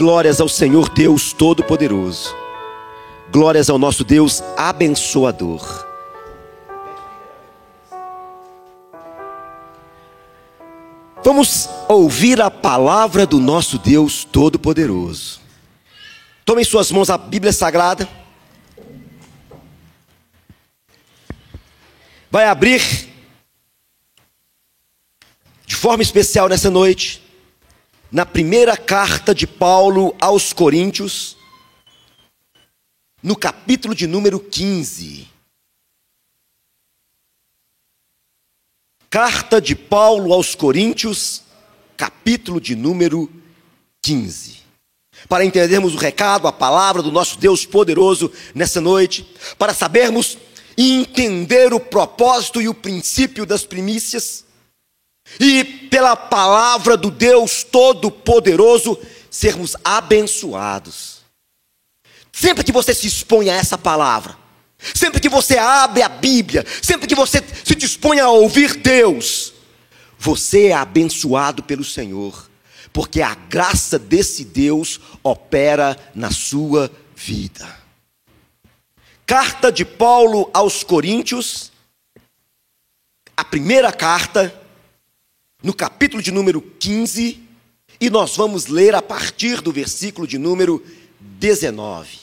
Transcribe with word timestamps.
Glórias 0.00 0.40
ao 0.40 0.48
Senhor 0.48 0.88
Deus 0.88 1.34
Todo-Poderoso. 1.34 2.34
Glórias 3.30 3.68
ao 3.68 3.76
nosso 3.76 4.02
Deus 4.02 4.42
abençoador. 4.56 5.86
Vamos 11.22 11.68
ouvir 11.86 12.40
a 12.40 12.50
palavra 12.50 13.26
do 13.26 13.38
nosso 13.38 13.76
Deus 13.76 14.24
Todo-Poderoso. 14.24 15.38
Tome 16.46 16.62
em 16.62 16.64
suas 16.64 16.90
mãos 16.90 17.10
a 17.10 17.18
Bíblia 17.18 17.52
Sagrada. 17.52 18.08
Vai 22.30 22.46
abrir 22.46 22.80
de 25.66 25.76
forma 25.76 26.02
especial 26.02 26.48
nessa 26.48 26.70
noite 26.70 27.29
na 28.10 28.26
primeira 28.26 28.76
carta 28.76 29.34
de 29.34 29.46
Paulo 29.46 30.14
aos 30.20 30.52
Coríntios, 30.52 31.36
no 33.22 33.36
capítulo 33.36 33.94
de 33.94 34.06
número 34.06 34.40
15. 34.40 35.28
Carta 39.08 39.60
de 39.60 39.76
Paulo 39.76 40.32
aos 40.32 40.54
Coríntios, 40.54 41.42
capítulo 41.96 42.60
de 42.60 42.74
número 42.74 43.30
15. 44.02 44.58
Para 45.28 45.44
entendermos 45.44 45.94
o 45.94 45.98
recado, 45.98 46.48
a 46.48 46.52
palavra 46.52 47.02
do 47.02 47.12
nosso 47.12 47.38
Deus 47.38 47.66
poderoso 47.66 48.32
nessa 48.54 48.80
noite, 48.80 49.28
para 49.58 49.74
sabermos 49.74 50.38
e 50.76 50.94
entender 50.94 51.74
o 51.74 51.78
propósito 51.78 52.60
e 52.60 52.68
o 52.68 52.74
princípio 52.74 53.44
das 53.44 53.64
primícias, 53.64 54.44
e 55.38 55.64
pela 55.64 56.16
palavra 56.16 56.96
do 56.96 57.10
Deus 57.10 57.62
Todo-Poderoso 57.62 58.98
sermos 59.30 59.76
abençoados. 59.84 61.20
Sempre 62.32 62.64
que 62.64 62.72
você 62.72 62.94
se 62.94 63.06
expõe 63.06 63.50
a 63.50 63.54
essa 63.54 63.76
palavra, 63.76 64.36
sempre 64.94 65.20
que 65.20 65.28
você 65.28 65.58
abre 65.58 66.02
a 66.02 66.08
Bíblia, 66.08 66.64
sempre 66.82 67.06
que 67.06 67.14
você 67.14 67.44
se 67.64 67.74
dispõe 67.74 68.18
a 68.18 68.30
ouvir 68.30 68.76
Deus, 68.76 69.52
você 70.18 70.68
é 70.68 70.74
abençoado 70.74 71.62
pelo 71.62 71.84
Senhor, 71.84 72.50
porque 72.92 73.22
a 73.22 73.34
graça 73.34 73.98
desse 73.98 74.44
Deus 74.44 75.00
opera 75.22 75.96
na 76.14 76.30
sua 76.30 76.90
vida. 77.14 77.78
Carta 79.26 79.70
de 79.70 79.84
Paulo 79.84 80.50
aos 80.52 80.82
Coríntios, 80.82 81.70
a 83.36 83.44
primeira 83.44 83.92
carta, 83.92 84.52
no 85.62 85.74
capítulo 85.74 86.22
de 86.22 86.30
número 86.30 86.60
15, 86.60 87.40
e 88.00 88.10
nós 88.10 88.36
vamos 88.36 88.66
ler 88.66 88.94
a 88.94 89.02
partir 89.02 89.60
do 89.60 89.72
versículo 89.72 90.26
de 90.26 90.38
número 90.38 90.84
19. 91.20 92.18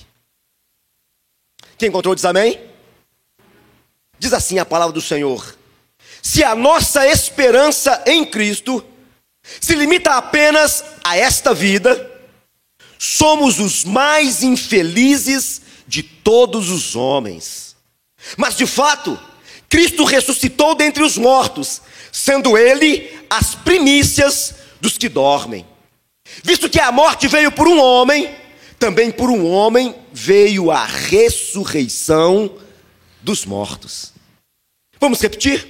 Quem 1.78 1.90
encontrou 1.90 2.16
diz 2.16 2.26
amém? 2.26 2.60
Diz 4.18 4.34
assim 4.34 4.58
a 4.58 4.66
palavra 4.66 4.94
do 4.94 5.02
Senhor: 5.02 5.56
Se 6.22 6.44
a 6.44 6.56
nossa 6.56 7.08
esperança 7.08 8.04
em 8.08 8.26
Cristo 8.26 8.84
se 9.62 9.76
limita 9.76 10.16
apenas 10.16 10.84
a 11.04 11.16
esta 11.16 11.54
vida, 11.54 12.12
somos 12.98 13.60
os 13.60 13.84
mais 13.84 14.42
infelizes 14.42 15.62
de 15.88 16.02
todos 16.02 16.70
os 16.70 16.96
homens. 16.96 17.76
Mas 18.36 18.58
de 18.58 18.66
fato, 18.66 19.18
Cristo 19.70 20.04
ressuscitou 20.04 20.76
dentre 20.76 21.04
os 21.04 21.18
mortos, 21.18 21.82
sendo 22.12 22.58
ele 22.58 23.10
as 23.30 23.54
primícias 23.54 24.56
dos 24.80 24.98
que 24.98 25.10
dormem. 25.10 25.66
Visto 26.44 26.70
que 26.70 26.80
a 26.80 26.92
morte 26.92 27.28
veio 27.28 27.52
por 27.52 27.68
um 27.68 27.80
homem, 27.80 28.34
também 28.80 29.12
por 29.12 29.30
um 29.30 29.46
homem 29.50 29.96
veio 30.14 30.72
a 30.72 30.86
ressurreição 30.86 32.52
dos 33.22 33.46
mortos. 33.46 34.14
Vamos 35.00 35.22
repetir? 35.22 35.68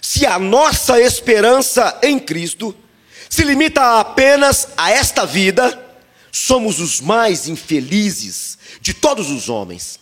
Se 0.00 0.24
a 0.24 0.38
nossa 0.38 1.00
esperança 1.00 1.98
em 2.02 2.18
Cristo 2.18 2.74
se 3.28 3.42
limita 3.42 3.98
apenas 3.98 4.68
a 4.76 4.90
esta 4.90 5.26
vida, 5.26 5.84
somos 6.30 6.78
os 6.78 7.00
mais 7.00 7.48
infelizes 7.48 8.58
de 8.80 8.94
todos 8.94 9.30
os 9.30 9.48
homens. 9.48 9.98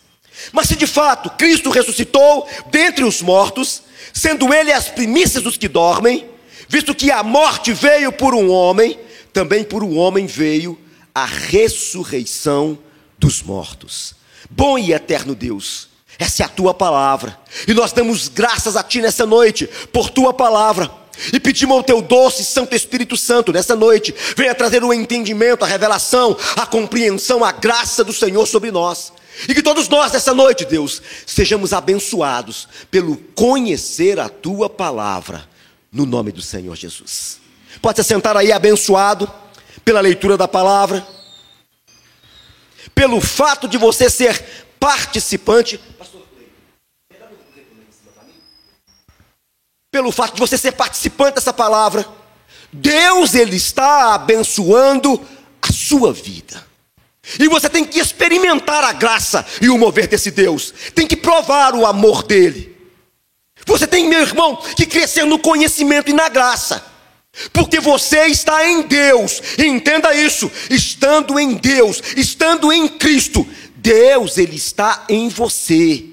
Mas 0.51 0.67
se 0.67 0.75
de 0.75 0.87
fato 0.87 1.29
Cristo 1.31 1.69
ressuscitou 1.69 2.47
dentre 2.67 3.03
os 3.03 3.21
mortos, 3.21 3.83
sendo 4.13 4.53
ele 4.53 4.71
as 4.71 4.87
primícias 4.87 5.43
dos 5.43 5.57
que 5.57 5.67
dormem, 5.67 6.29
visto 6.67 6.95
que 6.95 7.11
a 7.11 7.23
morte 7.23 7.73
veio 7.73 8.11
por 8.11 8.33
um 8.33 8.49
homem, 8.49 8.99
também 9.33 9.63
por 9.63 9.83
um 9.83 9.97
homem 9.97 10.25
veio 10.25 10.79
a 11.13 11.25
ressurreição 11.25 12.77
dos 13.17 13.41
mortos. 13.41 14.15
Bom 14.49 14.77
e 14.77 14.93
eterno 14.93 15.33
Deus, 15.35 15.89
essa 16.19 16.43
é 16.43 16.45
a 16.45 16.49
tua 16.49 16.73
palavra, 16.73 17.37
e 17.67 17.73
nós 17.73 17.91
damos 17.91 18.27
graças 18.27 18.75
a 18.75 18.83
ti 18.83 19.01
nessa 19.01 19.25
noite 19.25 19.67
por 19.91 20.09
tua 20.09 20.33
palavra. 20.33 20.89
E 21.31 21.39
pedimos 21.39 21.77
ao 21.77 21.83
teu 21.83 22.01
doce 22.01 22.43
Santo 22.43 22.75
Espírito 22.75 23.15
Santo 23.15 23.53
nessa 23.53 23.75
noite, 23.75 24.13
venha 24.35 24.53
trazer 24.53 24.83
o 24.83 24.93
entendimento, 24.93 25.63
a 25.63 25.67
revelação, 25.67 26.37
a 26.57 26.65
compreensão, 26.65 27.43
a 27.43 27.53
graça 27.53 28.03
do 28.03 28.11
Senhor 28.11 28.45
sobre 28.45 28.69
nós. 28.69 29.13
E 29.47 29.53
que 29.53 29.61
todos 29.61 29.89
nós 29.89 30.11
nessa 30.11 30.33
noite, 30.33 30.65
Deus, 30.65 31.01
sejamos 31.25 31.73
abençoados 31.73 32.67
pelo 32.89 33.17
conhecer 33.35 34.19
a 34.19 34.29
tua 34.29 34.69
palavra, 34.69 35.47
no 35.91 36.05
nome 36.05 36.31
do 36.31 36.41
Senhor 36.41 36.75
Jesus. 36.75 37.39
Pode 37.81 38.01
se 38.01 38.03
sentar 38.03 38.37
aí 38.37 38.51
abençoado 38.51 39.31
pela 39.83 40.01
leitura 40.01 40.37
da 40.37 40.47
palavra, 40.47 41.05
pelo 42.93 43.19
fato 43.19 43.67
de 43.67 43.77
você 43.77 44.09
ser 44.09 44.67
participante. 44.79 45.79
Pelo 49.91 50.11
fato 50.11 50.33
de 50.33 50.39
você 50.39 50.57
ser 50.57 50.73
participante 50.73 51.35
dessa 51.35 51.53
palavra, 51.53 52.05
Deus 52.71 53.33
ele 53.33 53.55
está 53.55 54.13
abençoando 54.15 55.21
a 55.61 55.71
sua 55.71 56.11
vida. 56.11 56.64
E 57.39 57.47
você 57.47 57.69
tem 57.69 57.83
que 57.83 57.99
experimentar 57.99 58.83
a 58.83 58.93
graça 58.93 59.45
e 59.61 59.69
o 59.69 59.77
mover 59.77 60.07
desse 60.07 60.31
Deus. 60.31 60.73
Tem 60.93 61.07
que 61.07 61.15
provar 61.15 61.73
o 61.73 61.85
amor 61.85 62.23
dele. 62.23 62.75
Você 63.65 63.87
tem, 63.87 64.07
meu 64.07 64.21
irmão, 64.21 64.55
que 64.75 64.85
crescer 64.85 65.25
no 65.25 65.39
conhecimento 65.39 66.11
e 66.11 66.13
na 66.13 66.29
graça. 66.29 66.85
Porque 67.51 67.79
você 67.79 68.27
está 68.27 68.67
em 68.67 68.83
Deus. 68.83 69.41
Entenda 69.57 70.13
isso, 70.13 70.51
estando 70.69 71.39
em 71.39 71.55
Deus, 71.55 72.01
estando 72.15 72.71
em 72.71 72.87
Cristo, 72.87 73.45
Deus 73.75 74.37
ele 74.37 74.55
está 74.55 75.05
em 75.09 75.27
você 75.27 76.05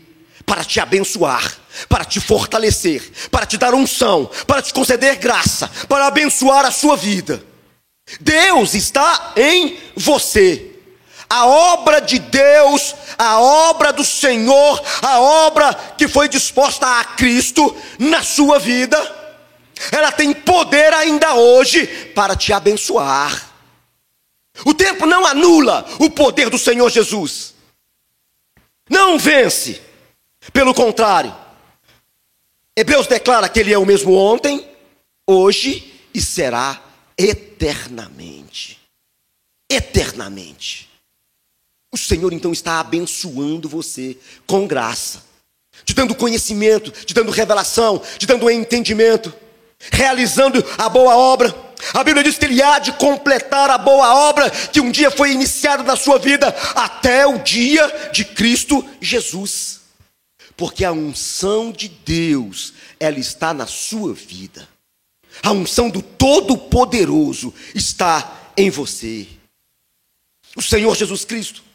para 0.45 0.65
te 0.65 0.81
abençoar, 0.81 1.57
para 1.89 2.05
te 2.05 2.21
fortalecer, 2.21 3.03
para 3.31 3.47
te 3.47 3.57
dar 3.57 3.75
unção, 3.75 4.29
para 4.47 4.61
te 4.61 4.75
conceder 4.75 5.17
graça, 5.17 5.71
para 5.89 6.07
abençoar 6.07 6.65
a 6.65 6.71
sua 6.71 6.97
vida. 6.97 7.43
Deus 8.21 8.75
está 8.75 9.33
em 9.37 9.79
você 9.95 10.72
a 11.33 11.47
obra 11.47 11.99
de 11.99 12.19
Deus, 12.19 12.95
a 13.17 13.41
obra 13.41 13.91
do 13.91 14.05
Senhor, 14.05 14.83
a 15.01 15.19
obra 15.19 15.73
que 15.97 16.07
foi 16.07 16.29
disposta 16.29 16.87
a 17.01 17.05
Cristo 17.05 17.75
na 17.99 18.23
sua 18.23 18.59
vida, 18.59 18.99
ela 19.91 20.13
tem 20.13 20.35
poder 20.35 20.93
ainda 20.93 21.33
hoje 21.33 21.87
para 22.15 22.37
te 22.37 22.53
abençoar. 22.53 23.51
O 24.63 24.75
tempo 24.75 25.07
não 25.07 25.27
anula 25.27 25.87
o 25.99 26.11
poder 26.11 26.51
do 26.51 26.59
Senhor 26.59 26.91
Jesus, 26.91 27.55
não 28.91 29.19
vence, 29.19 29.81
pelo 30.53 30.75
contrário, 30.75 31.35
Hebreus 32.77 33.07
declara 33.07 33.49
que 33.49 33.59
Ele 33.59 33.73
é 33.73 33.79
o 33.79 33.87
mesmo 33.87 34.15
ontem, 34.15 34.69
hoje 35.27 35.99
e 36.13 36.21
será 36.21 36.79
eternamente. 37.17 38.79
Eternamente. 39.71 40.92
O 41.93 41.99
Senhor 41.99 42.33
então 42.33 42.53
está 42.53 42.81
abençoando 42.81 43.69
você 43.69 44.17
com 44.47 44.67
graça, 44.67 45.23
te 45.85 45.93
dando 45.93 46.15
conhecimento, 46.15 46.91
te 46.91 47.13
dando 47.13 47.31
revelação, 47.31 48.01
te 48.17 48.27
dando 48.27 48.51
entendimento, 48.51 49.33
realizando 49.91 50.65
a 50.79 50.89
boa 50.89 51.15
obra. 51.15 51.55
A 51.93 52.03
Bíblia 52.03 52.25
diz 52.25 52.39
que 52.39 52.47
Ele 52.47 52.63
há 52.63 52.79
de 52.79 52.93
completar 52.93 53.69
a 53.69 53.77
boa 53.77 54.15
obra 54.15 54.49
que 54.49 54.81
um 54.81 54.91
dia 54.91 55.11
foi 55.11 55.33
iniciada 55.33 55.83
na 55.83 55.95
sua 55.95 56.19
vida, 56.19 56.49
até 56.75 57.27
o 57.27 57.39
dia 57.41 58.11
de 58.11 58.25
Cristo 58.25 58.83
Jesus. 58.99 59.83
Porque 60.57 60.87
a 60.87 60.93
unção 60.93 61.71
de 61.71 61.89
Deus, 61.89 62.73
ela 62.99 63.19
está 63.19 63.53
na 63.53 63.67
sua 63.67 64.15
vida. 64.15 64.67
A 65.43 65.51
unção 65.51 65.91
do 65.91 66.01
Todo-Poderoso 66.01 67.53
está 67.75 68.51
em 68.57 68.71
você. 68.71 69.27
O 70.57 70.63
Senhor 70.63 70.95
Jesus 70.97 71.25
Cristo 71.25 71.72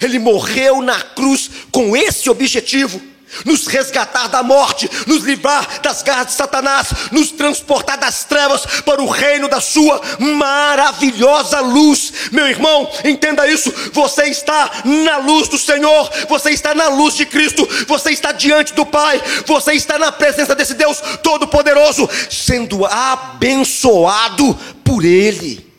ele 0.00 0.18
morreu 0.18 0.80
na 0.80 1.00
cruz 1.00 1.50
com 1.70 1.96
esse 1.96 2.28
objetivo, 2.30 3.00
nos 3.44 3.66
resgatar 3.66 4.28
da 4.28 4.42
morte, 4.42 4.90
nos 5.06 5.24
livrar 5.24 5.80
das 5.80 6.02
garras 6.02 6.26
de 6.26 6.32
Satanás, 6.32 6.88
nos 7.10 7.30
transportar 7.30 7.96
das 7.96 8.24
trevas 8.24 8.66
para 8.82 9.02
o 9.02 9.08
reino 9.08 9.48
da 9.48 9.60
Sua 9.60 10.00
maravilhosa 10.18 11.60
luz. 11.60 12.12
Meu 12.30 12.46
irmão, 12.46 12.90
entenda 13.04 13.48
isso. 13.48 13.72
Você 13.92 14.24
está 14.24 14.70
na 14.84 15.18
luz 15.18 15.48
do 15.48 15.58
Senhor, 15.58 16.10
você 16.28 16.50
está 16.50 16.74
na 16.74 16.88
luz 16.88 17.14
de 17.14 17.24
Cristo, 17.24 17.66
você 17.86 18.10
está 18.10 18.32
diante 18.32 18.74
do 18.74 18.84
Pai, 18.84 19.20
você 19.46 19.72
está 19.72 19.98
na 19.98 20.12
presença 20.12 20.54
desse 20.54 20.74
Deus 20.74 21.00
Todo-Poderoso, 21.22 22.08
sendo 22.30 22.84
abençoado 22.84 24.54
por 24.84 25.04
Ele. 25.04 25.72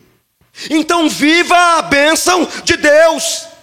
Então, 0.70 1.08
viva 1.08 1.78
a 1.78 1.82
bênção 1.82 2.48
de 2.64 2.76
Deus. 2.76 3.53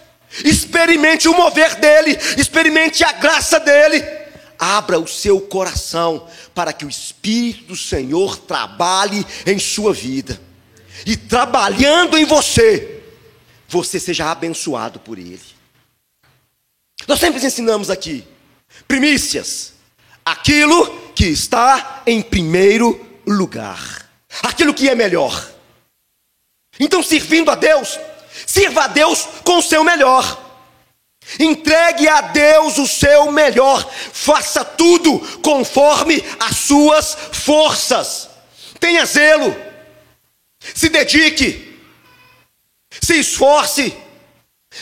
Experimente 0.46 1.28
o 1.28 1.36
mover 1.36 1.76
dele, 1.76 2.18
experimente 2.38 3.04
a 3.04 3.12
graça 3.12 3.60
dele. 3.60 4.04
Abra 4.58 5.00
o 5.00 5.08
seu 5.08 5.42
coração 5.42 6.28
para 6.54 6.72
que 6.72 6.86
o 6.86 6.90
Espírito 6.90 7.66
do 7.66 7.76
Senhor 7.76 8.38
trabalhe 8.38 9.26
em 9.46 9.60
sua 9.60 9.94
vida. 9.94 10.40
E 11.06 11.18
trabalhando 11.18 12.18
em 12.18 12.26
você, 12.26 13.02
você 13.68 14.00
seja 14.00 14.32
abençoado 14.32 15.00
por 15.00 15.18
ele. 15.18 15.42
Nós 17.08 17.20
sempre 17.20 17.44
ensinamos 17.44 17.90
aqui 17.90 18.26
primícias, 18.88 19.74
aquilo 20.24 21.12
que 21.16 21.26
está 21.26 22.04
em 22.06 22.22
primeiro 22.22 23.00
lugar, 23.26 24.10
aquilo 24.44 24.74
que 24.74 24.90
é 24.90 24.96
melhor. 24.96 25.50
Então, 26.80 27.04
servindo 27.04 27.52
a 27.52 27.56
Deus, 27.56 28.00
Sirva 28.46 28.84
a 28.84 28.88
Deus 28.88 29.28
com 29.44 29.58
o 29.58 29.62
seu 29.62 29.84
melhor. 29.84 30.52
Entregue 31.40 32.08
a 32.08 32.22
Deus 32.22 32.78
o 32.78 32.88
seu 32.88 33.32
melhor. 33.32 33.90
Faça 33.92 34.66
tudo 34.66 35.20
conforme 35.42 36.24
as 36.40 36.58
suas 36.58 37.16
forças. 37.32 38.30
Tenha 38.80 39.06
zelo. 39.06 39.56
Se 40.74 40.90
dedique. 40.90 41.80
Se 43.02 43.20
esforce. 43.20 43.96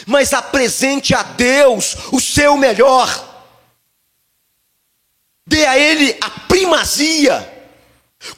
Mas 0.06 0.34
apresente 0.34 1.14
a 1.14 1.24
Deus 1.24 1.96
o 2.12 2.20
seu 2.20 2.58
melhor. 2.58 3.28
Dê 5.46 5.66
a 5.66 5.78
Ele 5.78 6.16
a 6.22 6.30
primazia. 6.30 7.58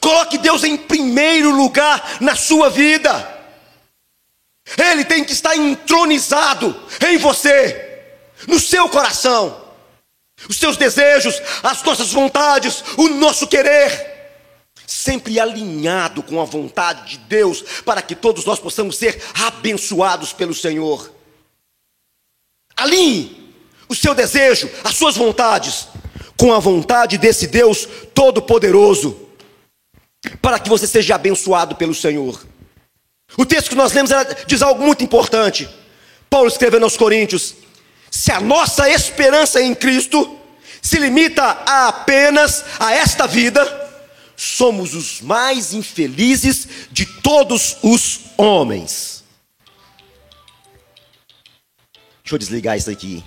Coloque 0.00 0.38
Deus 0.38 0.64
em 0.64 0.76
primeiro 0.76 1.50
lugar 1.50 2.18
na 2.20 2.36
sua 2.36 2.70
vida. 2.70 3.31
Ele 4.78 5.04
tem 5.04 5.24
que 5.24 5.32
estar 5.32 5.56
entronizado 5.56 6.74
em 7.08 7.18
você, 7.18 8.00
no 8.46 8.58
seu 8.58 8.88
coração, 8.88 9.60
os 10.48 10.56
seus 10.56 10.76
desejos, 10.76 11.40
as 11.62 11.82
nossas 11.82 12.12
vontades, 12.12 12.82
o 12.96 13.08
nosso 13.08 13.46
querer, 13.46 14.12
sempre 14.86 15.38
alinhado 15.38 16.22
com 16.22 16.40
a 16.40 16.44
vontade 16.44 17.10
de 17.10 17.18
Deus, 17.18 17.62
para 17.84 18.02
que 18.02 18.14
todos 18.14 18.44
nós 18.44 18.58
possamos 18.58 18.96
ser 18.96 19.22
abençoados 19.34 20.32
pelo 20.32 20.54
Senhor. 20.54 21.12
Alinhe 22.76 23.54
o 23.88 23.94
seu 23.94 24.14
desejo, 24.14 24.70
as 24.82 24.96
suas 24.96 25.16
vontades, 25.16 25.88
com 26.36 26.52
a 26.52 26.58
vontade 26.58 27.18
desse 27.18 27.46
Deus 27.46 27.86
Todo-Poderoso, 28.14 29.28
para 30.40 30.58
que 30.58 30.68
você 30.68 30.86
seja 30.86 31.14
abençoado 31.14 31.76
pelo 31.76 31.94
Senhor. 31.94 32.51
O 33.36 33.46
texto 33.46 33.70
que 33.70 33.74
nós 33.74 33.92
lemos 33.92 34.10
diz 34.46 34.62
algo 34.62 34.82
muito 34.82 35.02
importante. 35.02 35.68
Paulo 36.28 36.48
escrevendo 36.48 36.84
aos 36.84 36.96
Coríntios: 36.96 37.54
se 38.10 38.30
a 38.30 38.40
nossa 38.40 38.88
esperança 38.88 39.60
em 39.62 39.74
Cristo 39.74 40.38
se 40.80 40.98
limita 40.98 41.42
a 41.42 41.88
apenas 41.88 42.64
a 42.78 42.92
esta 42.92 43.26
vida, 43.26 43.62
somos 44.36 44.94
os 44.94 45.20
mais 45.20 45.72
infelizes 45.72 46.66
de 46.90 47.06
todos 47.06 47.76
os 47.82 48.20
homens. 48.36 49.22
Deixa 52.22 52.34
eu 52.34 52.38
desligar 52.38 52.76
isso 52.76 52.90
aqui. 52.90 53.24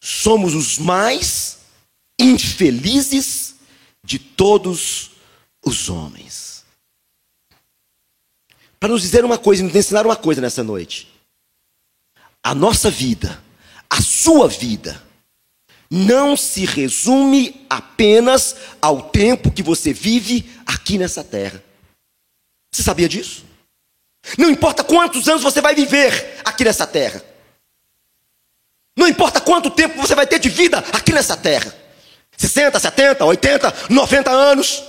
Somos 0.00 0.54
os 0.54 0.78
mais 0.78 1.59
infelizes 2.20 3.56
de 4.04 4.18
todos 4.18 5.10
os 5.64 5.88
homens. 5.88 6.64
Para 8.78 8.90
nos 8.90 9.02
dizer 9.02 9.24
uma 9.24 9.38
coisa, 9.38 9.62
nos 9.62 9.74
ensinar 9.74 10.06
uma 10.06 10.16
coisa 10.16 10.40
nessa 10.40 10.64
noite. 10.64 11.08
A 12.42 12.54
nossa 12.54 12.90
vida, 12.90 13.42
a 13.88 14.00
sua 14.00 14.48
vida, 14.48 15.02
não 15.90 16.36
se 16.36 16.64
resume 16.64 17.66
apenas 17.68 18.56
ao 18.80 19.10
tempo 19.10 19.50
que 19.50 19.62
você 19.62 19.92
vive 19.92 20.50
aqui 20.64 20.96
nessa 20.96 21.22
terra. 21.22 21.62
Você 22.72 22.82
sabia 22.82 23.08
disso? 23.08 23.44
Não 24.38 24.48
importa 24.48 24.84
quantos 24.84 25.28
anos 25.28 25.42
você 25.42 25.60
vai 25.60 25.74
viver 25.74 26.40
aqui 26.44 26.64
nessa 26.64 26.86
terra. 26.86 27.22
Não 28.96 29.08
importa 29.08 29.40
quanto 29.40 29.70
tempo 29.70 30.00
você 30.00 30.14
vai 30.14 30.26
ter 30.26 30.38
de 30.38 30.48
vida 30.48 30.78
aqui 30.92 31.12
nessa 31.12 31.36
terra. 31.36 31.74
60, 32.40 32.80
70, 32.80 33.24
80, 33.24 33.74
90 33.90 34.30
anos. 34.30 34.82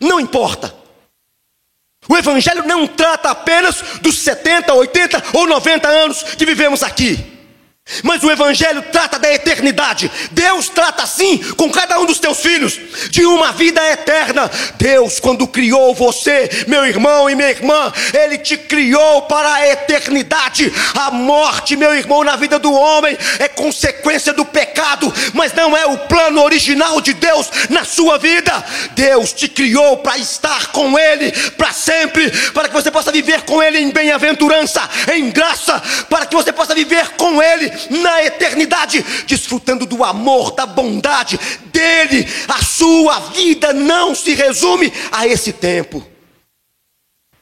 Não 0.00 0.18
importa. 0.18 0.74
O 2.08 2.16
Evangelho 2.16 2.66
não 2.66 2.88
trata 2.88 3.30
apenas 3.30 3.80
dos 4.02 4.18
70, 4.18 4.74
80 4.74 5.22
ou 5.32 5.46
90 5.46 5.88
anos 5.88 6.22
que 6.22 6.44
vivemos 6.44 6.82
aqui. 6.82 7.35
Mas 8.02 8.22
o 8.24 8.30
Evangelho 8.30 8.82
trata 8.90 9.16
da 9.16 9.32
eternidade. 9.32 10.10
Deus 10.32 10.68
trata 10.68 11.04
assim 11.04 11.38
com 11.54 11.70
cada 11.70 12.00
um 12.00 12.04
dos 12.04 12.18
teus 12.18 12.40
filhos, 12.40 12.78
de 13.10 13.24
uma 13.24 13.52
vida 13.52 13.80
eterna. 13.90 14.50
Deus, 14.76 15.20
quando 15.20 15.46
criou 15.46 15.94
você, 15.94 16.64
meu 16.66 16.84
irmão 16.84 17.30
e 17.30 17.36
minha 17.36 17.48
irmã, 17.48 17.92
Ele 18.12 18.38
te 18.38 18.58
criou 18.58 19.22
para 19.22 19.54
a 19.54 19.68
eternidade. 19.68 20.72
A 20.94 21.12
morte, 21.12 21.76
meu 21.76 21.94
irmão, 21.94 22.24
na 22.24 22.34
vida 22.34 22.58
do 22.58 22.72
homem 22.72 23.16
é 23.38 23.46
consequência 23.46 24.32
do 24.32 24.44
pecado, 24.44 25.12
mas 25.32 25.52
não 25.52 25.76
é 25.76 25.86
o 25.86 25.96
plano 25.98 26.42
original 26.42 27.00
de 27.00 27.12
Deus 27.12 27.48
na 27.70 27.84
sua 27.84 28.18
vida. 28.18 28.64
Deus 28.96 29.32
te 29.32 29.46
criou 29.48 29.98
para 29.98 30.18
estar 30.18 30.66
com 30.68 30.98
Ele 30.98 31.30
para 31.52 31.72
sempre, 31.72 32.30
para 32.52 32.66
que 32.66 32.74
você 32.74 32.90
possa 32.90 33.12
viver 33.12 33.42
com 33.42 33.62
Ele 33.62 33.78
em 33.78 33.92
bem-aventurança, 33.92 34.82
em 35.14 35.30
graça, 35.30 35.80
para 36.10 36.26
que 36.26 36.34
você 36.34 36.52
possa 36.52 36.74
viver 36.74 37.10
com 37.10 37.40
Ele 37.40 37.75
na 37.90 38.24
eternidade, 38.24 39.04
desfrutando 39.26 39.86
do 39.86 40.04
amor, 40.04 40.52
da 40.52 40.66
bondade 40.66 41.38
dele. 41.66 42.26
A 42.48 42.62
sua 42.64 43.18
vida 43.30 43.72
não 43.72 44.14
se 44.14 44.34
resume 44.34 44.92
a 45.12 45.26
esse 45.26 45.52
tempo. 45.52 46.06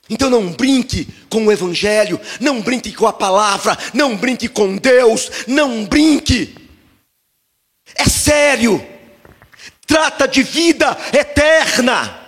Então 0.09 0.29
não 0.29 0.53
brinque 0.53 1.09
com 1.31 1.47
o 1.47 1.53
Evangelho, 1.53 2.21
não 2.41 2.61
brinque 2.61 2.93
com 2.93 3.07
a 3.07 3.13
palavra, 3.13 3.77
não 3.93 4.17
brinque 4.17 4.49
com 4.49 4.77
Deus, 4.77 5.31
não 5.47 5.85
brinque. 5.87 6.55
É 7.95 8.05
sério, 8.05 8.85
trata 9.87 10.27
de 10.27 10.43
vida 10.43 10.97
eterna. 11.13 12.24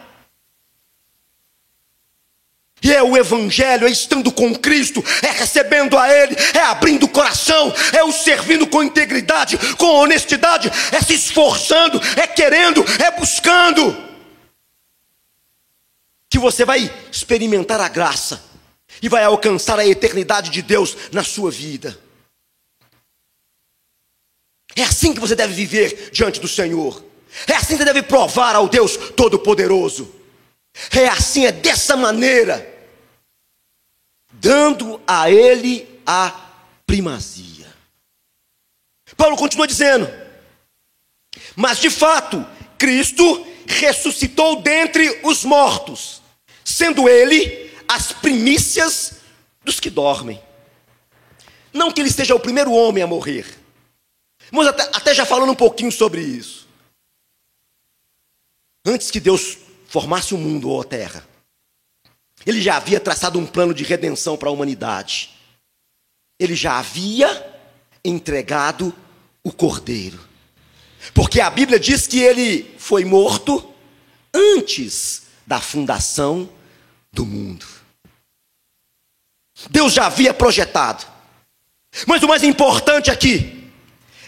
E 2.83 2.93
é 2.93 3.03
o 3.03 3.17
Evangelho, 3.17 3.87
é 3.87 3.91
estando 3.91 4.31
com 4.31 4.55
Cristo, 4.55 5.03
é 5.23 5.31
recebendo 5.31 5.97
a 5.97 6.13
Ele, 6.13 6.37
é 6.55 6.61
abrindo 6.61 7.05
o 7.05 7.09
coração, 7.09 7.73
é 7.93 8.05
o 8.05 8.13
servindo 8.13 8.67
com 8.67 8.83
integridade, 8.83 9.59
com 9.77 9.87
honestidade, 9.87 10.71
é 10.93 11.01
se 11.01 11.15
esforçando, 11.15 12.01
é 12.17 12.27
querendo, 12.27 12.85
é 13.03 13.11
buscando. 13.11 14.05
Que 16.31 16.39
você 16.39 16.65
vai 16.65 16.93
experimentar 17.11 17.81
a 17.81 17.89
graça 17.89 18.43
e 19.01 19.09
vai 19.09 19.25
alcançar 19.25 19.79
a 19.79 19.87
eternidade 19.87 20.51
de 20.51 20.61
Deus 20.61 20.97
na 21.13 21.25
sua 21.25 21.51
vida. 21.51 21.99
É 24.75 24.83
assim 24.83 25.15
que 25.15 25.21
você 25.21 25.35
deve 25.35 25.55
viver 25.55 26.11
diante 26.13 26.39
do 26.39 26.47
Senhor. 26.47 27.03
É 27.47 27.55
assim 27.55 27.73
que 27.77 27.79
você 27.79 27.87
deve 27.87 28.03
provar 28.03 28.55
ao 28.55 28.69
Deus 28.69 28.97
Todo-Poderoso. 29.17 30.15
É 30.91 31.09
assim, 31.09 31.47
é 31.47 31.53
dessa 31.53 31.97
maneira, 31.97 32.75
dando 34.33 35.01
a 35.07 35.31
ele 35.31 36.01
a 36.07 36.53
primazia. 36.87 37.67
Paulo 39.17 39.37
continua 39.37 39.67
dizendo: 39.67 40.07
Mas 41.55 41.79
de 41.79 41.89
fato, 41.89 42.47
Cristo 42.77 43.47
ressuscitou 43.67 44.63
dentre 44.63 45.21
os 45.23 45.45
mortos, 45.45 46.23
sendo 46.65 47.09
ele 47.09 47.75
as 47.89 48.13
primícias 48.13 49.17
dos 49.65 49.81
que 49.81 49.91
dormem. 49.91 50.43
Não 51.73 51.91
que 51.91 52.01
ele 52.01 52.11
seja 52.11 52.35
o 52.35 52.41
primeiro 52.41 52.73
homem 52.73 53.03
a 53.03 53.07
morrer, 53.07 53.47
mas 54.51 54.67
até, 54.67 54.83
até 54.95 55.15
já 55.15 55.25
falando 55.27 55.53
um 55.53 55.57
pouquinho 55.57 55.91
sobre 55.91 56.21
isso. 56.21 56.67
Antes 58.85 59.11
que 59.11 59.19
Deus 59.19 59.59
formasse 59.97 60.35
o 60.35 60.39
mundo 60.39 60.69
ou 60.69 60.83
a 60.83 60.85
terra, 60.85 61.27
Ele 62.45 62.61
já 62.61 62.77
havia 62.77 63.01
traçado 63.01 63.39
um 63.39 63.47
plano 63.47 63.73
de 63.73 63.83
redenção 63.83 64.37
para 64.37 64.51
a 64.51 64.53
humanidade. 64.53 65.31
Ele 66.39 66.55
já 66.55 66.79
havia 66.79 67.55
entregado 68.05 68.95
o 69.43 69.51
cordeiro. 69.51 70.21
Porque 71.15 71.41
a 71.41 71.49
Bíblia 71.49 71.81
diz 71.81 72.07
que 72.07 72.19
ele 72.19 72.75
foi 72.77 73.07
morto 73.07 73.73
antes 74.35 75.23
da 75.47 75.61
fundação 75.63 76.47
do 77.11 77.25
mundo. 77.25 77.67
Deus 79.71 79.95
já 79.95 80.05
havia 80.05 80.35
projetado. 80.35 81.07
Mas 82.07 82.23
o 82.23 82.29
mais 82.29 82.43
importante 82.43 83.11
aqui 83.11 83.73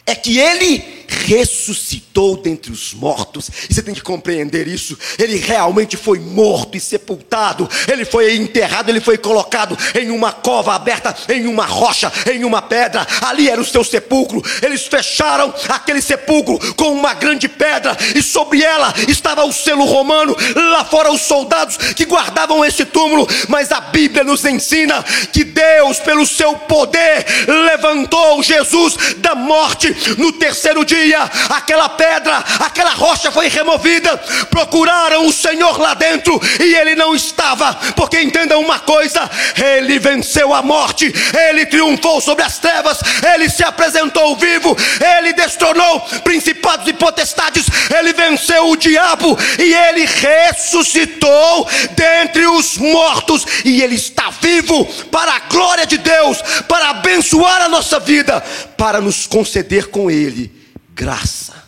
é 0.06 0.14
que 0.14 0.38
ele 0.38 0.97
ressuscitou 1.08 2.36
dentre 2.36 2.70
os 2.70 2.92
mortos. 2.92 3.50
E 3.68 3.74
você 3.74 3.82
tem 3.82 3.94
que 3.94 4.02
compreender 4.02 4.68
isso. 4.68 4.96
Ele 5.18 5.36
realmente 5.36 5.96
foi 5.96 6.18
morto 6.18 6.76
e 6.76 6.80
sepultado. 6.80 7.68
Ele 7.90 8.04
foi 8.04 8.36
enterrado, 8.36 8.90
ele 8.90 9.00
foi 9.00 9.16
colocado 9.16 9.76
em 9.98 10.10
uma 10.10 10.32
cova 10.32 10.74
aberta, 10.74 11.14
em 11.28 11.46
uma 11.46 11.64
rocha, 11.64 12.12
em 12.32 12.44
uma 12.44 12.60
pedra. 12.60 13.06
Ali 13.22 13.48
era 13.48 13.60
o 13.60 13.64
seu 13.64 13.82
sepulcro. 13.82 14.42
Eles 14.62 14.86
fecharam 14.86 15.52
aquele 15.68 16.02
sepulcro 16.02 16.58
com 16.74 16.92
uma 16.92 17.14
grande 17.14 17.48
pedra 17.48 17.96
e 18.14 18.22
sobre 18.22 18.62
ela 18.62 18.92
estava 19.08 19.44
o 19.44 19.52
selo 19.52 19.84
romano. 19.84 20.36
Lá 20.54 20.84
fora 20.84 21.10
os 21.10 21.22
soldados 21.22 21.76
que 21.94 22.04
guardavam 22.04 22.64
esse 22.64 22.84
túmulo, 22.84 23.26
mas 23.48 23.72
a 23.72 23.80
Bíblia 23.80 24.24
nos 24.24 24.44
ensina 24.44 25.02
que 25.32 25.44
Deus, 25.44 25.98
pelo 25.98 26.26
seu 26.26 26.54
poder, 26.54 27.24
levantou 27.46 28.42
Jesus 28.42 28.96
da 29.18 29.34
morte 29.34 29.94
no 30.18 30.32
terceiro 30.32 30.84
dia 30.84 30.97
dia 30.98 31.30
aquela 31.50 31.88
pedra, 31.88 32.44
aquela 32.60 32.90
rocha 32.90 33.30
foi 33.30 33.48
removida. 33.48 34.16
Procuraram 34.50 35.26
o 35.26 35.32
Senhor 35.32 35.78
lá 35.78 35.94
dentro 35.94 36.40
e 36.60 36.74
ele 36.74 36.94
não 36.94 37.14
estava, 37.14 37.74
porque 37.94 38.20
entendam 38.20 38.60
uma 38.60 38.80
coisa: 38.80 39.28
ele 39.56 39.98
venceu 39.98 40.52
a 40.52 40.62
morte, 40.62 41.12
ele 41.48 41.66
triunfou 41.66 42.20
sobre 42.20 42.44
as 42.44 42.58
trevas, 42.58 42.98
ele 43.34 43.48
se 43.48 43.62
apresentou 43.62 44.36
vivo, 44.36 44.76
ele 45.18 45.32
destronou 45.32 46.00
principados 46.24 46.88
e 46.88 46.92
potestades, 46.92 47.66
ele 47.96 48.12
venceu 48.12 48.70
o 48.70 48.76
diabo 48.76 49.38
e 49.58 49.74
ele 49.74 50.04
ressuscitou 50.06 51.68
dentre 51.92 52.46
os 52.46 52.76
mortos 52.76 53.44
e 53.64 53.82
ele 53.82 53.94
está 53.94 54.30
vivo 54.40 54.84
para 55.10 55.32
a 55.32 55.40
glória 55.40 55.86
de 55.86 55.98
Deus, 55.98 56.38
para 56.66 56.90
abençoar 56.90 57.62
a 57.62 57.68
nossa 57.68 58.00
vida, 58.00 58.40
para 58.76 59.00
nos 59.00 59.26
conceder 59.26 59.88
com 59.88 60.10
ele 60.10 60.58
graça. 60.98 61.64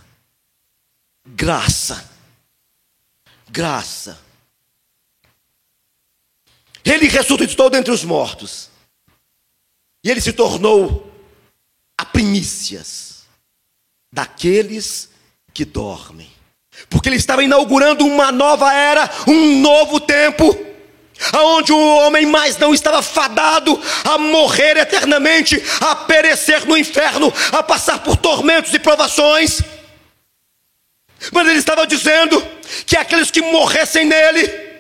Graça. 1.25 2.11
Graça. 3.49 4.19
Ele 6.85 7.07
ressuscitou 7.07 7.71
dentre 7.71 7.93
os 7.93 8.03
mortos. 8.03 8.69
E 10.03 10.11
ele 10.11 10.21
se 10.21 10.33
tornou 10.33 11.15
a 11.97 12.05
primícias 12.05 13.25
daqueles 14.13 15.11
que 15.55 15.65
dormem. 15.65 16.33
Porque 16.89 17.09
ele 17.09 17.17
estava 17.17 17.45
inaugurando 17.45 18.05
uma 18.05 18.33
nova 18.33 18.73
era, 18.73 19.09
um 19.29 19.61
novo 19.61 20.01
tempo 20.01 20.70
aonde 21.33 21.73
o 21.73 21.97
homem 21.97 22.27
mais 22.27 22.57
não 22.57 22.73
estava 22.73 23.03
fadado 23.03 23.81
a 24.05 24.19
morrer 24.19 24.77
eternamente, 24.77 25.63
a 25.81 25.95
perecer 25.95 26.67
no 26.67 26.77
inferno, 26.77 27.33
a 27.53 27.63
passar 27.63 28.01
por 28.01 28.17
tormentos 28.17 28.73
e 28.75 28.79
provações. 28.79 29.61
Mas 31.33 31.47
ele 31.47 31.59
estava 31.59 31.87
dizendo 31.87 32.43
que 32.87 32.97
aqueles 32.97 33.31
que 33.31 33.43
morressem 33.43 34.05
nele 34.05 34.71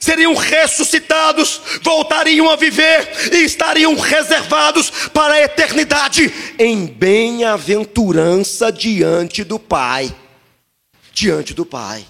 seriam 0.00 0.34
ressuscitados, 0.34 1.60
voltariam 1.82 2.50
a 2.50 2.56
viver 2.56 3.32
e 3.32 3.44
estariam 3.44 3.94
reservados 3.94 4.90
para 5.12 5.34
a 5.34 5.42
eternidade 5.42 6.32
em 6.58 6.86
bem-aventurança 6.86 8.70
diante 8.70 9.44
do 9.44 9.58
Pai. 9.58 10.14
Diante 11.12 11.54
do 11.54 11.64
Pai. 11.64 12.04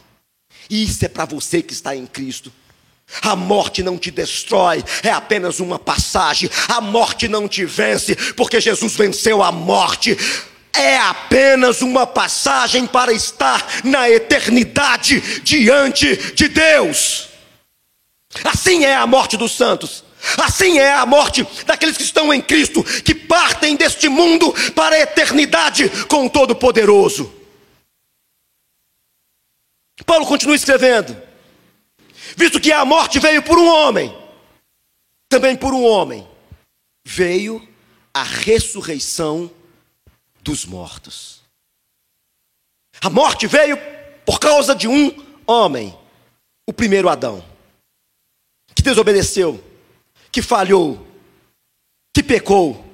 Isso 0.68 1.04
é 1.04 1.08
para 1.08 1.24
você 1.24 1.62
que 1.62 1.72
está 1.72 1.94
em 1.94 2.06
Cristo. 2.06 2.52
A 3.22 3.34
morte 3.34 3.82
não 3.82 3.96
te 3.96 4.10
destrói, 4.10 4.84
é 5.02 5.10
apenas 5.10 5.60
uma 5.60 5.78
passagem. 5.78 6.50
A 6.68 6.80
morte 6.80 7.26
não 7.26 7.48
te 7.48 7.64
vence, 7.64 8.14
porque 8.34 8.60
Jesus 8.60 8.94
venceu 8.96 9.42
a 9.42 9.50
morte. 9.50 10.16
É 10.74 10.98
apenas 10.98 11.80
uma 11.80 12.06
passagem 12.06 12.86
para 12.86 13.12
estar 13.12 13.66
na 13.82 14.08
eternidade 14.10 15.40
diante 15.40 16.34
de 16.34 16.48
Deus. 16.48 17.28
Assim 18.44 18.84
é 18.84 18.94
a 18.94 19.06
morte 19.06 19.36
dos 19.36 19.52
santos. 19.52 20.04
Assim 20.36 20.78
é 20.78 20.92
a 20.92 21.06
morte 21.06 21.46
daqueles 21.64 21.96
que 21.96 22.02
estão 22.02 22.32
em 22.32 22.42
Cristo, 22.42 22.84
que 22.84 23.14
partem 23.14 23.74
deste 23.74 24.08
mundo 24.08 24.52
para 24.74 24.96
a 24.96 25.00
eternidade 25.00 25.88
com 26.06 26.26
o 26.26 26.30
Todo-Poderoso. 26.30 27.32
Paulo 30.04 30.26
continua 30.26 30.56
escrevendo 30.56 31.27
visto 32.38 32.60
que 32.60 32.70
a 32.70 32.84
morte 32.84 33.18
veio 33.18 33.42
por 33.42 33.58
um 33.58 33.66
homem, 33.66 34.16
também 35.28 35.56
por 35.56 35.74
um 35.74 35.84
homem 35.84 36.26
veio 37.04 37.66
a 38.14 38.22
ressurreição 38.22 39.50
dos 40.40 40.64
mortos. 40.64 41.42
A 43.00 43.10
morte 43.10 43.48
veio 43.48 43.76
por 44.24 44.38
causa 44.38 44.72
de 44.72 44.86
um 44.86 45.12
homem, 45.44 45.98
o 46.64 46.72
primeiro 46.72 47.08
Adão, 47.08 47.44
que 48.72 48.82
desobedeceu, 48.82 49.62
que 50.30 50.40
falhou, 50.40 51.04
que 52.14 52.22
pecou, 52.22 52.84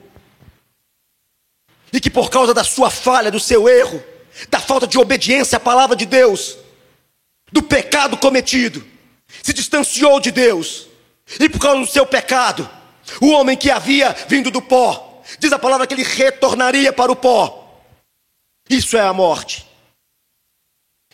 e 1.93 2.01
que 2.01 2.09
por 2.09 2.31
causa 2.31 2.55
da 2.55 2.65
sua 2.65 2.91
falha, 2.91 3.31
do 3.31 3.39
seu 3.39 3.69
erro, 3.69 4.03
da 4.49 4.59
falta 4.59 4.87
de 4.87 4.99
obediência 4.99 5.59
à 5.59 5.61
palavra 5.61 5.95
de 5.95 6.07
Deus, 6.07 6.57
do 7.53 7.63
pecado 7.63 8.17
cometido, 8.17 8.94
se 9.45 9.53
distanciou 9.53 10.21
de 10.21 10.31
Deus, 10.31 10.89
e 11.39 11.51
por 11.51 11.61
causa 11.61 11.81
do 11.81 11.87
seu 11.87 12.07
pecado, 12.07 12.67
o 13.21 13.29
homem 13.33 13.59
que 13.59 13.71
havia 13.71 14.11
vindo 14.27 14.51
do 14.51 14.63
pó, 14.63 15.23
diz 15.39 15.53
a 15.53 15.59
palavra 15.59 15.87
que 15.87 15.93
ele 15.93 16.03
retornaria 16.03 16.91
para 16.95 17.13
o 17.13 17.17
pó. 17.17 17.85
Isso 18.71 18.97
é 18.97 19.03
a 19.03 19.13
morte. 19.13 19.69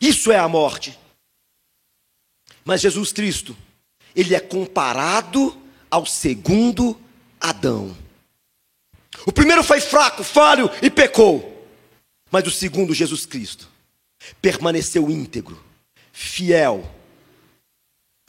Isso 0.00 0.30
é 0.30 0.38
a 0.38 0.46
morte. 0.46 0.96
Mas 2.64 2.80
Jesus 2.82 3.12
Cristo, 3.12 3.56
ele 4.14 4.32
é 4.32 4.38
comparado 4.38 5.60
ao 5.90 6.06
segundo 6.06 6.96
Adão. 7.40 7.96
O 9.26 9.32
primeiro 9.32 9.64
foi 9.64 9.80
fraco, 9.80 10.22
falho 10.22 10.70
e 10.80 10.88
pecou. 10.88 11.66
Mas 12.30 12.46
o 12.46 12.50
segundo, 12.52 12.94
Jesus 12.94 13.26
Cristo, 13.26 13.68
permaneceu 14.40 15.10
íntegro, 15.10 15.60
fiel 16.12 16.88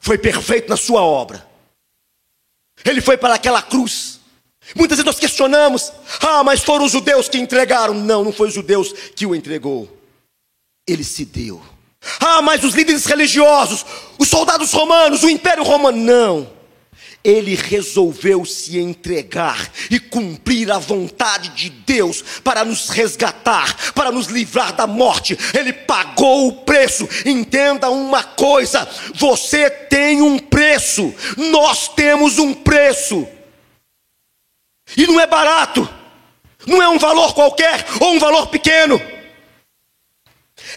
foi 0.02 0.18
perfeito 0.18 0.68
na 0.68 0.76
sua 0.76 1.02
obra. 1.02 1.48
Ele 2.84 3.00
foi 3.00 3.16
para 3.16 3.36
aquela 3.36 3.62
cruz. 3.62 4.20
Muitas 4.76 4.98
vezes 4.98 5.06
nós 5.06 5.20
questionamos: 5.20 5.94
ah, 6.20 6.44
mas 6.44 6.62
foram 6.62 6.86
os 6.86 6.92
judeus 6.92 7.30
que 7.30 7.38
entregaram. 7.38 7.94
Não, 7.94 8.24
não 8.24 8.34
foi 8.34 8.50
os 8.50 8.54
judeus 8.54 8.92
que 9.16 9.26
o 9.26 9.34
entregou. 9.34 9.90
Ele 10.86 11.04
se 11.04 11.24
deu. 11.24 11.62
Ah, 12.20 12.42
mas 12.42 12.64
os 12.64 12.74
líderes 12.74 13.06
religiosos, 13.06 13.86
os 14.18 14.28
soldados 14.28 14.74
romanos, 14.74 15.24
o 15.24 15.30
império 15.30 15.64
romano. 15.64 15.98
Não 15.98 16.61
ele 17.24 17.56
resolveu 17.56 18.46
se 18.46 18.80
entregar 18.80 19.72
e 19.90 20.00
cumprir 20.00 20.72
a 20.72 20.80
vontade 20.80 21.50
de 21.50 21.70
Deus 21.70 22.24
para 22.44 22.66
nos 22.66 22.90
resgatar, 22.90 23.94
para 23.94 24.12
nos 24.12 24.28
livrar 24.28 24.74
da 24.74 24.88
morte. 24.88 25.38
Ele 25.58 25.72
pagou 25.72 26.48
o 26.48 26.54
preço. 26.64 27.08
Entenda 27.26 27.90
uma 27.90 28.24
coisa: 28.24 28.88
você 29.14 29.70
tem 29.70 30.22
um 30.22 30.40
preço, 30.40 31.14
nós 31.38 31.88
temos 31.88 32.40
um 32.40 32.54
preço, 32.54 33.28
e 34.98 35.06
não 35.06 35.20
é 35.20 35.28
barato, 35.28 35.88
não 36.66 36.82
é 36.82 36.90
um 36.90 36.98
valor 36.98 37.34
qualquer 37.34 37.86
ou 38.00 38.14
um 38.14 38.20
valor 38.20 38.48
pequeno. 38.48 39.00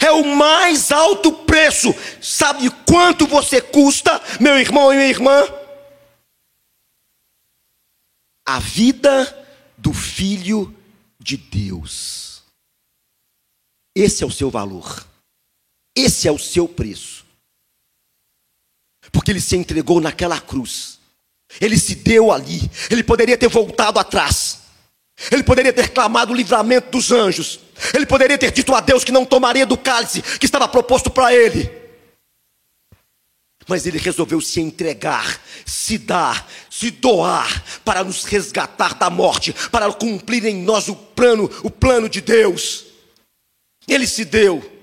É 0.01 0.11
o 0.11 0.25
mais 0.25 0.91
alto 0.91 1.31
preço. 1.31 1.95
Sabe 2.21 2.71
quanto 2.87 3.27
você 3.27 3.61
custa, 3.61 4.21
meu 4.41 4.59
irmão 4.59 4.93
e 4.93 4.97
minha 4.97 5.09
irmã? 5.09 5.45
A 8.45 8.59
vida 8.59 9.47
do 9.77 9.93
Filho 9.93 10.75
de 11.19 11.37
Deus. 11.37 12.43
Esse 13.95 14.25
é 14.25 14.27
o 14.27 14.31
seu 14.31 14.51
valor, 14.51 15.07
esse 15.97 16.27
é 16.27 16.33
o 16.33 16.39
seu 16.39 16.67
preço, 16.67 17.25
porque 19.13 19.31
ele 19.31 19.41
se 19.41 19.57
entregou 19.57 20.01
naquela 20.01 20.41
cruz, 20.41 20.99
ele 21.61 21.79
se 21.79 21.95
deu 21.95 22.33
ali, 22.33 22.61
ele 22.91 23.05
poderia 23.05 23.39
ter 23.39 23.49
voltado 23.49 24.01
atrás, 24.01 24.63
ele 25.31 25.45
poderia 25.45 25.73
ter 25.73 25.91
clamado 25.91 26.33
o 26.33 26.37
livramento 26.37 26.91
dos 26.91 27.13
anjos, 27.13 27.61
ele 27.95 28.05
poderia 28.05 28.37
ter 28.37 28.51
dito 28.51 28.75
a 28.75 28.81
Deus 28.81 29.05
que 29.05 29.13
não 29.13 29.25
tomaria 29.25 29.65
do 29.65 29.79
cálice 29.79 30.21
que 30.23 30.47
estava 30.47 30.67
proposto 30.67 31.09
para 31.09 31.33
ele, 31.33 31.84
Mas 33.67 33.87
ele 33.87 33.99
resolveu 33.99 34.41
se 34.41 34.61
entregar, 34.61 35.41
se 35.65 35.97
dar, 35.97 36.49
se 36.69 36.91
doar 36.91 37.65
para 37.85 38.05
nos 38.05 38.25
resgatar 38.25 38.95
da 38.95 39.09
morte, 39.09 39.55
para 39.71 39.91
cumprir 39.93 40.45
em 40.45 40.63
nós 40.63 40.89
o 40.89 40.95
plano, 40.95 41.51
o 41.63 41.71
plano 41.71 42.09
de 42.09 42.21
Deus. 42.21 42.85
Ele 43.89 44.07
se 44.07 44.25
deu 44.25 44.75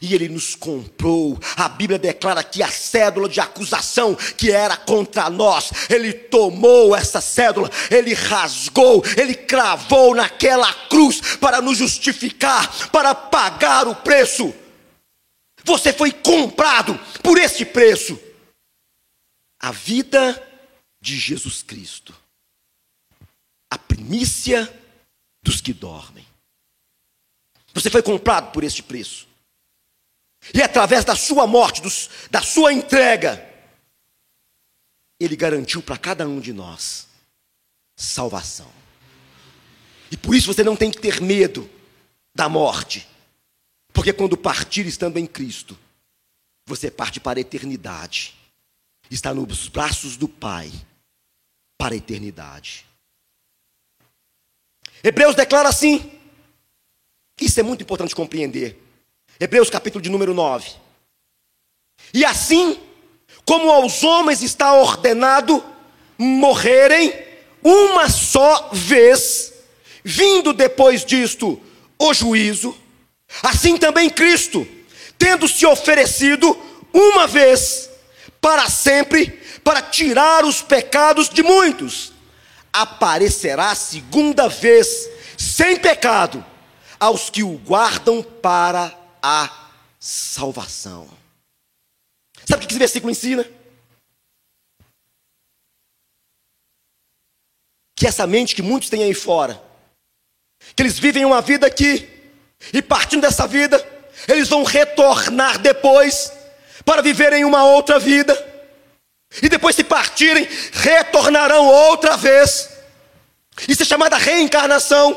e 0.00 0.14
ele 0.14 0.28
nos 0.28 0.54
comprou. 0.54 1.38
A 1.56 1.68
Bíblia 1.68 1.98
declara 1.98 2.42
que 2.42 2.62
a 2.62 2.68
cédula 2.68 3.28
de 3.28 3.40
acusação 3.40 4.14
que 4.14 4.50
era 4.50 4.76
contra 4.76 5.28
nós, 5.30 5.70
ele 5.88 6.12
tomou 6.12 6.94
essa 6.94 7.20
cédula, 7.20 7.70
ele 7.90 8.14
rasgou, 8.14 9.02
ele 9.16 9.34
cravou 9.34 10.14
naquela 10.14 10.72
cruz 10.88 11.20
para 11.40 11.60
nos 11.60 11.78
justificar, 11.78 12.88
para 12.90 13.14
pagar 13.14 13.88
o 13.88 13.94
preço. 13.94 14.52
Você 15.64 15.92
foi 15.92 16.12
comprado 16.12 16.98
por 17.22 17.38
esse 17.38 17.64
preço. 17.64 18.18
A 19.60 19.72
vida 19.72 20.42
de 21.00 21.18
Jesus 21.18 21.62
Cristo, 21.62 22.14
a 23.70 23.78
primícia 23.78 24.72
dos 25.42 25.60
que 25.60 25.72
dormem. 25.72 26.26
Você 27.74 27.90
foi 27.90 28.02
comprado 28.02 28.52
por 28.52 28.64
este 28.64 28.82
preço. 28.82 29.28
E 30.54 30.62
através 30.62 31.04
da 31.04 31.14
sua 31.16 31.46
morte, 31.46 31.82
dos, 31.82 32.08
da 32.30 32.42
sua 32.42 32.72
entrega, 32.72 33.44
Ele 35.18 35.36
garantiu 35.36 35.82
para 35.82 35.98
cada 35.98 36.26
um 36.26 36.40
de 36.40 36.52
nós 36.52 37.06
salvação. 37.96 38.72
E 40.10 40.16
por 40.16 40.34
isso 40.34 40.46
você 40.46 40.62
não 40.62 40.76
tem 40.76 40.90
que 40.90 41.00
ter 41.00 41.20
medo 41.20 41.68
da 42.34 42.48
morte, 42.48 43.06
porque 43.92 44.12
quando 44.12 44.36
partir 44.36 44.86
estando 44.86 45.18
em 45.18 45.26
Cristo, 45.26 45.76
você 46.64 46.90
parte 46.90 47.18
para 47.18 47.38
a 47.38 47.40
eternidade, 47.40 48.37
está 49.10 49.32
nos 49.32 49.68
braços 49.68 50.16
do 50.16 50.28
Pai 50.28 50.70
para 51.76 51.94
a 51.94 51.96
eternidade. 51.96 52.84
Hebreus 55.02 55.34
declara 55.34 55.68
assim, 55.68 56.10
isso 57.40 57.60
é 57.60 57.62
muito 57.62 57.82
importante 57.82 58.14
compreender. 58.14 58.82
Hebreus 59.38 59.70
capítulo 59.70 60.02
de 60.02 60.10
número 60.10 60.34
9. 60.34 60.72
E 62.12 62.24
assim, 62.24 62.78
como 63.44 63.70
aos 63.70 64.02
homens 64.02 64.42
está 64.42 64.74
ordenado 64.74 65.64
morrerem 66.16 67.14
uma 67.62 68.08
só 68.10 68.70
vez, 68.72 69.54
vindo 70.02 70.52
depois 70.52 71.04
disto 71.04 71.60
o 71.98 72.12
juízo, 72.12 72.76
assim 73.42 73.76
também 73.76 74.10
Cristo, 74.10 74.66
tendo 75.16 75.46
se 75.46 75.64
oferecido 75.64 76.56
uma 76.92 77.26
vez 77.26 77.87
para 78.40 78.68
sempre, 78.68 79.30
para 79.62 79.82
tirar 79.82 80.44
os 80.44 80.62
pecados 80.62 81.28
de 81.28 81.42
muitos, 81.42 82.12
aparecerá 82.72 83.74
segunda 83.74 84.48
vez 84.48 85.08
sem 85.36 85.78
pecado 85.78 86.44
aos 86.98 87.30
que 87.30 87.42
o 87.42 87.58
guardam 87.58 88.22
para 88.22 88.96
a 89.22 89.50
salvação. 89.98 91.08
Sabe 92.44 92.64
o 92.64 92.66
que 92.66 92.72
esse 92.72 92.78
versículo 92.78 93.10
ensina? 93.10 93.44
Que 97.96 98.06
essa 98.06 98.26
mente 98.26 98.54
que 98.54 98.62
muitos 98.62 98.88
têm 98.88 99.02
aí 99.02 99.14
fora, 99.14 99.62
que 100.74 100.82
eles 100.82 100.98
vivem 100.98 101.24
uma 101.24 101.42
vida 101.42 101.66
aqui, 101.66 102.08
e 102.72 102.80
partindo 102.80 103.22
dessa 103.22 103.46
vida, 103.46 103.76
eles 104.26 104.48
vão 104.48 104.62
retornar 104.62 105.58
depois 105.58 106.32
para 106.84 107.02
viverem 107.02 107.44
uma 107.44 107.64
outra 107.64 107.98
vida, 107.98 108.34
e 109.42 109.48
depois, 109.48 109.76
se 109.76 109.84
partirem, 109.84 110.48
retornarão 110.72 111.66
outra 111.66 112.16
vez. 112.16 112.70
Isso 113.68 113.82
é 113.82 113.86
chamada 113.86 114.16
reencarnação. 114.16 115.16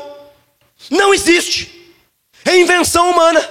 Não 0.90 1.14
existe, 1.14 1.94
é 2.44 2.56
invenção 2.58 3.10
humana. 3.10 3.48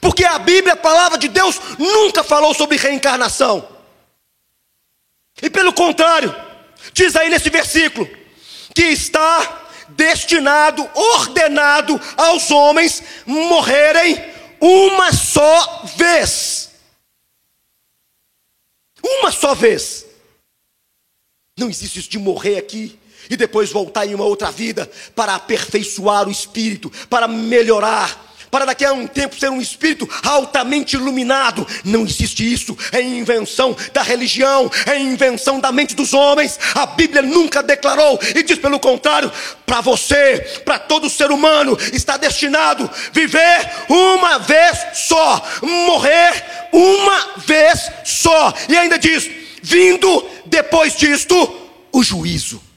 Porque 0.00 0.24
a 0.24 0.38
Bíblia, 0.38 0.74
a 0.74 0.76
palavra 0.76 1.16
de 1.16 1.28
Deus, 1.28 1.58
nunca 1.78 2.22
falou 2.22 2.52
sobre 2.52 2.76
reencarnação. 2.76 3.66
E 5.40 5.48
pelo 5.48 5.72
contrário, 5.72 6.34
diz 6.92 7.16
aí 7.16 7.30
nesse 7.30 7.48
versículo, 7.48 8.08
que 8.74 8.82
está 8.82 9.66
destinado, 9.90 10.88
ordenado 10.94 11.98
aos 12.16 12.50
homens 12.50 13.02
morrerem 13.24 14.22
uma 14.60 15.12
só 15.12 15.84
vez. 15.96 16.67
Uma 19.02 19.30
só 19.32 19.54
vez. 19.54 20.06
Não 21.58 21.68
existe 21.68 21.98
isso 21.98 22.10
de 22.10 22.18
morrer 22.18 22.58
aqui 22.58 22.98
e 23.28 23.36
depois 23.36 23.70
voltar 23.70 24.06
em 24.06 24.14
uma 24.14 24.24
outra 24.24 24.50
vida 24.50 24.90
para 25.14 25.34
aperfeiçoar 25.34 26.28
o 26.28 26.30
espírito, 26.30 26.90
para 27.08 27.26
melhorar 27.26 28.27
para 28.50 28.64
daqui 28.64 28.84
a 28.84 28.92
um 28.92 29.06
tempo 29.06 29.38
ser 29.38 29.50
um 29.50 29.60
espírito 29.60 30.08
altamente 30.24 30.96
iluminado. 30.96 31.66
Não 31.84 32.02
existe 32.04 32.50
isso, 32.50 32.76
é 32.92 33.00
invenção 33.00 33.76
da 33.92 34.02
religião, 34.02 34.70
é 34.86 34.98
invenção 34.98 35.60
da 35.60 35.72
mente 35.72 35.94
dos 35.94 36.14
homens. 36.14 36.58
A 36.74 36.86
Bíblia 36.86 37.22
nunca 37.22 37.62
declarou 37.62 38.18
e 38.34 38.42
diz 38.42 38.58
pelo 38.58 38.78
contrário, 38.78 39.30
para 39.66 39.80
você, 39.80 40.38
para 40.64 40.78
todo 40.78 41.10
ser 41.10 41.30
humano, 41.30 41.76
está 41.92 42.16
destinado 42.16 42.88
viver 43.12 43.70
uma 43.88 44.38
vez 44.38 44.78
só, 44.94 45.44
morrer 45.62 46.44
uma 46.72 47.34
vez 47.38 47.90
só. 48.04 48.54
E 48.68 48.76
ainda 48.76 48.98
diz: 48.98 49.28
vindo 49.62 50.26
depois 50.46 50.96
disto 50.96 51.36
o 51.92 52.02
juízo. 52.02 52.67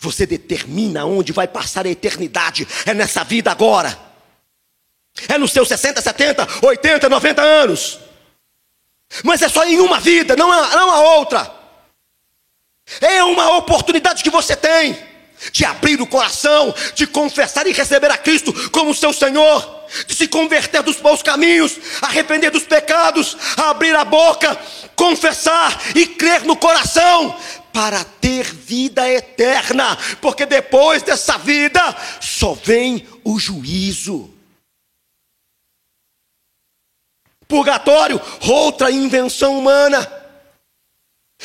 Você 0.00 0.26
determina 0.26 1.04
onde 1.04 1.32
vai 1.32 1.46
passar 1.46 1.86
a 1.86 1.90
eternidade. 1.90 2.66
É 2.86 2.94
nessa 2.94 3.22
vida 3.22 3.50
agora. 3.50 3.96
É 5.28 5.36
nos 5.36 5.52
seus 5.52 5.68
60, 5.68 6.00
70, 6.00 6.48
80, 6.62 7.08
90 7.08 7.42
anos. 7.42 8.00
Mas 9.24 9.42
é 9.42 9.48
só 9.48 9.64
em 9.64 9.78
uma 9.80 10.00
vida, 10.00 10.36
não 10.36 10.50
há, 10.50 10.76
não 10.76 10.90
há 10.90 11.00
outra. 11.16 11.52
É 13.00 13.22
uma 13.22 13.56
oportunidade 13.56 14.22
que 14.22 14.30
você 14.30 14.56
tem 14.56 14.96
de 15.52 15.64
abrir 15.64 16.00
o 16.00 16.06
coração, 16.06 16.74
de 16.94 17.06
confessar 17.06 17.66
e 17.66 17.72
receber 17.72 18.10
a 18.10 18.18
Cristo 18.18 18.52
como 18.70 18.94
seu 18.94 19.12
Senhor, 19.12 19.86
de 20.06 20.14
se 20.14 20.28
converter 20.28 20.82
dos 20.82 21.00
maus 21.00 21.22
caminhos, 21.22 21.78
arrepender 22.02 22.50
dos 22.50 22.64
pecados, 22.64 23.36
abrir 23.56 23.94
a 23.96 24.04
boca, 24.04 24.58
confessar 24.94 25.80
e 25.94 26.06
crer 26.06 26.44
no 26.44 26.56
coração, 26.56 27.34
para 27.72 28.04
ter 28.04 28.44
vida 28.44 29.08
eterna, 29.08 29.96
porque 30.20 30.46
depois 30.46 31.02
dessa 31.02 31.38
vida 31.38 31.80
só 32.20 32.54
vem 32.54 33.06
o 33.24 33.38
juízo. 33.38 34.32
Purgatório, 37.46 38.20
outra 38.48 38.90
invenção 38.90 39.58
humana, 39.58 39.98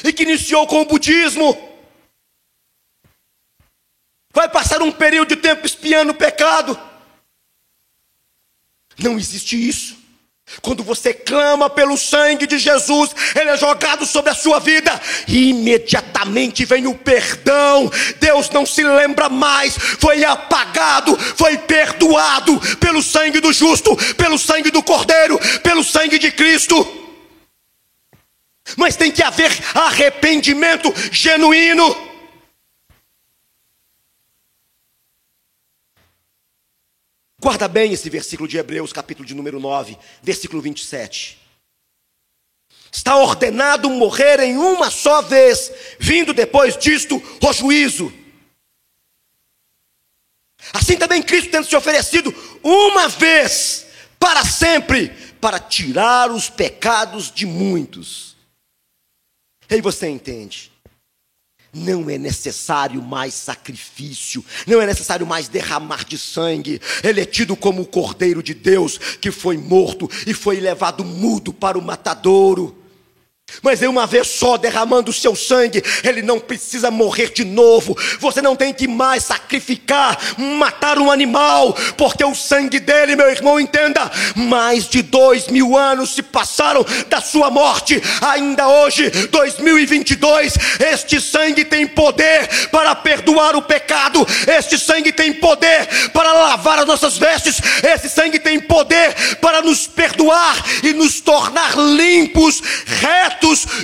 e 0.03 0.13
que 0.13 0.23
iniciou 0.23 0.67
com 0.67 0.81
o 0.81 0.85
budismo. 0.85 1.75
Vai 4.31 4.49
passar 4.49 4.81
um 4.81 4.91
período 4.91 5.29
de 5.29 5.37
tempo 5.37 5.65
espiando 5.65 6.11
o 6.11 6.15
pecado. 6.15 6.77
Não 8.99 9.17
existe 9.17 9.55
isso. 9.55 10.04
Quando 10.61 10.83
você 10.83 11.11
clama 11.11 11.69
pelo 11.69 11.97
sangue 11.97 12.45
de 12.45 12.59
Jesus, 12.59 13.09
ele 13.35 13.49
é 13.49 13.57
jogado 13.57 14.05
sobre 14.05 14.29
a 14.29 14.35
sua 14.35 14.59
vida, 14.59 15.01
e 15.27 15.49
imediatamente 15.49 16.65
vem 16.65 16.85
o 16.85 16.93
perdão. 16.93 17.91
Deus 18.19 18.49
não 18.51 18.63
se 18.65 18.83
lembra 18.83 19.27
mais, 19.27 19.75
foi 19.75 20.23
apagado, 20.23 21.17
foi 21.35 21.57
perdoado 21.57 22.59
pelo 22.77 23.01
sangue 23.01 23.39
do 23.39 23.51
justo, 23.51 23.95
pelo 24.15 24.37
sangue 24.37 24.69
do 24.69 24.83
Cordeiro, 24.83 25.39
pelo 25.63 25.83
sangue 25.83 26.19
de 26.19 26.31
Cristo. 26.31 26.87
Mas 28.77 28.95
tem 28.95 29.11
que 29.11 29.23
haver 29.23 29.51
arrependimento 29.73 30.93
genuíno. 31.11 32.04
Guarda 37.45 37.67
bem 37.67 37.93
esse 37.93 38.09
versículo 38.09 38.49
de 38.49 38.57
Hebreus, 38.57 38.91
capítulo 38.91 39.23
de 39.23 39.35
número 39.35 39.59
9, 39.59 39.95
versículo 40.23 40.63
27. 40.63 41.37
Está 42.91 43.17
ordenado 43.17 43.87
morrer 43.87 44.39
em 44.39 44.57
uma 44.57 44.89
só 44.89 45.21
vez, 45.21 45.71
vindo 45.99 46.33
depois 46.33 46.75
disto 46.75 47.21
o 47.39 47.53
juízo. 47.53 48.11
Assim 50.73 50.97
também 50.97 51.21
Cristo 51.21 51.51
tendo 51.51 51.67
se 51.67 51.75
oferecido 51.75 52.33
uma 52.63 53.07
vez, 53.09 53.85
para 54.17 54.43
sempre, 54.43 55.09
para 55.39 55.59
tirar 55.59 56.31
os 56.31 56.49
pecados 56.49 57.31
de 57.31 57.45
muitos. 57.45 58.35
E 59.69 59.75
aí 59.75 59.81
você 59.81 60.09
entende. 60.09 60.71
Não 61.75 62.09
é 62.09 62.17
necessário 62.17 63.01
mais 63.01 63.33
sacrifício, 63.33 64.43
não 64.65 64.81
é 64.81 64.85
necessário 64.85 65.27
mais 65.27 65.47
derramar 65.47 66.05
de 66.05 66.17
sangue. 66.17 66.81
Ele 67.03 67.21
é 67.21 67.25
tido 67.25 67.55
como 67.55 67.81
o 67.81 67.85
Cordeiro 67.85 68.41
de 68.41 68.53
Deus 68.53 68.97
que 68.97 69.29
foi 69.29 69.57
morto 69.57 70.09
e 70.25 70.33
foi 70.33 70.59
levado 70.59 71.03
mudo 71.03 71.53
para 71.53 71.77
o 71.77 71.81
matadouro. 71.81 72.84
Mas 73.61 73.81
em 73.81 73.87
uma 73.87 74.05
vez 74.05 74.27
só 74.27 74.57
derramando 74.57 75.11
o 75.11 75.13
seu 75.13 75.35
sangue, 75.35 75.83
ele 76.03 76.21
não 76.21 76.39
precisa 76.39 76.91
morrer 76.91 77.31
de 77.31 77.45
novo. 77.45 77.97
Você 78.19 78.41
não 78.41 78.55
tem 78.55 78.73
que 78.73 78.87
mais 78.87 79.23
sacrificar, 79.23 80.17
matar 80.37 80.97
um 80.97 81.11
animal, 81.11 81.73
porque 81.97 82.23
o 82.23 82.35
sangue 82.35 82.79
dele, 82.79 83.15
meu 83.15 83.29
irmão, 83.29 83.59
entenda, 83.59 84.11
mais 84.35 84.87
de 84.87 85.01
dois 85.01 85.47
mil 85.47 85.77
anos 85.77 86.15
se 86.15 86.23
passaram 86.23 86.85
da 87.07 87.21
sua 87.21 87.49
morte. 87.49 88.01
Ainda 88.21 88.67
hoje, 88.67 89.09
2022, 89.09 90.53
este 90.91 91.21
sangue 91.21 91.65
tem 91.65 91.87
poder 91.87 92.69
para 92.69 92.95
perdoar 92.95 93.55
o 93.55 93.61
pecado. 93.61 94.25
Este 94.47 94.77
sangue 94.77 95.11
tem 95.11 95.33
poder 95.33 96.09
para 96.11 96.33
lavar 96.33 96.79
as 96.79 96.87
nossas 96.87 97.17
vestes. 97.17 97.61
Esse 97.83 98.09
sangue 98.09 98.39
tem 98.39 98.59
poder 98.59 99.37
para 99.39 99.61
nos 99.61 99.87
perdoar 99.87 100.63
e 100.83 100.93
nos 100.93 101.21
tornar 101.21 101.75
limpos, 101.77 102.61
retos 102.85 103.34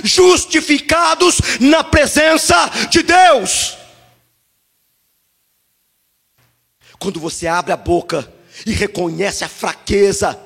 justificados 0.04 1.40
na 1.60 1.84
presença 1.84 2.70
de 2.90 3.02
Deus. 3.02 3.76
Quando 6.98 7.18
você 7.18 7.48
abre 7.48 7.72
a 7.72 7.76
boca 7.76 8.32
e 8.64 8.72
reconhece 8.72 9.44
a 9.44 9.48
fraqueza, 9.48 10.38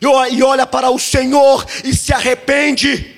e 0.00 0.42
olha 0.42 0.66
para 0.66 0.90
o 0.90 0.98
Senhor 0.98 1.66
e 1.84 1.96
se 1.96 2.12
arrepende, 2.12 3.16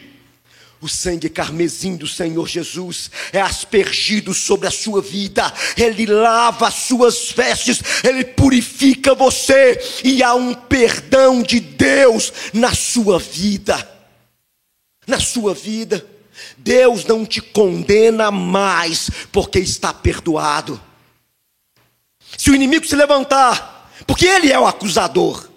o 0.80 0.88
sangue 0.88 1.28
carmesim 1.28 1.96
do 1.96 2.06
Senhor 2.06 2.48
Jesus 2.48 3.10
é 3.32 3.40
aspergido 3.40 4.32
sobre 4.32 4.66
a 4.66 4.70
sua 4.70 5.02
vida, 5.02 5.52
ele 5.76 6.06
lava 6.06 6.68
as 6.68 6.74
suas 6.74 7.30
vestes, 7.30 7.80
ele 8.02 8.24
purifica 8.24 9.14
você, 9.14 9.80
e 10.02 10.22
há 10.22 10.34
um 10.34 10.54
perdão 10.54 11.42
de 11.42 11.60
Deus 11.60 12.32
na 12.52 12.74
sua 12.74 13.18
vida 13.18 13.91
na 15.06 15.20
sua 15.20 15.54
vida. 15.54 16.06
Deus 16.56 17.04
não 17.04 17.26
te 17.26 17.40
condena 17.40 18.30
mais 18.30 19.10
porque 19.30 19.58
está 19.58 19.92
perdoado. 19.92 20.80
Se 22.36 22.50
o 22.50 22.54
inimigo 22.54 22.86
se 22.86 22.96
levantar, 22.96 23.90
porque 24.06 24.26
ele 24.26 24.50
é 24.50 24.58
o 24.58 24.66
acusador. 24.66 25.48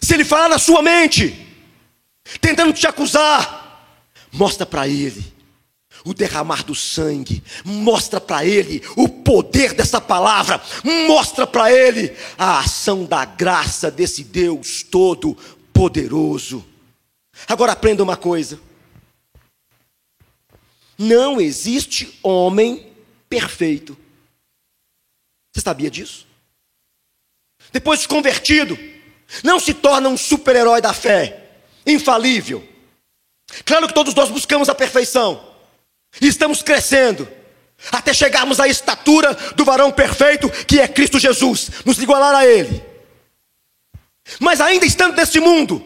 Se 0.00 0.14
ele 0.14 0.24
falar 0.24 0.48
na 0.48 0.58
sua 0.58 0.82
mente, 0.82 1.46
tentando 2.40 2.72
te 2.72 2.86
acusar, 2.86 3.96
mostra 4.32 4.66
para 4.66 4.86
ele 4.88 5.38
o 6.04 6.14
derramar 6.14 6.64
do 6.64 6.74
sangue, 6.74 7.42
mostra 7.64 8.20
para 8.20 8.44
ele 8.44 8.82
o 8.96 9.08
poder 9.08 9.74
dessa 9.74 10.00
palavra, 10.00 10.62
mostra 11.06 11.46
para 11.46 11.72
ele 11.72 12.14
a 12.36 12.60
ação 12.60 13.04
da 13.04 13.24
graça 13.24 13.90
desse 13.90 14.24
Deus 14.24 14.82
todo 14.82 15.36
poderoso. 15.72 16.64
Agora 17.46 17.72
aprenda 17.72 18.02
uma 18.02 18.16
coisa: 18.16 18.60
não 20.98 21.40
existe 21.40 22.18
homem 22.22 22.92
perfeito. 23.28 23.96
Você 25.52 25.60
sabia 25.60 25.90
disso? 25.90 26.26
Depois 27.72 28.00
de 28.00 28.08
convertido, 28.08 28.78
não 29.42 29.60
se 29.60 29.74
torna 29.74 30.08
um 30.08 30.16
super-herói 30.16 30.80
da 30.80 30.92
fé, 30.92 31.48
infalível. 31.86 32.66
Claro 33.64 33.86
que 33.86 33.94
todos 33.94 34.14
nós 34.14 34.30
buscamos 34.30 34.68
a 34.68 34.74
perfeição, 34.74 35.54
e 36.20 36.26
estamos 36.26 36.62
crescendo, 36.62 37.28
até 37.92 38.12
chegarmos 38.12 38.60
à 38.60 38.68
estatura 38.68 39.34
do 39.54 39.64
varão 39.64 39.90
perfeito, 39.90 40.50
que 40.64 40.80
é 40.80 40.88
Cristo 40.88 41.18
Jesus, 41.18 41.70
nos 41.84 41.98
igualar 41.98 42.34
a 42.34 42.46
Ele. 42.46 42.82
Mas 44.40 44.60
ainda 44.60 44.84
estando 44.84 45.16
nesse 45.16 45.40
mundo, 45.40 45.84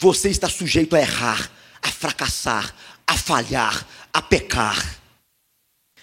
você 0.00 0.30
está 0.30 0.48
sujeito 0.48 0.96
a 0.96 1.00
errar, 1.00 1.52
a 1.82 1.88
fracassar, 1.88 2.74
a 3.06 3.16
falhar, 3.18 3.86
a 4.12 4.22
pecar. 4.22 4.98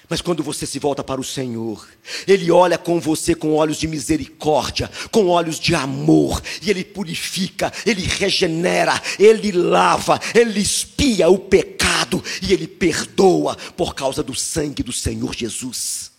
Mas 0.08 0.22
quando 0.22 0.44
você 0.44 0.68
se 0.68 0.78
volta 0.78 1.04
para 1.04 1.20
o 1.20 1.24
Senhor, 1.24 1.86
Ele 2.28 2.52
olha 2.52 2.78
com 2.78 3.00
você 3.00 3.34
com 3.34 3.56
olhos 3.56 3.78
de 3.78 3.88
misericórdia, 3.88 4.90
com 5.12 5.28
olhos 5.28 5.60
de 5.60 5.74
amor, 5.74 6.42
e 6.62 6.70
Ele 6.70 6.86
purifica, 6.86 7.74
Ele 7.86 8.04
regenera, 8.04 9.02
Ele 9.20 9.52
lava, 9.52 10.20
Ele 10.34 10.60
espia 10.60 11.28
o 11.28 11.40
pecado 11.40 12.24
e 12.42 12.54
Ele 12.54 12.68
perdoa 12.68 13.56
por 13.76 13.96
causa 13.96 14.22
do 14.22 14.36
sangue 14.36 14.84
do 14.84 14.94
Senhor 14.94 15.34
Jesus. 15.34 16.12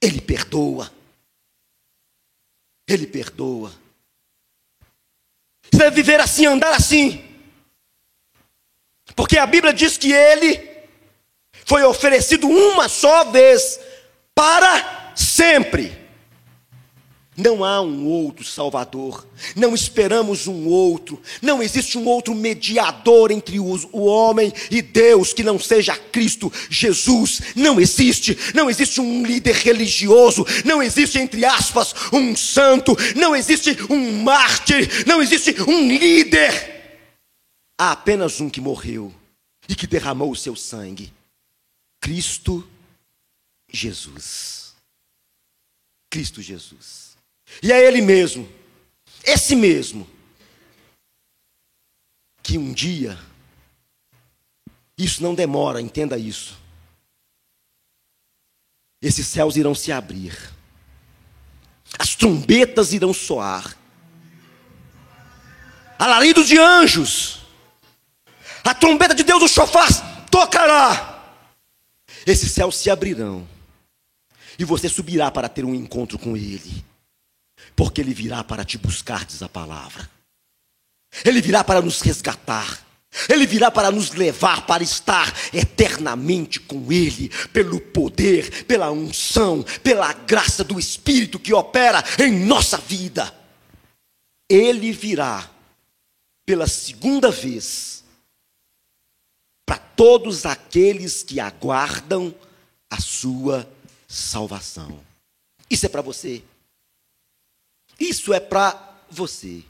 Ele 0.00 0.20
perdoa. 0.20 0.92
Ele 2.86 3.06
perdoa. 3.06 3.85
Você 5.70 5.78
deve 5.78 5.96
viver 5.96 6.20
assim, 6.20 6.46
andar 6.46 6.74
assim. 6.74 7.24
Porque 9.14 9.38
a 9.38 9.46
Bíblia 9.46 9.72
diz 9.72 9.96
que 9.96 10.12
ele 10.12 10.76
foi 11.64 11.82
oferecido 11.82 12.48
uma 12.48 12.88
só 12.88 13.24
vez, 13.24 13.80
para 14.34 15.12
sempre. 15.14 16.05
Não 17.36 17.62
há 17.62 17.82
um 17.82 18.06
outro 18.06 18.44
Salvador, 18.44 19.26
não 19.54 19.74
esperamos 19.74 20.46
um 20.46 20.66
outro, 20.66 21.20
não 21.42 21.62
existe 21.62 21.98
um 21.98 22.06
outro 22.06 22.34
mediador 22.34 23.30
entre 23.30 23.60
o 23.60 24.04
homem 24.04 24.50
e 24.70 24.80
Deus 24.80 25.34
que 25.34 25.42
não 25.42 25.58
seja 25.58 25.94
Cristo 25.96 26.50
Jesus. 26.70 27.42
Não 27.54 27.78
existe, 27.78 28.38
não 28.54 28.70
existe 28.70 29.02
um 29.02 29.22
líder 29.22 29.54
religioso, 29.54 30.46
não 30.64 30.82
existe, 30.82 31.18
entre 31.18 31.44
aspas, 31.44 31.94
um 32.10 32.34
santo, 32.34 32.96
não 33.14 33.36
existe 33.36 33.76
um 33.90 34.22
mártir, 34.22 35.04
não 35.06 35.20
existe 35.20 35.54
um 35.68 35.86
líder. 35.86 36.74
Há 37.78 37.92
apenas 37.92 38.40
um 38.40 38.48
que 38.48 38.62
morreu 38.62 39.12
e 39.68 39.74
que 39.74 39.86
derramou 39.86 40.30
o 40.30 40.36
seu 40.36 40.56
sangue: 40.56 41.12
Cristo 42.00 42.66
Jesus. 43.70 44.74
Cristo 46.08 46.40
Jesus. 46.40 47.05
E 47.62 47.72
é 47.72 47.86
Ele 47.86 48.00
mesmo, 48.00 48.48
esse 49.24 49.56
mesmo, 49.56 50.08
que 52.42 52.56
um 52.56 52.72
dia, 52.72 53.18
isso 54.96 55.22
não 55.22 55.34
demora, 55.34 55.80
entenda 55.80 56.16
isso, 56.16 56.56
esses 59.02 59.26
céus 59.26 59.56
irão 59.56 59.74
se 59.74 59.90
abrir, 59.90 60.36
as 61.98 62.14
trombetas 62.14 62.92
irão 62.92 63.12
soar, 63.12 63.76
alaridos 65.98 66.46
de 66.46 66.58
anjos, 66.58 67.40
a 68.62 68.74
trombeta 68.74 69.14
de 69.14 69.24
Deus, 69.24 69.42
o 69.42 69.48
chofar 69.48 69.88
tocará, 70.30 71.34
esses 72.24 72.52
céus 72.52 72.76
se 72.76 72.90
abrirão, 72.90 73.48
e 74.58 74.64
você 74.64 74.88
subirá 74.88 75.30
para 75.30 75.48
ter 75.48 75.64
um 75.64 75.74
encontro 75.74 76.16
com 76.16 76.36
Ele 76.36 76.85
porque 77.76 78.00
Ele 78.00 78.14
virá 78.14 78.42
para 78.42 78.64
te 78.64 78.78
buscar, 78.78 79.26
diz 79.26 79.42
a 79.42 79.48
palavra. 79.48 80.10
Ele 81.24 81.40
virá 81.42 81.62
para 81.62 81.82
nos 81.82 82.00
resgatar. 82.00 82.84
Ele 83.28 83.46
virá 83.46 83.70
para 83.70 83.90
nos 83.90 84.10
levar 84.10 84.66
para 84.66 84.82
estar 84.82 85.32
eternamente 85.52 86.58
com 86.60 86.90
Ele, 86.92 87.28
pelo 87.52 87.80
poder, 87.80 88.64
pela 88.64 88.90
unção, 88.90 89.62
pela 89.82 90.12
graça 90.12 90.64
do 90.64 90.78
Espírito 90.78 91.38
que 91.38 91.54
opera 91.54 92.02
em 92.18 92.44
nossa 92.44 92.78
vida. 92.78 93.32
Ele 94.48 94.92
virá 94.92 95.50
pela 96.44 96.66
segunda 96.66 97.30
vez 97.30 98.04
para 99.64 99.78
todos 99.78 100.46
aqueles 100.46 101.22
que 101.22 101.40
aguardam 101.40 102.34
a 102.88 103.00
sua 103.00 103.68
salvação. 104.06 105.00
Isso 105.68 105.86
é 105.86 105.88
para 105.88 106.02
você. 106.02 106.42
Isso 107.98 108.32
é 108.32 108.40
para 108.40 108.96
você. 109.10 109.64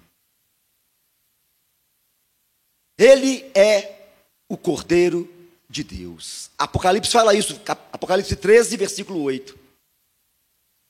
Ele 2.99 3.51
é 3.55 4.09
o 4.49 4.57
Cordeiro 4.57 5.33
de 5.69 5.85
Deus. 5.85 6.51
Apocalipse 6.57 7.13
fala 7.13 7.35
isso, 7.35 7.61
Apocalipse 7.93 8.35
13, 8.35 8.77
versículo 8.77 9.23
8. 9.23 9.59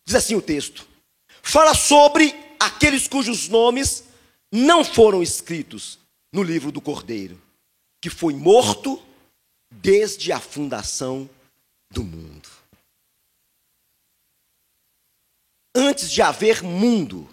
Diz 0.04 0.14
assim 0.14 0.34
o 0.34 0.42
texto: 0.42 0.86
Fala 1.42 1.74
sobre 1.74 2.34
aqueles 2.60 3.08
cujos 3.08 3.48
nomes 3.48 4.04
não 4.52 4.84
foram 4.84 5.22
escritos 5.22 5.98
no 6.32 6.42
livro 6.42 6.70
do 6.70 6.80
Cordeiro, 6.80 7.40
que 8.00 8.08
foi 8.08 8.34
morto 8.34 9.02
desde 9.70 10.32
a 10.32 10.40
fundação 10.40 11.28
do 11.90 12.04
mundo. 12.04 12.48
Antes 15.78 16.10
de 16.10 16.22
haver 16.22 16.62
mundo, 16.62 17.28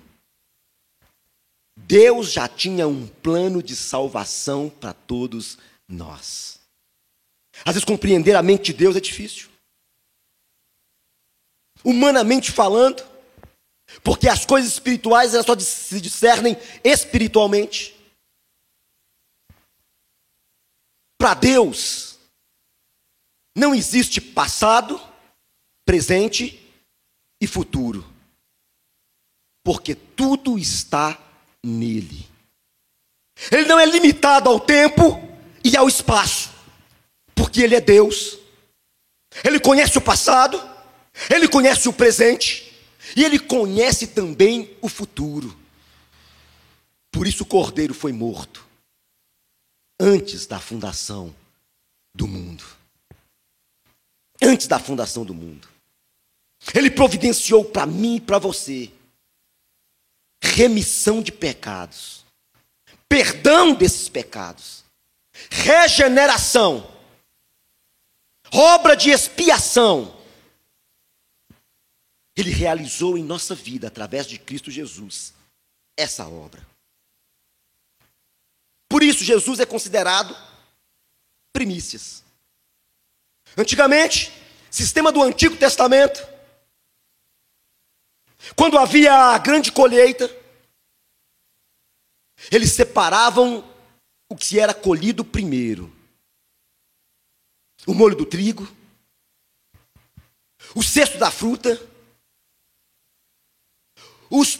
Deus 1.78 2.30
já 2.30 2.46
tinha 2.46 2.86
um 2.86 3.08
plano 3.08 3.64
de 3.64 3.74
salvação 3.74 4.70
para 4.70 4.94
todos 4.94 5.58
nós. 5.88 6.60
Às 7.64 7.76
vezes 7.76 7.86
compreender 7.86 8.36
a 8.36 8.44
mente 8.44 8.66
de 8.66 8.74
Deus 8.74 8.98
é 8.98 9.00
difícil. 9.00 9.50
Humanamente 11.86 12.52
falando, 12.52 13.02
porque 14.04 14.28
as 14.28 14.46
coisas 14.46 14.74
espirituais 14.74 15.34
elas 15.34 15.46
só 15.46 15.58
se 15.58 16.02
discernem 16.02 16.58
espiritualmente. 16.84 17.96
Para 21.18 21.34
Deus, 21.34 22.20
não 23.56 23.74
existe 23.74 24.20
passado, 24.20 25.00
presente 25.86 26.60
e 27.40 27.48
futuro, 27.48 28.13
porque 29.64 29.96
tudo 29.96 30.60
está 30.60 31.18
nele. 31.64 32.28
Ele 33.52 33.66
não 33.66 33.80
é 33.80 33.86
limitado 33.86 34.50
ao 34.50 34.60
tempo 34.60 35.22
e 35.64 35.76
ao 35.78 35.88
espaço, 35.88 36.52
porque 37.34 37.62
Ele 37.62 37.76
é 37.76 37.82
Deus. 37.82 38.38
Ele 39.44 39.60
conhece 39.60 39.98
o 39.98 40.02
passado, 40.02 40.62
Ele 41.30 41.48
conhece 41.48 41.88
o 41.88 41.94
presente 41.94 42.78
e 43.16 43.24
Ele 43.24 43.40
conhece 43.40 44.08
também 44.08 44.76
o 44.82 44.90
futuro. 44.90 45.58
Por 47.12 47.28
isso 47.28 47.44
o 47.44 47.48
cordeiro 47.48 47.94
foi 47.94 48.12
morto 48.12 48.66
antes 50.00 50.46
da 50.46 50.60
fundação 50.60 51.34
do 52.14 52.28
mundo. 52.28 52.64
Antes 54.42 54.68
da 54.68 54.78
fundação 54.78 55.24
do 55.24 55.34
mundo. 55.34 55.68
Ele 56.74 56.90
providenciou 56.90 57.64
para 57.64 57.86
mim 57.86 58.18
e 58.18 58.22
para 58.22 58.40
você 58.40 58.92
remissão 60.44 61.22
de 61.22 61.32
pecados, 61.32 62.26
perdão 63.08 63.74
desses 63.74 64.10
pecados, 64.10 64.84
regeneração, 65.50 66.92
obra 68.52 68.96
de 68.96 69.10
expiação. 69.10 70.22
Ele 72.36 72.52
realizou 72.52 73.18
em 73.18 73.24
nossa 73.24 73.56
vida, 73.56 73.88
através 73.88 74.28
de 74.28 74.38
Cristo 74.38 74.70
Jesus, 74.70 75.34
essa 75.96 76.28
obra. 76.28 76.66
Por 78.90 79.02
isso, 79.02 79.24
Jesus 79.24 79.60
é 79.60 79.66
considerado 79.66 80.36
primícias. 81.54 82.24
Antigamente, 83.58 84.32
sistema 84.70 85.12
do 85.12 85.22
Antigo 85.22 85.56
Testamento, 85.56 86.33
quando 88.56 88.78
havia 88.78 89.14
a 89.14 89.38
grande 89.38 89.72
colheita, 89.72 90.30
eles 92.52 92.72
separavam 92.74 93.64
o 94.30 94.36
que 94.36 94.60
era 94.60 94.74
colhido 94.74 95.24
primeiro: 95.24 95.94
o 97.88 97.94
molho 97.94 98.16
do 98.16 98.26
trigo, 98.26 98.68
o 100.76 100.84
cesto 100.84 101.18
da 101.18 101.32
fruta, 101.32 101.82
os, 104.30 104.60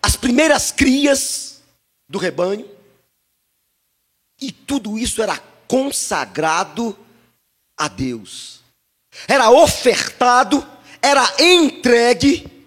as 0.00 0.16
primeiras 0.16 0.70
crias 0.70 1.62
do 2.08 2.18
rebanho, 2.18 2.68
e 4.40 4.52
tudo 4.52 4.96
isso 4.96 5.20
era 5.20 5.36
consagrado 5.66 6.96
a 7.76 7.88
Deus, 7.88 8.60
era 9.26 9.50
ofertado, 9.50 10.64
era 11.02 11.42
entregue 11.42 12.59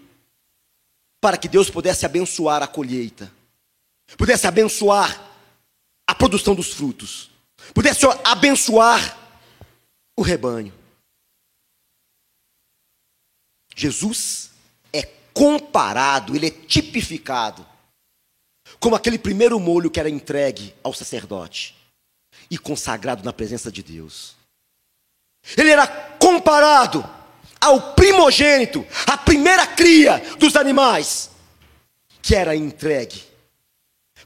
para 1.23 1.37
que 1.37 1.47
Deus 1.47 1.69
pudesse 1.69 2.05
abençoar 2.05 2.61
a 2.61 2.67
colheita, 2.67 3.31
pudesse 4.17 4.45
abençoar 4.45 5.31
a 6.05 6.13
produção 6.13 6.53
dos 6.53 6.73
frutos, 6.73 7.31
pudesse 7.73 8.05
abençoar 8.25 9.17
o 10.17 10.21
rebanho. 10.21 10.73
Jesus 13.73 14.51
é 14.91 15.03
comparado, 15.33 16.35
ele 16.35 16.47
é 16.47 16.51
tipificado 16.51 17.65
como 18.77 18.93
aquele 18.93 19.17
primeiro 19.17 19.57
molho 19.61 19.89
que 19.89 20.01
era 20.01 20.09
entregue 20.09 20.75
ao 20.83 20.93
sacerdote 20.93 21.73
e 22.51 22.57
consagrado 22.57 23.23
na 23.23 23.31
presença 23.31 23.71
de 23.71 23.81
Deus. 23.81 24.35
Ele 25.55 25.69
era 25.69 25.87
comparado 26.17 27.01
ao 27.63 27.93
primogênito, 27.93 28.85
a 29.07 29.17
primeira 29.17 29.65
cria 29.65 30.19
dos 30.37 30.57
animais, 30.57 31.29
que 32.21 32.35
era 32.35 32.55
entregue 32.55 33.23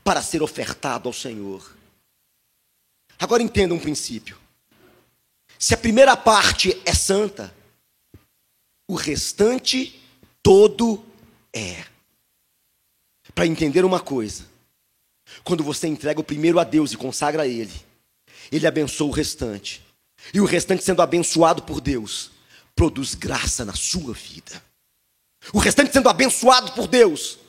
para 0.04 0.24
ser 0.24 0.42
ofertado 0.42 1.08
ao 1.08 1.14
Senhor. 1.14 1.76
Agora 3.20 3.44
entenda 3.44 3.76
um 3.76 3.80
princípio. 3.80 4.38
Se 5.60 5.76
a 5.76 5.78
primeira 5.78 6.18
parte 6.18 6.82
é 6.84 6.94
santa, 6.94 7.54
o 8.88 8.96
restante 8.96 10.02
todo 10.42 11.06
é. 11.54 11.86
Para 13.36 13.46
entender 13.46 13.86
uma 13.86 14.00
coisa, 14.00 14.48
quando 15.44 15.64
você 15.64 15.88
entrega 15.88 16.20
o 16.20 16.24
primeiro 16.24 16.60
a 16.60 16.64
Deus 16.64 16.92
e 16.92 16.98
consagra 16.98 17.44
a 17.44 17.48
Ele, 17.48 17.74
Ele 18.52 18.66
abençoa 18.66 19.08
o 19.08 19.12
restante. 19.12 19.86
E 20.34 20.42
o 20.42 20.46
restante 20.46 20.84
sendo 20.84 21.04
abençoado 21.04 21.62
por 21.62 21.80
Deus, 21.80 22.32
produz 22.78 23.16
graça 23.16 23.66
na 23.66 23.74
sua 23.74 24.14
vida. 24.14 24.64
O 25.52 25.58
restante 25.58 25.92
sendo 25.92 26.08
abençoado 26.08 26.72
por 26.74 26.88
Deus, 26.88 27.40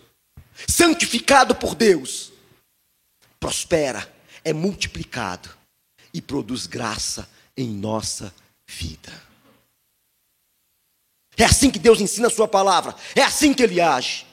santificado 0.66 1.54
por 1.54 1.74
Deus, 1.74 2.32
prospera, 3.38 4.10
é 4.42 4.54
multiplicado 4.54 5.54
e 6.14 6.22
produz 6.22 6.66
graça 6.66 7.28
em 7.54 7.68
nossa 7.68 8.34
vida. 8.66 9.12
É 11.36 11.44
assim 11.44 11.70
que 11.70 11.78
Deus 11.78 12.00
ensina 12.00 12.28
a 12.28 12.30
sua 12.30 12.48
palavra, 12.48 12.96
é 13.14 13.22
assim 13.22 13.52
que 13.52 13.62
ele 13.62 13.80
age. 13.80 14.26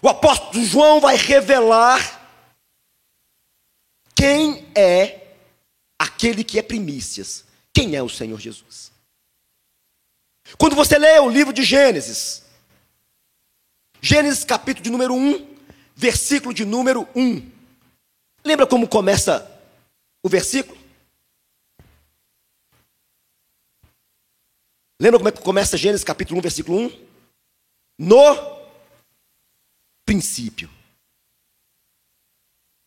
O 0.00 0.08
apóstolo 0.08 0.64
João 0.64 0.98
vai 0.98 1.16
revelar 1.16 2.24
quem 4.14 4.66
é 4.74 5.34
aquele 5.98 6.42
que 6.42 6.58
é 6.58 6.62
primícias, 6.62 7.44
quem 7.72 7.94
é 7.94 8.02
o 8.02 8.08
Senhor 8.08 8.40
Jesus. 8.40 8.95
Quando 10.58 10.76
você 10.76 10.98
lê 10.98 11.18
o 11.18 11.28
livro 11.28 11.52
de 11.52 11.64
Gênesis, 11.64 12.44
Gênesis 14.00 14.44
capítulo 14.44 14.84
de 14.84 14.90
número 14.90 15.14
1, 15.14 15.56
versículo 15.94 16.54
de 16.54 16.64
número 16.64 17.08
1. 17.14 17.50
Lembra 18.44 18.66
como 18.66 18.88
começa 18.88 19.50
o 20.22 20.28
versículo? 20.28 20.78
Lembra 25.00 25.18
como 25.18 25.28
é 25.28 25.32
que 25.32 25.42
começa 25.42 25.76
Gênesis 25.76 26.04
capítulo 26.04 26.38
1, 26.38 26.42
versículo 26.42 26.78
1? 26.78 27.06
No 27.98 28.56
princípio. 30.06 30.70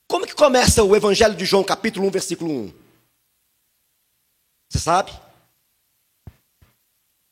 Como 0.07 0.25
que 0.25 0.33
começa 0.33 0.83
o 0.83 0.95
Evangelho 0.95 1.35
de 1.35 1.45
João, 1.45 1.63
capítulo 1.63 2.07
1, 2.07 2.11
versículo 2.11 2.51
1? 2.51 2.73
Você 4.69 4.79
sabe? 4.79 5.28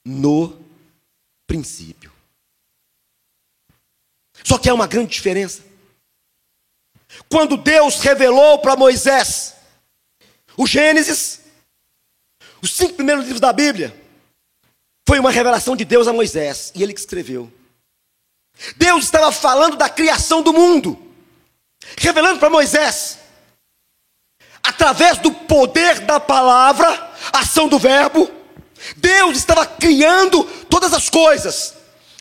No 0.08 0.58
princípio. 1.46 2.12
Só 4.44 4.58
que 4.58 4.70
há 4.70 4.74
uma 4.74 4.88
grande 4.88 5.12
diferença. 5.12 5.62
Quando 7.30 7.58
Deus 7.58 8.00
revelou 8.00 8.60
para 8.60 8.78
Moisés 8.78 9.56
o 10.56 10.66
Gênesis, 10.66 11.42
os 12.62 12.72
cinco 12.72 12.94
primeiros 12.94 13.26
livros 13.26 13.42
da 13.42 13.52
Bíblia, 13.52 13.96
foi 15.06 15.20
uma 15.20 15.30
revelação 15.30 15.76
de 15.76 15.84
Deus 15.84 16.08
a 16.08 16.14
Moisés, 16.14 16.72
e 16.74 16.82
ele 16.82 16.94
que 16.94 17.00
escreveu. 17.00 17.52
Deus 18.76 19.04
estava 19.04 19.32
falando 19.32 19.78
da 19.78 19.90
criação 19.90 20.42
do 20.42 20.54
mundo, 20.54 21.14
revelando 21.98 22.40
para 22.40 22.50
Moisés, 22.50 23.20
através 24.64 25.18
do 25.20 25.32
poder 25.32 26.00
da 26.02 26.20
palavra, 26.20 27.14
ação 27.32 27.68
do 27.68 27.78
Verbo, 27.78 28.38
Deus 28.96 29.38
estava 29.38 29.66
criando 29.66 30.44
todas 30.70 30.94
as 30.94 31.10
coisas. 31.10 31.74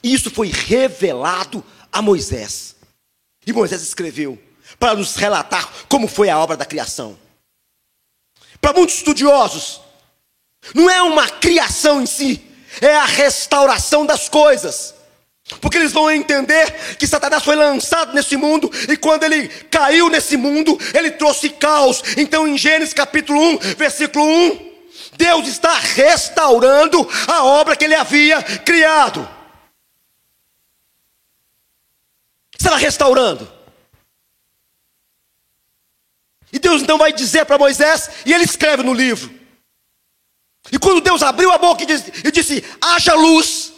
E 0.03 0.12
isso 0.12 0.31
foi 0.31 0.49
revelado 0.49 1.64
a 1.92 2.01
Moisés. 2.03 2.77
E 3.47 3.53
Moisés 3.53 3.83
escreveu 3.83 4.38
para 4.79 4.95
nos 4.95 5.16
relatar 5.16 5.69
como 5.88 6.09
foi 6.09 6.29
a 6.29 6.38
obra 6.38 6.57
da 6.57 6.64
criação. 6.64 7.19
Para 8.61 8.73
muitos 8.73 8.97
estudiosos, 8.97 9.81
não 10.75 10.90
é 10.90 11.03
uma 11.03 11.29
criação 11.29 12.03
em 12.03 12.07
si, 12.07 12.42
é 12.81 12.97
a 12.97 13.05
restauração 13.05 14.05
das 14.05 14.29
coisas. 14.29 14.95
Porque 15.61 15.79
eles 15.79 15.92
vão 15.92 16.11
entender 16.11 16.97
que 16.99 17.07
Satanás 17.07 17.45
foi 17.45 17.55
lançado 17.55 18.12
nesse 18.12 18.37
mundo 18.37 18.71
e 18.88 18.97
quando 18.97 19.23
ele 19.23 19.49
caiu 19.71 20.09
nesse 20.09 20.37
mundo, 20.37 20.77
ele 20.92 21.12
trouxe 21.12 21.51
caos. 21.51 22.03
Então, 22.16 22.49
em 22.49 22.59
Gênesis 22.59 22.92
capítulo 22.92 23.40
1, 23.40 23.59
versículo 23.77 24.25
1, 24.25 24.75
Deus 25.16 25.48
está 25.48 25.74
restaurando 25.74 27.09
a 27.26 27.44
obra 27.44 27.76
que 27.76 27.85
ele 27.85 27.94
havia 27.94 28.42
criado. 28.42 29.29
Estava 32.59 32.76
restaurando. 32.76 33.57
E 36.52 36.59
Deus 36.59 36.83
então 36.83 36.96
vai 36.96 37.12
dizer 37.12 37.44
para 37.44 37.59
Moisés, 37.59 38.11
e 38.24 38.33
ele 38.33 38.44
escreve 38.44 38.83
no 38.83 38.94
livro: 38.94 39.33
E 40.72 40.79
quando 40.79 41.00
Deus 41.00 41.22
abriu 41.22 41.52
a 41.52 41.59
boca 41.59 41.83
e 41.83 41.87
disse, 41.87 42.12
e 42.24 42.31
disse: 42.31 42.64
haja 42.81 43.14
luz, 43.14 43.72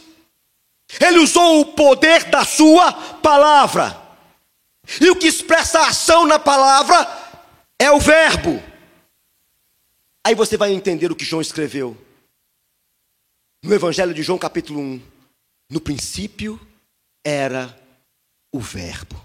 Ele 1.01 1.19
usou 1.19 1.61
o 1.61 1.67
poder 1.67 2.25
da 2.25 2.45
Sua 2.45 2.93
palavra. 2.93 3.97
E 5.01 5.11
o 5.11 5.17
que 5.17 5.27
expressa 5.27 5.81
a 5.81 5.89
ação 5.89 6.25
na 6.25 6.39
palavra 6.39 7.07
é 7.79 7.91
o 7.91 8.01
verbo. 8.01 8.63
Aí 10.29 10.35
você 10.35 10.59
vai 10.59 10.75
entender 10.75 11.11
o 11.11 11.17
que 11.17 11.25
João 11.25 11.41
escreveu. 11.41 11.97
No 13.65 13.75
Evangelho 13.75 14.13
de 14.13 14.23
João, 14.23 14.39
capítulo 14.39 14.79
1. 14.79 15.03
No 15.71 15.81
princípio 15.81 16.61
era 17.25 17.75
o 18.53 18.61
Verbo 18.61 19.19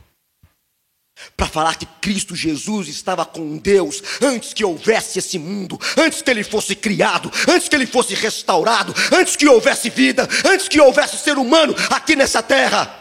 para 1.36 1.48
falar 1.48 1.76
que 1.76 1.86
Cristo 1.86 2.38
Jesus 2.38 2.88
estava 2.88 3.26
com 3.26 3.58
Deus 3.58 4.02
antes 4.22 4.54
que 4.54 4.64
houvesse 4.64 5.20
esse 5.20 5.38
mundo, 5.38 5.78
antes 5.98 6.22
que 6.22 6.32
ele 6.32 6.42
fosse 6.42 6.74
criado, 6.74 7.30
antes 7.50 7.68
que 7.68 7.76
ele 7.76 7.86
fosse 7.86 8.14
restaurado, 8.16 8.94
antes 9.12 9.36
que 9.36 9.46
houvesse 9.46 9.90
vida, 9.90 10.26
antes 10.46 10.70
que 10.70 10.80
houvesse 10.80 11.18
ser 11.18 11.38
humano 11.38 11.76
aqui 11.90 12.16
nessa 12.16 12.42
terra. 12.42 12.98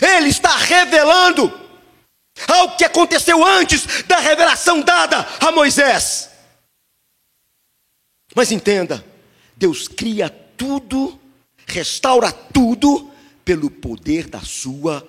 Ele 0.00 0.30
está 0.30 0.56
revelando 0.56 1.52
algo 2.48 2.78
que 2.78 2.84
aconteceu 2.86 3.44
antes 3.44 4.04
da 4.04 4.18
revelação 4.20 4.80
dada 4.80 5.28
a 5.38 5.52
Moisés. 5.52 6.29
Mas 8.34 8.52
entenda, 8.52 9.04
Deus 9.56 9.88
cria 9.88 10.30
tudo, 10.30 11.18
restaura 11.66 12.32
tudo 12.32 13.10
pelo 13.44 13.70
poder 13.70 14.28
da 14.28 14.40
sua 14.40 15.06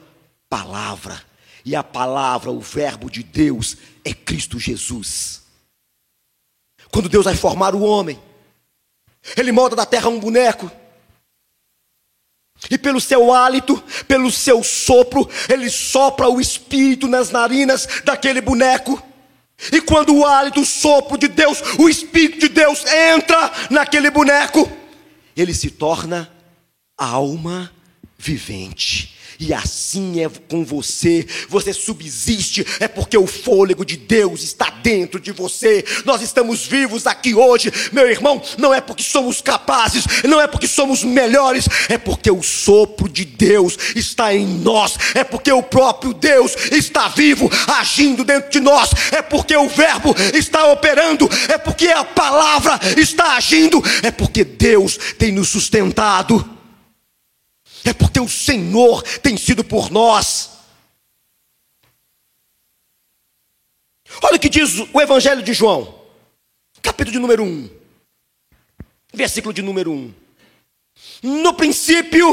palavra. 0.49 1.21
E 1.63 1.75
a 1.75 1.84
palavra, 1.84 2.49
o 2.51 2.60
Verbo 2.60 3.10
de 3.10 3.21
Deus, 3.21 3.77
é 4.03 4.13
Cristo 4.13 4.60
Jesus. 4.60 5.43
Quando 6.91 7.07
Deus 7.07 7.25
vai 7.25 7.36
formar 7.36 7.75
o 7.75 7.81
homem, 7.81 8.19
Ele 9.38 9.51
molda 9.51 9.75
da 9.75 9.86
terra 9.86 10.10
um 10.10 10.19
boneco. 10.19 10.71
E 12.69 12.77
pelo 12.77 12.99
seu 12.99 13.34
hálito, 13.34 13.81
pelo 14.07 14.31
seu 14.31 14.63
sopro, 14.63 15.29
Ele 15.47 15.69
sopra 15.69 16.27
o 16.29 16.41
espírito 16.41 17.07
nas 17.07 17.29
narinas 17.29 17.88
daquele 18.03 18.41
boneco. 18.41 19.01
E 19.71 19.82
quando 19.82 20.15
o 20.15 20.26
hálito, 20.26 20.62
o 20.62 20.65
sopro 20.65 21.17
de 21.17 21.28
Deus, 21.28 21.62
o 21.78 21.89
espírito 21.89 22.39
de 22.39 22.50
Deus 22.50 22.86
entra 22.86 23.52
naquele 23.69 24.10
boneco, 24.10 24.71
ele 25.36 25.54
se 25.54 25.69
torna 25.69 26.32
alma 26.97 27.71
vivente. 28.17 29.17
E 29.41 29.56
assim 29.56 30.23
é 30.23 30.30
com 30.47 30.63
você. 30.63 31.25
Você 31.49 31.73
subsiste, 31.73 32.63
é 32.80 32.88
porque 32.88 33.17
o 33.17 33.25
fôlego 33.25 33.84
de 33.84 33.97
Deus 33.97 34.43
está 34.43 34.69
dentro 34.69 35.19
de 35.19 35.32
você. 35.32 35.84
Nós 36.06 36.21
estamos 36.21 36.67
vivos 36.67 37.08
aqui 37.08 37.34
hoje, 37.34 37.73
meu 37.91 38.08
irmão. 38.08 38.39
Não 38.60 38.71
é 38.71 38.80
porque 38.80 39.01
somos 39.01 39.41
capazes, 39.41 40.06
não 40.25 40.39
é 40.39 40.45
porque 40.45 40.67
somos 40.67 41.04
melhores, 41.04 41.67
é 41.89 41.97
porque 41.97 42.30
o 42.30 42.43
sopro 42.43 43.10
de 43.10 43.25
Deus 43.25 43.75
está 43.95 44.32
em 44.32 44.45
nós. 44.45 44.95
É 45.15 45.23
porque 45.23 45.51
o 45.51 45.63
próprio 45.63 46.13
Deus 46.13 46.56
está 46.71 47.08
vivo, 47.08 47.49
agindo 47.80 48.23
dentro 48.23 48.51
de 48.51 48.60
nós. 48.60 48.91
É 49.12 49.23
porque 49.23 49.58
o 49.58 49.67
Verbo 49.67 50.15
está 50.36 50.71
operando. 50.71 51.27
É 51.49 51.58
porque 51.58 51.88
a 51.88 52.04
palavra 52.04 52.80
está 52.95 53.38
agindo. 53.38 53.82
É 54.04 54.12
porque 54.12 54.43
Deus 54.43 54.99
tem 55.17 55.32
nos 55.32 55.49
sustentado 55.49 56.61
é 57.89 57.94
porque 57.94 58.20
o 58.20 58.30
Senhor 58.30 59.02
tem 59.20 59.38
sido 59.38 59.63
por 59.63 59.89
nós. 59.89 60.52
Olha 64.22 64.36
o 64.36 64.39
que 64.39 64.50
diz 64.50 64.80
o 64.94 65.02
Evangelho 65.02 65.41
de 65.41 65.54
João, 65.54 66.04
capítulo 66.82 67.13
de 67.13 67.20
número 67.20 67.44
1, 67.44 67.70
versículo 69.13 69.54
de 69.54 69.62
número 69.62 69.91
1. 69.91 70.13
No 71.24 71.54
princípio 71.54 72.28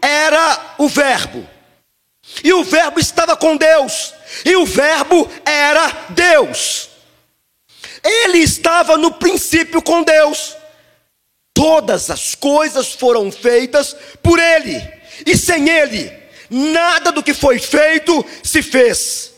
era 0.00 0.74
o 0.78 0.88
Verbo, 0.88 1.48
e 2.44 2.52
o 2.52 2.62
Verbo 2.62 3.00
estava 3.00 3.36
com 3.36 3.56
Deus, 3.56 4.14
e 4.44 4.54
o 4.56 4.66
Verbo 4.66 5.28
era 5.44 6.06
Deus. 6.10 6.90
Ele 8.02 8.38
estava 8.38 8.96
no 8.96 9.12
princípio 9.12 9.80
com 9.80 10.02
Deus. 10.02 10.56
Todas 11.54 12.10
as 12.10 12.34
coisas 12.34 12.92
foram 12.94 13.30
feitas 13.30 13.94
por 14.22 14.38
Ele, 14.38 14.76
e 15.26 15.36
sem 15.36 15.68
Ele, 15.68 16.10
nada 16.50 17.12
do 17.12 17.22
que 17.22 17.34
foi 17.34 17.58
feito 17.58 18.24
se 18.42 18.62
fez. 18.62 19.32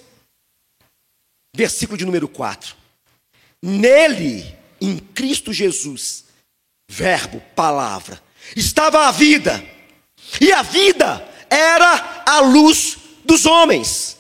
Versículo 1.54 1.96
de 1.96 2.04
número 2.04 2.28
4. 2.28 2.74
Nele, 3.62 4.56
em 4.80 4.98
Cristo 4.98 5.52
Jesus, 5.52 6.24
Verbo, 6.88 7.40
palavra, 7.54 8.20
estava 8.54 9.08
a 9.08 9.10
vida, 9.10 9.64
e 10.40 10.52
a 10.52 10.62
vida 10.62 11.26
era 11.48 12.24
a 12.26 12.40
luz 12.40 12.98
dos 13.24 13.46
homens, 13.46 14.18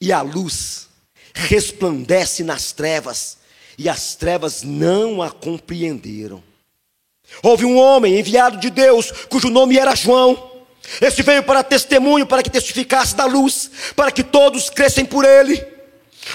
e 0.00 0.12
a 0.12 0.20
luz 0.20 0.88
resplandece 1.32 2.42
nas 2.42 2.72
trevas, 2.72 3.38
e 3.78 3.88
as 3.88 4.14
trevas 4.16 4.62
não 4.62 5.22
a 5.22 5.30
compreenderam. 5.30 6.42
Houve 7.42 7.64
um 7.64 7.78
homem 7.78 8.18
enviado 8.18 8.58
de 8.58 8.70
Deus, 8.70 9.10
cujo 9.28 9.50
nome 9.50 9.78
era 9.78 9.94
João. 9.94 10.50
Este 11.00 11.22
veio 11.22 11.42
para 11.42 11.62
testemunho, 11.62 12.26
para 12.26 12.42
que 12.42 12.50
testificasse 12.50 13.14
da 13.14 13.24
luz, 13.24 13.70
para 13.96 14.10
que 14.10 14.22
todos 14.22 14.68
crescem 14.70 15.04
por 15.04 15.24
ele. 15.24 15.64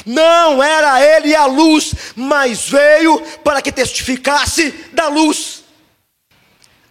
Não 0.06 0.62
era 0.62 1.02
ele 1.04 1.36
a 1.36 1.46
luz, 1.46 1.94
mas 2.16 2.70
veio 2.70 3.22
para 3.44 3.62
que 3.62 3.72
testificasse 3.72 4.72
da 4.94 5.08
luz. 5.08 5.64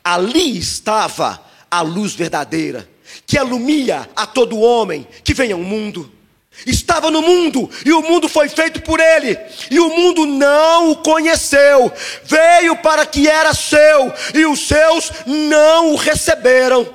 Ali 0.02 0.58
estava 0.58 1.40
a 1.70 1.80
luz 1.80 2.14
verdadeira, 2.14 2.88
que 3.26 3.38
alumia 3.38 4.08
a 4.16 4.26
todo 4.26 4.60
homem 4.60 5.06
que 5.22 5.34
vem 5.34 5.52
ao 5.52 5.60
mundo 5.60 6.17
estava 6.66 7.10
no 7.10 7.22
mundo, 7.22 7.70
e 7.84 7.92
o 7.92 8.02
mundo 8.02 8.28
foi 8.28 8.48
feito 8.48 8.82
por 8.82 9.00
ele, 9.00 9.38
e 9.70 9.78
o 9.78 9.88
mundo 9.88 10.26
não 10.26 10.90
o 10.90 10.96
conheceu. 10.96 11.92
Veio 12.24 12.76
para 12.76 13.06
que 13.06 13.28
era 13.28 13.54
seu, 13.54 14.12
e 14.34 14.46
os 14.46 14.66
seus 14.66 15.10
não 15.26 15.92
o 15.92 15.96
receberam. 15.96 16.94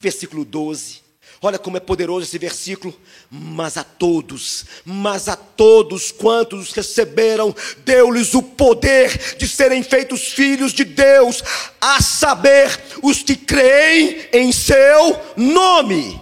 Versículo 0.00 0.44
12. 0.44 1.02
Olha 1.44 1.58
como 1.58 1.76
é 1.76 1.80
poderoso 1.80 2.24
esse 2.24 2.38
versículo. 2.38 2.96
Mas 3.28 3.76
a 3.76 3.82
todos, 3.82 4.64
mas 4.84 5.28
a 5.28 5.34
todos 5.34 6.12
quantos 6.12 6.72
receberam, 6.72 7.52
deu-lhes 7.78 8.32
o 8.34 8.42
poder 8.42 9.36
de 9.36 9.48
serem 9.48 9.82
feitos 9.82 10.28
filhos 10.28 10.72
de 10.72 10.84
Deus, 10.84 11.42
a 11.80 12.00
saber, 12.00 12.78
os 13.02 13.24
que 13.24 13.34
creem 13.34 14.28
em 14.32 14.52
seu 14.52 15.20
nome 15.36 16.21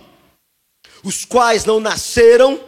os 1.02 1.24
quais 1.24 1.64
não 1.64 1.80
nasceram 1.80 2.62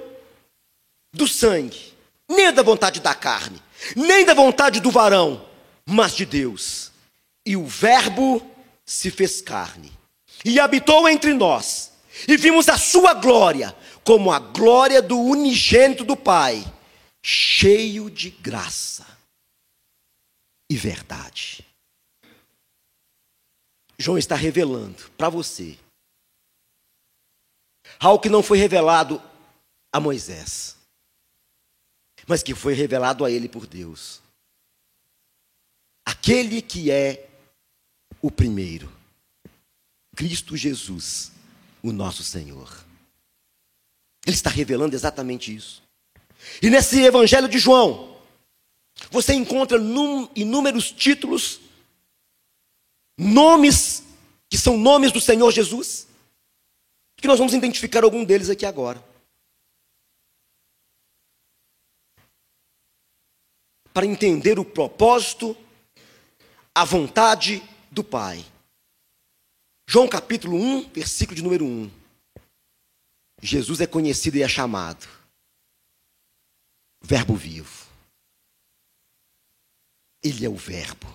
do 1.13 1.29
sangue, 1.29 1.93
nem 2.29 2.53
da 2.53 2.63
vontade 2.63 3.01
da 3.01 3.15
carne, 3.15 3.63
nem 3.95 4.25
da 4.25 4.35
vontade 4.35 4.81
do 4.81 4.91
varão, 4.91 5.47
mas 5.87 6.15
de 6.15 6.25
Deus. 6.25 6.91
E 7.45 7.57
o 7.57 7.67
Verbo 7.67 8.45
se 8.85 9.11
fez 9.11 9.41
carne 9.41 9.93
e 10.45 10.59
habitou 10.59 11.09
entre 11.09 11.33
nós, 11.33 11.93
e 12.27 12.37
vimos 12.37 12.69
a 12.69 12.79
sua 12.79 13.15
glória, 13.15 13.75
como 14.05 14.33
a 14.33 14.39
glória 14.39 15.01
do 15.01 15.19
unigênito 15.19 16.05
do 16.05 16.17
Pai, 16.17 16.65
cheio 17.23 18.11
de 18.11 18.31
graça 18.31 19.07
e 20.71 20.77
verdade. 20.77 21.65
João 23.99 24.19
está 24.19 24.35
revelando 24.35 25.11
para 25.17 25.29
você 25.29 25.79
algo 28.03 28.21
que 28.21 28.29
não 28.29 28.43
foi 28.43 28.59
revelado 28.59 29.23
a 29.93 30.01
Moisés, 30.01 30.77
mas 32.27 32.43
que 32.43 32.55
foi 32.55 32.75
revelado 32.75 33.25
a 33.25 33.31
ele 33.31 33.49
por 33.49 33.67
Deus. 33.67 34.21
Aquele 36.05 36.61
que 36.61 36.91
é 36.91 37.29
o 38.21 38.31
primeiro, 38.31 38.93
Cristo 40.17 40.57
Jesus, 40.57 41.31
o 41.83 41.93
nosso 41.93 42.25
Senhor. 42.25 42.85
Ele 44.27 44.35
está 44.35 44.51
revelando 44.51 44.97
exatamente 44.97 45.55
isso. 45.55 45.83
E 46.61 46.69
nesse 46.71 47.01
Evangelho 47.01 47.49
de 47.49 47.59
João, 47.59 48.17
você 49.11 49.33
encontra 49.33 49.79
inúmeros 50.35 50.91
títulos, 50.91 51.61
nomes 53.17 54.03
que 54.49 54.59
são 54.59 54.77
nomes 54.77 55.13
do 55.13 55.21
Senhor 55.21 55.51
Jesus 55.53 56.09
que 57.23 57.29
nós 57.29 57.39
vamos 57.39 57.55
identificar 57.55 58.03
algum 58.03 58.25
deles 58.25 58.51
aqui 58.51 58.67
agora. 58.67 59.01
Para 63.95 64.05
entender 64.05 64.59
o 64.59 64.65
propósito, 64.65 65.57
a 66.75 66.85
vontade 66.85 67.63
do 67.93 68.03
Pai. 68.03 68.45
João 69.89 70.09
capítulo 70.09 70.57
1, 70.57 70.91
versículo 70.91 71.37
de 71.37 71.43
número 71.43 71.65
1. 71.65 71.89
Jesus 73.41 73.81
é 73.81 73.87
conhecido 73.87 74.39
e 74.39 74.43
é 74.43 74.49
chamado 74.49 75.07
Verbo 77.01 77.37
vivo. 77.37 77.87
Ele 80.21 80.45
é 80.45 80.49
o 80.49 80.57
Verbo. 80.57 81.07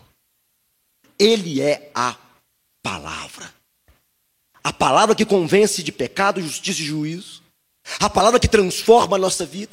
Ele 1.20 1.62
é 1.62 1.91
a 1.93 2.18
palavra. 2.82 3.57
A 4.68 4.74
palavra 4.74 5.15
que 5.15 5.24
convence 5.24 5.82
de 5.82 5.93
pecado, 5.93 6.41
justiça 6.41 6.82
e 6.82 6.84
juízo. 6.84 7.41
A 8.01 8.09
palavra 8.09 8.38
que 8.38 8.49
transforma 8.49 9.15
a 9.15 9.18
nossa 9.18 9.45
vida. 9.45 9.72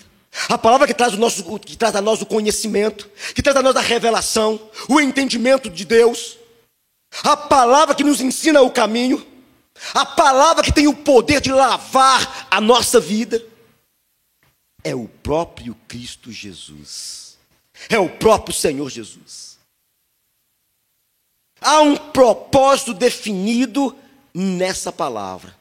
A 0.49 0.57
palavra 0.57 0.87
que 0.87 0.95
traz, 0.95 1.15
o 1.15 1.17
nosso, 1.17 1.59
que 1.59 1.77
traz 1.77 1.97
a 1.97 2.01
nós 2.01 2.23
o 2.23 2.27
conhecimento, 2.27 3.11
que 3.35 3.43
traz 3.43 3.57
a 3.57 3.63
nós 3.63 3.75
a 3.75 3.81
revelação, 3.81 4.71
o 4.89 5.01
entendimento 5.01 5.69
de 5.69 5.85
Deus. 5.85 6.39
A 7.25 7.37
palavra 7.37 7.93
que 7.93 8.05
nos 8.05 8.21
ensina 8.21 8.63
o 8.63 8.71
caminho. 8.71 9.27
A 9.93 10.07
palavra 10.07 10.63
que 10.63 10.73
tem 10.73 10.87
o 10.87 10.95
poder 10.95 11.41
de 11.41 11.51
lavar 11.51 12.47
a 12.49 12.61
nossa 12.61 13.01
vida. 13.01 13.45
É 14.85 14.95
o 14.95 15.09
próprio 15.09 15.77
Cristo 15.89 16.31
Jesus. 16.31 17.37
É 17.89 17.99
o 17.99 18.09
próprio 18.09 18.55
Senhor 18.55 18.89
Jesus. 18.89 19.59
Há 21.61 21.81
um 21.81 21.97
propósito 21.97 22.95
definido 22.95 23.99
nessa 24.35 24.93
palavra. 24.93 25.57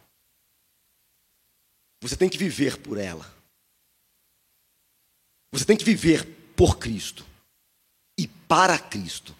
Você 2.02 2.18
tem 2.18 2.28
que 2.28 2.38
viver 2.38 2.78
por 2.78 2.98
ela. 2.98 3.32
Você 5.54 5.66
tem 5.66 5.78
que 5.78 5.86
viver 5.86 6.26
por 6.56 6.78
Cristo 6.78 7.26
e 8.18 8.28
para 8.28 8.78
Cristo 8.80 9.36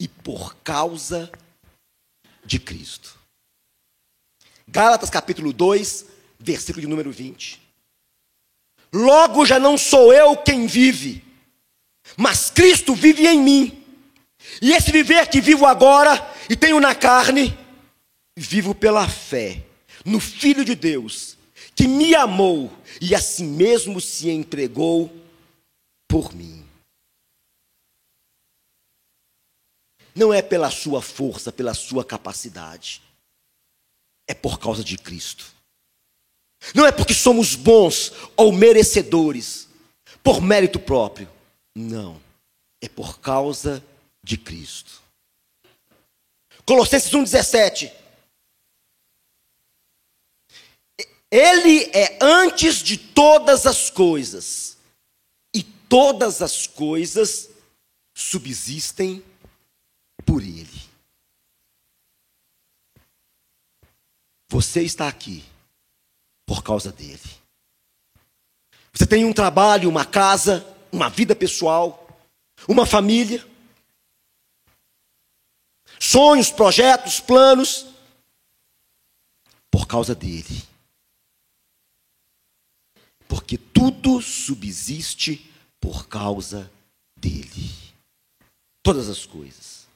e 0.00 0.08
por 0.08 0.56
causa 0.56 1.30
de 2.44 2.58
Cristo. 2.58 3.16
Gálatas 4.66 5.08
capítulo 5.08 5.52
2, 5.52 6.06
versículo 6.38 6.80
de 6.80 6.86
número 6.86 7.10
20. 7.10 7.60
Logo 8.92 9.46
já 9.46 9.58
não 9.58 9.78
sou 9.78 10.12
eu 10.12 10.36
quem 10.36 10.66
vive, 10.66 11.24
mas 12.16 12.50
Cristo 12.50 12.94
vive 12.94 13.26
em 13.26 13.40
mim. 13.40 13.84
E 14.60 14.72
esse 14.72 14.90
viver 14.90 15.28
que 15.28 15.40
vivo 15.40 15.66
agora 15.66 16.12
e 16.48 16.56
tenho 16.56 16.80
na 16.80 16.94
carne, 16.94 17.56
vivo 18.38 18.74
pela 18.74 19.08
fé 19.08 19.64
no 20.04 20.20
Filho 20.20 20.64
de 20.64 20.74
Deus, 20.74 21.36
que 21.74 21.88
me 21.88 22.14
amou 22.14 22.72
e 23.00 23.14
a 23.14 23.20
si 23.20 23.42
mesmo 23.42 24.00
se 24.00 24.30
entregou 24.30 25.12
por 26.06 26.32
mim. 26.32 26.64
Não 30.14 30.32
é 30.32 30.42
pela 30.42 30.70
sua 30.70 31.02
força, 31.02 31.52
pela 31.52 31.74
sua 31.74 32.04
capacidade. 32.04 33.02
É 34.26 34.34
por 34.34 34.58
causa 34.58 34.82
de 34.82 34.98
Cristo. 34.98 35.46
Não 36.74 36.86
é 36.86 36.92
porque 36.92 37.14
somos 37.14 37.54
bons 37.54 38.12
ou 38.36 38.52
merecedores, 38.52 39.68
por 40.22 40.40
mérito 40.40 40.80
próprio. 40.80 41.28
Não. 41.74 42.20
É 42.80 42.88
por 42.88 43.20
causa 43.20 43.82
de 44.22 44.36
Cristo. 44.36 45.00
Colossenses 46.64 47.12
1,17. 47.12 47.92
Ele 51.30 51.90
é 51.92 52.18
antes 52.20 52.76
de 52.76 52.96
todas 52.96 53.66
as 53.66 53.90
coisas 53.90 54.68
todas 55.88 56.42
as 56.42 56.66
coisas 56.66 57.48
subsistem 58.14 59.24
por 60.24 60.42
Ele. 60.42 60.88
Você 64.48 64.82
está 64.82 65.08
aqui 65.08 65.44
por 66.46 66.62
causa 66.62 66.92
dele. 66.92 67.20
Você 68.92 69.06
tem 69.06 69.24
um 69.24 69.32
trabalho, 69.32 69.88
uma 69.88 70.04
casa, 70.04 70.66
uma 70.90 71.08
vida 71.08 71.36
pessoal, 71.36 72.06
uma 72.66 72.86
família, 72.86 73.46
sonhos, 76.00 76.50
projetos, 76.50 77.20
planos, 77.20 77.86
por 79.70 79.86
causa 79.86 80.14
dele. 80.14 80.67
Porque 83.28 83.58
tudo 83.58 84.20
subsiste 84.22 85.48
por 85.78 86.08
causa 86.08 86.70
dele. 87.16 87.70
Todas 88.82 89.08
as 89.08 89.26
coisas. 89.26 89.86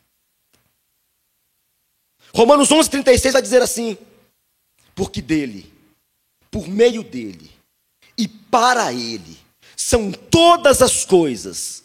Romanos 2.35 2.71
11:36 2.71 3.33
vai 3.33 3.43
dizer 3.43 3.63
assim: 3.63 3.97
porque 4.95 5.21
dele, 5.23 5.73
por 6.51 6.69
meio 6.69 7.03
dele 7.03 7.51
e 8.17 8.29
para 8.29 8.93
ele 8.93 9.39
são 9.77 10.13
todas 10.13 10.83
as 10.83 11.05
coisas. 11.05 11.83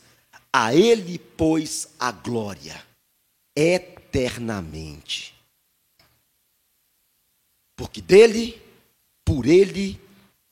A 0.52 0.74
ele 0.74 1.20
pois 1.20 1.90
a 2.00 2.12
glória 2.12 2.84
eternamente. 3.56 5.36
Porque 7.76 8.02
dele, 8.02 8.60
por 9.24 9.46
ele 9.46 10.02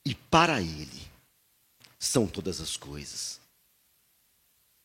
e 0.06 0.14
para 0.14 0.62
ele 0.62 1.10
são 1.98 2.28
todas 2.28 2.62
as 2.62 2.78
coisas. 2.78 3.42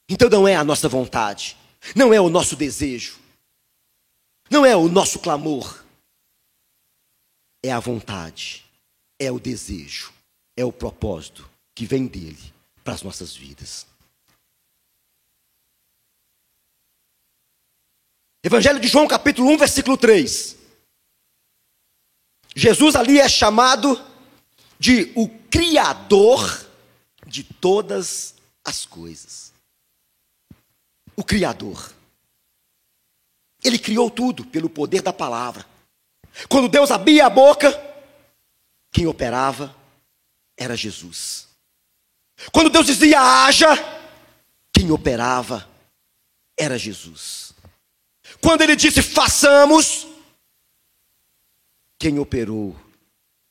Então 0.09 0.29
não 0.29 0.49
é 0.49 0.57
a 0.57 0.65
nossa 0.65 0.89
vontade, 0.89 1.57
não 1.95 2.13
é 2.13 2.21
o 2.21 2.31
nosso 2.31 2.57
desejo, 2.57 3.21
não 4.51 4.65
é 4.65 4.75
o 4.75 4.89
nosso 4.89 5.19
clamor, 5.19 5.85
é 7.63 7.71
a 7.71 7.79
vontade, 7.79 8.65
é 9.19 9.31
o 9.31 9.39
desejo, 9.39 10.13
é 10.57 10.65
o 10.65 10.73
propósito 10.73 11.49
que 11.75 11.87
vem 11.87 12.07
dele 12.07 12.53
para 12.83 12.95
as 12.95 13.03
nossas 13.03 13.37
vidas. 13.37 13.87
Evangelho 18.43 18.81
de 18.81 18.89
João, 18.89 19.07
capítulo 19.07 19.51
1, 19.51 19.59
versículo 19.59 19.99
3. 19.99 20.57
Jesus 22.57 22.97
ali 22.97 23.21
é 23.21 23.29
chamado 23.29 24.10
de 24.81 25.13
o 25.15 25.29
Criador 25.51 26.67
de 27.27 27.45
todas 27.45 28.35
as 28.65 28.87
coisas. 28.87 29.53
O 31.15 31.23
Criador. 31.23 31.93
Ele 33.63 33.79
criou 33.79 34.11
tudo 34.11 34.43
pelo 34.47 34.71
poder 34.71 35.03
da 35.03 35.13
palavra. 35.13 35.67
Quando 36.49 36.67
Deus 36.67 36.91
abria 36.91 37.27
a 37.27 37.31
boca, 37.31 37.71
quem 38.91 39.07
operava 39.07 39.77
era 40.57 40.75
Jesus. 40.75 41.47
Quando 42.51 42.71
Deus 42.71 42.87
dizia 42.87 43.21
haja, 43.21 43.69
quem 44.73 44.91
operava 44.91 45.69
era 46.57 46.79
Jesus. 46.79 47.53
Quando 48.41 48.63
ele 48.63 48.77
disse 48.77 49.03
façamos, 49.03 50.07
quem 51.99 52.19
operou, 52.19 52.75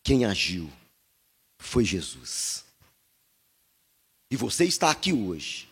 quem 0.03 0.25
agiu, 0.25 0.71
foi 1.59 1.83
Jesus. 1.83 2.65
E 4.31 4.35
você 4.35 4.65
está 4.65 4.89
aqui 4.89 5.11
hoje 5.13 5.69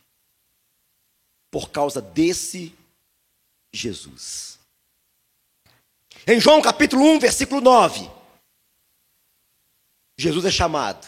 por 1.50 1.70
causa 1.70 2.02
desse 2.02 2.76
Jesus. 3.74 4.60
Em 6.28 6.40
João 6.40 6.62
capítulo 6.62 7.04
1, 7.04 7.20
versículo 7.20 7.62
9, 7.62 8.10
Jesus 10.18 10.46
é 10.46 10.52
chamado 10.52 11.08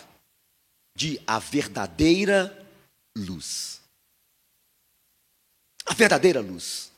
de 0.96 1.22
a 1.26 1.40
verdadeira 1.40 2.56
luz. 3.16 3.82
A 5.86 5.94
verdadeira 5.94 6.40
luz. 6.40 6.92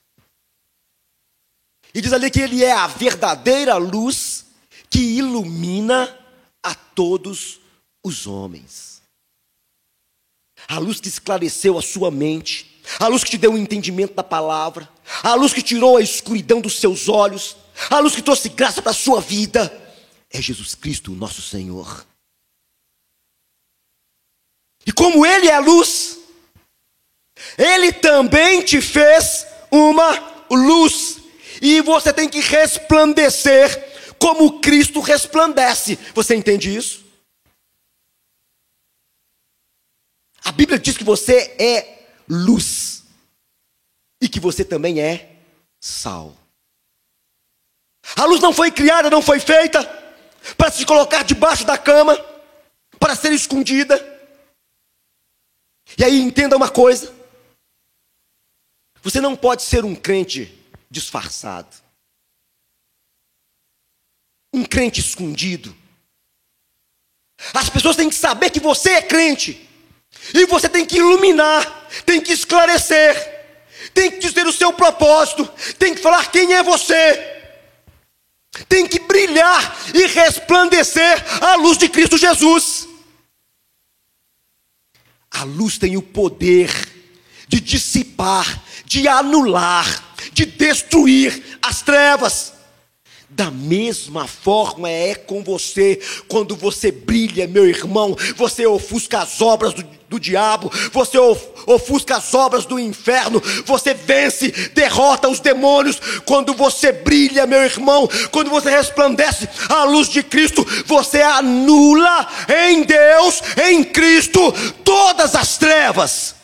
E 1.94 2.02
diz 2.02 2.14
ali 2.14 2.30
que 2.30 2.42
ele 2.42 2.64
é 2.64 2.72
a 2.72 2.88
verdadeira 2.88 3.76
luz 3.78 4.46
que 4.90 5.00
ilumina 5.00 6.18
a 6.62 6.76
todos 6.76 7.61
os 8.04 8.28
homens 8.28 8.92
a 10.68 10.78
luz 10.78 11.00
que 11.00 11.08
esclareceu 11.08 11.78
a 11.78 11.82
sua 11.82 12.12
mente, 12.12 12.80
a 13.00 13.08
luz 13.08 13.24
que 13.24 13.32
te 13.32 13.38
deu 13.38 13.52
o 13.52 13.56
um 13.56 13.58
entendimento 13.58 14.14
da 14.14 14.24
palavra, 14.24 14.90
a 15.24 15.34
luz 15.34 15.54
que 15.54 15.62
tirou 15.62 15.98
a 15.98 16.02
escuridão 16.02 16.62
dos 16.62 16.80
seus 16.80 17.10
olhos, 17.10 17.58
a 17.90 18.00
luz 18.00 18.16
que 18.16 18.22
trouxe 18.22 18.50
graça 18.50 18.82
para 18.82 18.92
a 18.92 18.96
sua 18.96 19.22
vida, 19.22 19.72
é 20.30 20.42
Jesus 20.42 20.76
Cristo, 20.76 21.12
nosso 21.12 21.42
Senhor. 21.42 22.06
E 24.86 24.92
como 24.92 25.26
Ele 25.26 25.48
é 25.48 25.54
a 25.54 25.60
luz, 25.60 26.20
Ele 27.58 27.92
também 27.92 28.62
te 28.62 28.82
fez 28.82 29.46
uma 29.70 30.46
luz, 30.50 31.20
e 31.62 31.82
você 31.82 32.12
tem 32.12 32.28
que 32.28 32.40
resplandecer 32.40 33.90
como 34.18 34.60
Cristo 34.60 35.00
resplandece. 35.00 35.98
Você 36.14 36.36
entende 36.36 36.76
isso? 36.76 37.01
A 40.44 40.52
Bíblia 40.52 40.80
diz 40.80 40.98
que 40.98 41.04
você 41.04 41.56
é 41.60 42.08
luz 42.28 43.04
e 44.20 44.28
que 44.28 44.40
você 44.40 44.66
também 44.66 45.00
é 45.00 45.38
sal. 45.80 46.36
A 48.16 48.26
luz 48.26 48.42
não 48.42 48.54
foi 48.54 48.72
criada, 48.72 49.10
não 49.10 49.22
foi 49.22 49.40
feita 49.40 49.84
para 50.58 50.72
se 50.72 50.86
colocar 50.86 51.24
debaixo 51.24 51.66
da 51.66 51.78
cama, 51.78 52.18
para 53.00 53.16
ser 53.16 53.32
escondida. 53.32 54.00
E 55.98 56.04
aí 56.04 56.20
entenda 56.20 56.56
uma 56.56 56.70
coisa: 56.70 57.14
Você 59.02 59.22
não 59.22 59.36
pode 59.36 59.64
ser 59.64 59.86
um 59.86 59.96
crente 59.96 60.58
disfarçado, 60.90 61.76
um 64.54 64.64
crente 64.64 65.00
escondido. 65.00 65.76
As 67.54 67.70
pessoas 67.70 67.96
têm 67.96 68.10
que 68.10 68.16
saber 68.16 68.52
que 68.52 68.60
você 68.60 68.92
é 68.92 69.02
crente, 69.02 69.68
e 70.34 70.46
você 70.46 70.70
tem 70.70 70.86
que 70.86 70.98
iluminar, 70.98 71.90
tem 72.06 72.22
que 72.22 72.32
esclarecer, 72.32 73.16
tem 73.94 74.12
que 74.12 74.20
dizer 74.20 74.46
o 74.46 74.54
seu 74.54 74.72
propósito, 74.74 75.50
tem 75.78 75.94
que 75.94 76.02
falar 76.02 76.32
quem 76.32 76.54
é 76.54 76.64
você 76.64 77.32
tem 78.68 78.88
que 78.88 79.00
brilhar 79.00 79.78
e 79.94 80.06
resplandecer 80.08 81.44
a 81.44 81.56
luz 81.56 81.78
de 81.78 81.88
Cristo 81.88 82.18
Jesus. 82.18 82.88
A 85.32 85.44
luz 85.44 85.78
tem 85.78 85.96
o 85.96 86.02
poder 86.02 86.70
de 87.48 87.62
dissipar, 87.62 88.64
de 88.86 89.08
anular, 89.08 90.16
de 90.34 90.46
destruir 90.46 91.60
as 91.62 91.82
trevas. 91.82 92.54
Da 93.34 93.50
mesma 93.50 94.28
forma 94.28 94.90
é 94.90 95.16
com 95.16 95.42
você, 95.42 95.98
quando 96.28 96.54
você 96.54 96.92
brilha, 96.92 97.48
meu 97.48 97.66
irmão, 97.66 98.14
você 98.36 98.66
ofusca 98.66 99.20
as 99.20 99.42
obras 99.42 99.74
do, 99.74 99.86
do 100.10 100.20
diabo, 100.20 100.70
você 100.92 101.18
ofusca 101.18 102.18
as 102.18 102.34
obras 102.34 102.66
do 102.66 102.78
inferno, 102.78 103.42
você 103.66 103.94
vence, 103.94 104.52
derrota 104.74 105.30
os 105.30 105.40
demônios, 105.40 105.98
quando 106.26 106.54
você 106.54 106.92
brilha, 106.92 107.48
meu 107.48 107.64
irmão, 107.64 108.08
quando 108.32 108.50
você 108.50 108.70
resplandece 108.70 109.48
a 109.70 109.86
luz 109.86 110.10
de 110.10 110.22
Cristo, 110.24 110.68
você 110.86 111.22
anula 111.22 112.28
em 112.68 112.84
Deus, 112.84 113.42
em 113.70 113.82
Cristo, 113.82 114.54
todas 114.84 115.36
as 115.36 115.58
trevas. 115.58 116.41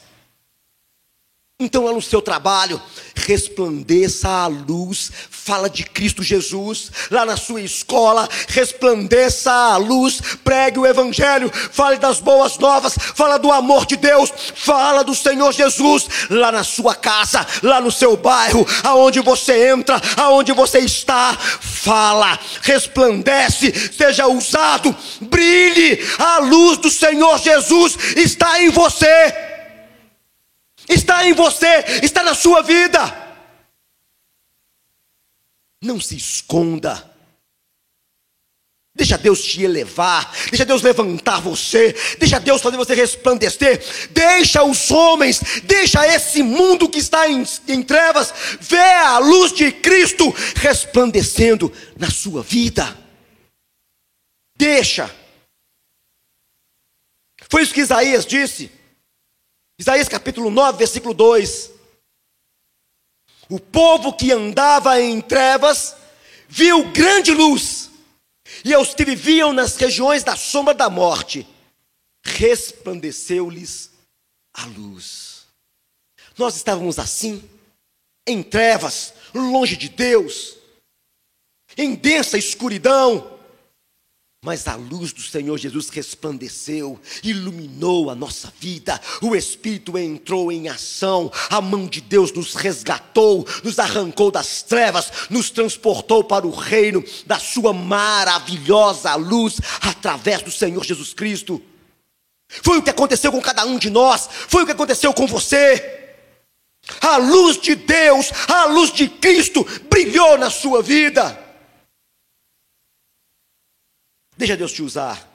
Então, 1.60 1.86
lá 1.86 1.92
no 1.92 2.04
seu 2.04 2.22
trabalho, 2.22 2.80
resplandeça 3.16 4.30
a 4.30 4.46
luz, 4.46 5.12
fala 5.32 5.68
de 5.68 5.84
Cristo 5.84 6.22
Jesus. 6.22 6.92
Lá 7.10 7.26
na 7.26 7.36
sua 7.36 7.60
escola, 7.62 8.30
resplandeça 8.48 9.52
a 9.52 9.76
luz, 9.78 10.22
pregue 10.44 10.78
o 10.78 10.86
Evangelho, 10.86 11.52
fale 11.52 11.98
das 11.98 12.20
boas 12.20 12.60
novas, 12.60 12.96
fala 12.96 13.40
do 13.40 13.52
amor 13.52 13.88
de 13.88 13.96
Deus, 13.96 14.32
fala 14.54 15.04
do 15.04 15.16
Senhor 15.16 15.52
Jesus. 15.52 16.08
Lá 16.30 16.52
na 16.52 16.64
sua 16.64 16.94
casa, 16.94 17.44
lá 17.64 17.82
no 17.82 17.92
seu 17.92 18.16
bairro, 18.16 18.64
aonde 18.84 19.20
você 19.20 19.70
entra, 19.70 20.00
aonde 20.16 20.52
você 20.52 20.78
está, 20.78 21.36
fala, 21.36 22.38
resplandece, 22.62 23.74
seja 23.98 24.28
usado, 24.28 24.96
brilhe, 25.22 26.08
a 26.20 26.38
luz 26.38 26.78
do 26.78 26.92
Senhor 26.92 27.40
Jesus 27.40 27.98
está 28.16 28.62
em 28.62 28.70
você 28.70 29.47
está 30.88 31.28
em 31.28 31.34
você, 31.34 31.86
está 32.02 32.24
na 32.24 32.34
sua 32.34 32.62
vida. 32.62 33.02
Não 35.82 36.00
se 36.00 36.16
esconda. 36.16 37.16
Deixa 38.98 39.16
Deus 39.16 39.44
te 39.44 39.62
elevar, 39.62 40.34
deixa 40.50 40.66
Deus 40.66 40.82
levantar 40.82 41.40
você, 41.40 41.96
deixa 42.18 42.40
Deus 42.40 42.64
fazer 42.64 42.78
você 42.78 42.96
resplandecer, 42.96 43.80
deixa 44.10 44.64
os 44.64 44.90
homens, 44.90 45.40
deixa 45.66 46.08
esse 46.08 46.42
mundo 46.42 46.90
que 46.90 46.98
está 46.98 47.30
em, 47.30 47.46
em 47.68 47.84
trevas, 47.84 48.34
ver 48.60 48.80
a 48.80 49.20
luz 49.20 49.54
de 49.54 49.72
Cristo 49.72 50.34
resplandecendo 50.56 51.72
na 51.96 52.10
sua 52.10 52.42
vida. 52.42 52.98
Deixa. 54.58 55.16
Foi 57.50 57.62
isso 57.62 57.74
que 57.74 57.82
Isaías 57.82 58.26
disse. 58.26 58.72
Isaías 59.80 60.10
capítulo 60.10 60.50
9, 60.50 60.78
versículo 60.78 61.14
2. 61.14 61.72
O 63.50 63.60
povo 63.60 64.12
que 64.12 64.32
andava 64.32 65.00
em 65.00 65.22
trevas 65.22 65.96
viu 66.50 66.92
grande 66.92 67.32
luz, 67.32 67.92
e 68.66 68.74
aos 68.74 68.94
que 68.96 69.06
viviam 69.06 69.54
nas 69.54 69.76
regiões 69.76 70.24
da 70.24 70.36
sombra 70.36 70.74
da 70.74 70.90
morte, 70.90 71.48
resplandeceu-lhes 72.24 73.92
a 74.54 74.66
luz. 74.66 75.46
Nós 76.38 76.56
estávamos 76.56 76.98
assim, 76.98 77.48
em 78.26 78.42
trevas, 78.42 79.14
longe 79.34 79.78
de 79.78 79.90
Deus, 79.90 80.58
em 81.78 81.94
densa 81.96 82.38
escuridão, 82.38 83.37
mas 84.44 84.68
a 84.68 84.76
luz 84.76 85.12
do 85.12 85.22
Senhor 85.22 85.58
Jesus 85.58 85.90
resplandeceu, 85.90 87.00
iluminou 87.24 88.10
a 88.10 88.16
nossa 88.16 88.54
vida, 88.60 89.02
o 89.22 89.36
Espírito 89.36 89.98
entrou 89.98 90.52
em 90.52 90.70
ação, 90.70 91.32
a 91.50 91.60
mão 91.60 91.88
de 91.88 92.00
Deus 92.00 92.32
nos 92.32 92.54
resgatou, 92.54 93.46
nos 93.64 93.80
arrancou 93.80 94.30
das 94.30 94.62
trevas, 94.62 95.12
nos 95.30 95.50
transportou 95.50 96.24
para 96.24 96.46
o 96.46 96.52
reino 96.52 97.04
da 97.26 97.40
Sua 97.40 97.74
maravilhosa 97.74 99.16
luz, 99.16 99.60
através 99.82 100.44
do 100.44 100.52
Senhor 100.52 100.86
Jesus 100.86 101.14
Cristo. 101.14 101.62
Foi 102.48 102.78
o 102.78 102.84
que 102.84 102.92
aconteceu 102.92 103.32
com 103.32 103.42
cada 103.42 103.66
um 103.66 103.80
de 103.80 103.90
nós, 103.90 104.30
foi 104.48 104.64
o 104.64 104.66
que 104.66 104.72
aconteceu 104.72 105.14
com 105.14 105.26
você. 105.26 106.06
A 107.02 107.18
luz 107.18 107.60
de 107.60 107.76
Deus, 107.76 108.32
a 108.48 108.66
luz 108.66 108.94
de 108.94 109.10
Cristo 109.10 109.66
brilhou 109.90 110.38
na 110.38 110.50
sua 110.50 110.82
vida. 110.82 111.47
Deixa 114.38 114.56
Deus 114.56 114.72
te 114.72 114.84
usar. 114.84 115.28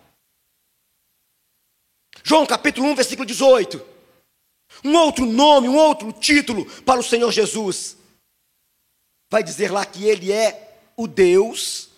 João 2.22 2.46
capítulo 2.46 2.86
1, 2.88 2.94
versículo 2.94 3.26
18. 3.26 3.78
Um 4.84 4.96
outro 4.96 5.26
nome, 5.26 5.68
um 5.68 5.76
outro 5.76 6.12
título 6.12 6.64
para 6.82 7.00
o 7.00 7.02
Senhor 7.02 7.30
Jesus. 7.32 7.96
Vai 9.30 9.42
dizer 9.42 9.72
lá 9.72 9.84
que 9.84 10.04
Ele 10.04 10.30
é 10.30 10.78
o 10.96 11.08
Deus 11.08 11.90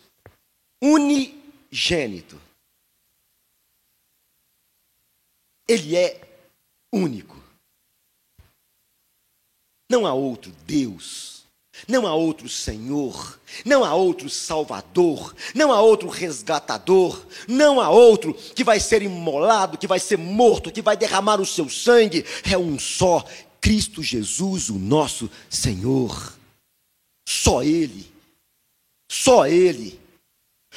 unigênito. 0.82 2.40
Ele 5.68 5.96
é 5.96 6.20
único. 6.92 7.42
Não 9.90 10.06
há 10.06 10.14
outro 10.14 10.50
Deus 10.66 11.43
não 11.88 12.06
há 12.06 12.14
outro 12.14 12.48
Senhor, 12.48 13.38
não 13.64 13.84
há 13.84 13.94
outro 13.94 14.30
Salvador, 14.30 15.34
não 15.54 15.72
há 15.72 15.80
outro 15.80 16.08
resgatador, 16.08 17.20
não 17.48 17.80
há 17.80 17.90
outro 17.90 18.32
que 18.32 18.64
vai 18.64 18.78
ser 18.78 19.02
imolado, 19.02 19.76
que 19.76 19.86
vai 19.86 19.98
ser 19.98 20.16
morto, 20.16 20.70
que 20.70 20.80
vai 20.80 20.96
derramar 20.96 21.40
o 21.40 21.46
seu 21.46 21.68
sangue. 21.68 22.24
É 22.50 22.56
um 22.56 22.78
só, 22.78 23.24
Cristo 23.60 24.02
Jesus, 24.02 24.70
o 24.70 24.78
nosso 24.78 25.28
Senhor. 25.50 26.34
Só 27.28 27.62
Ele, 27.62 28.06
só 29.10 29.46
Ele. 29.46 29.98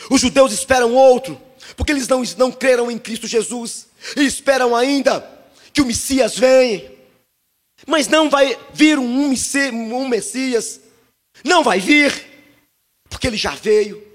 Os 0.10 0.22
judeus 0.22 0.52
esperam 0.52 0.94
outro, 0.94 1.40
porque 1.76 1.92
eles 1.92 2.08
não, 2.08 2.24
não 2.38 2.52
creram 2.52 2.90
em 2.90 2.98
Cristo 2.98 3.28
Jesus, 3.28 3.88
e 4.16 4.26
esperam 4.26 4.76
ainda 4.76 5.28
que 5.74 5.82
o 5.82 5.86
Messias 5.86 6.38
venha. 6.38 6.92
Mas 7.86 8.08
não 8.08 8.30
vai 8.30 8.58
vir 8.74 8.98
um, 8.98 9.32
um 9.32 10.08
Messias 10.08 10.82
não 11.44 11.64
vai 11.64 11.80
vir, 11.80 12.14
porque 13.10 13.28
ele 13.28 13.38
já 13.38 13.52
veio. 13.52 14.06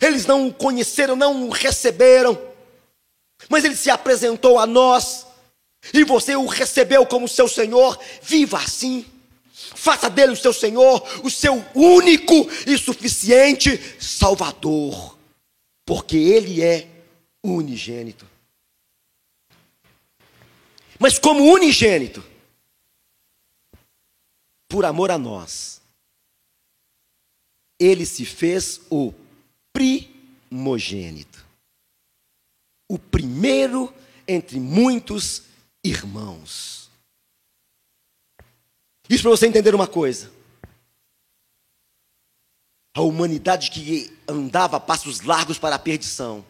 Eles 0.00 0.26
não 0.26 0.48
o 0.48 0.54
conheceram, 0.54 1.16
não 1.16 1.48
o 1.48 1.50
receberam, 1.50 2.40
mas 3.48 3.64
ele 3.64 3.76
se 3.76 3.90
apresentou 3.90 4.58
a 4.58 4.66
nós, 4.66 5.26
e 5.92 6.04
você 6.04 6.36
o 6.36 6.46
recebeu 6.46 7.04
como 7.06 7.28
seu 7.28 7.48
Senhor. 7.48 7.98
Viva 8.22 8.58
assim, 8.58 9.04
faça 9.52 10.08
dele 10.08 10.32
o 10.32 10.36
seu 10.36 10.52
Senhor, 10.52 11.02
o 11.24 11.30
seu 11.30 11.64
único 11.74 12.34
e 12.66 12.78
suficiente 12.78 13.78
Salvador, 13.98 15.18
porque 15.84 16.16
ele 16.16 16.62
é 16.62 16.86
unigênito. 17.42 18.28
Mas, 20.98 21.18
como 21.18 21.50
unigênito, 21.50 22.22
por 24.68 24.84
amor 24.84 25.10
a 25.10 25.16
nós, 25.16 25.79
ele 27.80 28.04
se 28.04 28.26
fez 28.26 28.82
o 28.90 29.14
primogênito, 29.72 31.42
o 32.86 32.98
primeiro 32.98 33.92
entre 34.28 34.60
muitos 34.60 35.44
irmãos. 35.82 36.90
Isso 39.08 39.22
para 39.22 39.30
você 39.30 39.46
entender 39.46 39.74
uma 39.74 39.86
coisa. 39.86 40.30
A 42.94 43.00
humanidade 43.00 43.70
que 43.70 44.14
andava 44.28 44.76
a 44.76 44.80
passos 44.80 45.22
largos 45.22 45.58
para 45.58 45.76
a 45.76 45.78
perdição, 45.78 46.44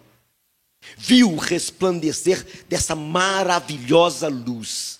viu 0.96 1.30
o 1.32 1.36
resplandecer 1.36 2.64
dessa 2.66 2.96
maravilhosa 2.96 4.26
luz, 4.28 4.98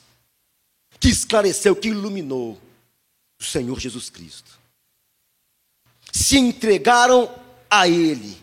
que 1.01 1.09
esclareceu, 1.09 1.75
que 1.75 1.89
iluminou 1.89 2.61
o 3.41 3.45
Senhor 3.45 3.81
Jesus 3.81 4.11
Cristo 4.11 4.60
se 6.13 6.39
entregaram 6.39 7.31
a 7.71 7.89
Ele. 7.89 8.41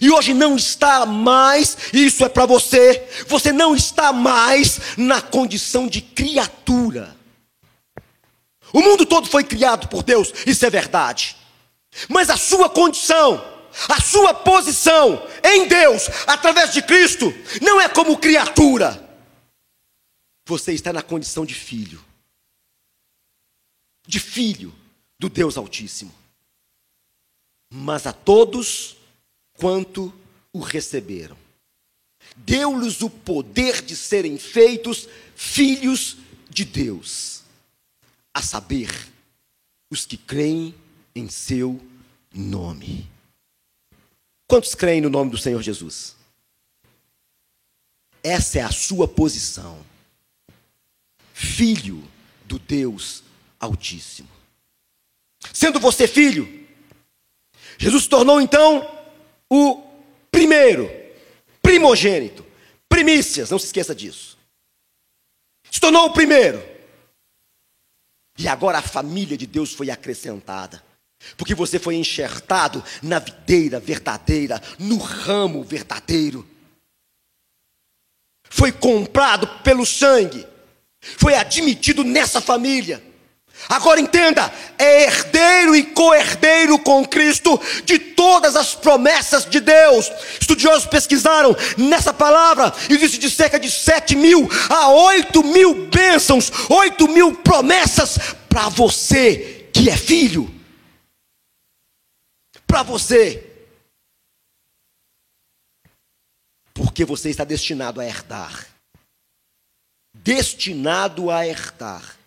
E 0.00 0.10
hoje 0.10 0.34
não 0.34 0.56
está 0.56 1.06
mais, 1.06 1.76
isso 1.92 2.24
é 2.24 2.28
para 2.28 2.46
você, 2.46 3.06
você 3.28 3.52
não 3.52 3.74
está 3.74 4.12
mais 4.12 4.96
na 4.96 5.20
condição 5.22 5.86
de 5.86 6.00
criatura. 6.00 7.16
O 8.72 8.80
mundo 8.80 9.06
todo 9.06 9.28
foi 9.28 9.44
criado 9.44 9.88
por 9.88 10.02
Deus, 10.02 10.32
isso 10.46 10.66
é 10.66 10.70
verdade. 10.70 11.36
Mas 12.08 12.28
a 12.28 12.36
sua 12.36 12.68
condição, 12.68 13.42
a 13.88 14.00
sua 14.00 14.34
posição 14.34 15.24
em 15.44 15.68
Deus, 15.68 16.08
através 16.26 16.72
de 16.72 16.82
Cristo, 16.82 17.32
não 17.62 17.80
é 17.80 17.88
como 17.88 18.18
criatura. 18.18 19.00
Você 20.46 20.72
está 20.72 20.92
na 20.92 21.02
condição 21.02 21.46
de 21.46 21.54
filho, 21.54 22.04
de 24.06 24.18
filho 24.18 24.74
do 25.24 25.30
Deus 25.30 25.56
Altíssimo. 25.56 26.14
Mas 27.70 28.06
a 28.06 28.12
todos 28.12 28.98
quanto 29.54 30.12
o 30.52 30.60
receberam, 30.60 31.36
deu-lhes 32.36 33.00
o 33.00 33.08
poder 33.08 33.80
de 33.80 33.96
serem 33.96 34.36
feitos 34.36 35.08
filhos 35.34 36.18
de 36.50 36.66
Deus, 36.66 37.42
a 38.34 38.42
saber, 38.42 38.90
os 39.90 40.04
que 40.04 40.18
creem 40.18 40.74
em 41.14 41.28
seu 41.30 41.80
nome. 42.30 43.10
Quantos 44.46 44.74
creem 44.74 45.00
no 45.00 45.08
nome 45.08 45.30
do 45.30 45.38
Senhor 45.38 45.62
Jesus? 45.62 46.16
Essa 48.22 48.58
é 48.58 48.62
a 48.62 48.70
sua 48.70 49.08
posição. 49.08 49.84
Filho 51.32 52.06
do 52.44 52.58
Deus 52.58 53.22
Altíssimo. 53.58 54.33
Sendo 55.52 55.78
você 55.78 56.06
filho, 56.06 56.66
Jesus 57.78 58.04
se 58.04 58.08
tornou 58.08 58.40
então 58.40 58.88
o 59.50 59.82
primeiro, 60.30 60.90
primogênito, 61.62 62.44
primícias, 62.88 63.50
não 63.50 63.58
se 63.58 63.66
esqueça 63.66 63.94
disso. 63.94 64.38
Se 65.70 65.80
tornou 65.80 66.06
o 66.06 66.12
primeiro. 66.12 66.62
E 68.38 68.48
agora 68.48 68.78
a 68.78 68.82
família 68.82 69.36
de 69.36 69.46
Deus 69.46 69.72
foi 69.72 69.90
acrescentada. 69.90 70.82
Porque 71.36 71.54
você 71.54 71.78
foi 71.78 71.94
enxertado 71.94 72.84
na 73.02 73.18
videira 73.18 73.80
verdadeira, 73.80 74.60
no 74.78 74.98
ramo 74.98 75.62
verdadeiro. 75.62 76.48
Foi 78.50 78.70
comprado 78.70 79.46
pelo 79.62 79.86
sangue. 79.86 80.46
Foi 81.00 81.34
admitido 81.34 82.04
nessa 82.04 82.40
família. 82.40 83.02
Agora 83.68 84.00
entenda, 84.00 84.52
é 84.78 85.04
herdeiro 85.04 85.74
e 85.74 85.84
co-herdeiro 85.84 86.78
com 86.78 87.06
Cristo 87.06 87.60
de 87.84 87.98
todas 87.98 88.56
as 88.56 88.74
promessas 88.74 89.44
de 89.44 89.60
Deus. 89.60 90.10
Estudiosos 90.40 90.86
pesquisaram 90.86 91.56
nessa 91.78 92.12
palavra, 92.12 92.72
existe 92.90 93.18
de 93.18 93.30
cerca 93.30 93.58
de 93.58 93.70
7 93.70 94.16
mil 94.16 94.48
a 94.68 94.90
8 94.90 95.42
mil 95.44 95.86
bênçãos, 95.86 96.52
8 96.68 97.08
mil 97.08 97.36
promessas 97.36 98.18
para 98.48 98.68
você 98.68 99.68
que 99.72 99.88
é 99.88 99.96
filho 99.96 100.54
para 102.74 102.82
você. 102.82 103.52
Porque 106.72 107.04
você 107.04 107.30
está 107.30 107.44
destinado 107.44 108.00
a 108.00 108.04
herdar. 108.04 108.66
Destinado 110.12 111.30
a 111.30 111.46
herdar 111.46 112.18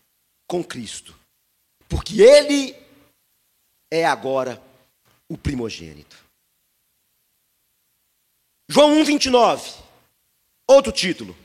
com 0.47 0.63
Cristo. 0.63 1.16
Porque 1.87 2.21
Ele 2.21 2.75
é 3.91 4.05
agora 4.05 4.61
o 5.29 5.37
primogênito. 5.37 6.17
João 8.69 8.99
1, 8.99 9.05
29. 9.05 9.71
Outro 10.67 10.91
título. 10.91 11.35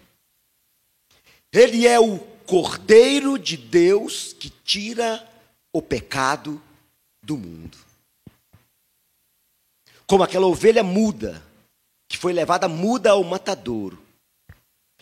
Ele 1.53 1.86
é 1.86 2.01
o 2.01 2.18
Cordeiro 2.47 3.38
de 3.38 3.57
Deus 3.57 4.32
que 4.32 4.51
tira 4.51 5.28
o 5.72 5.80
pecado 5.80 6.61
do 7.22 7.36
mundo 7.36 7.93
como 10.12 10.22
aquela 10.22 10.47
ovelha 10.47 10.82
muda, 10.82 11.43
que 12.07 12.18
foi 12.18 12.34
levada 12.34 12.68
muda 12.68 13.12
ao 13.12 13.24
matadouro, 13.24 13.99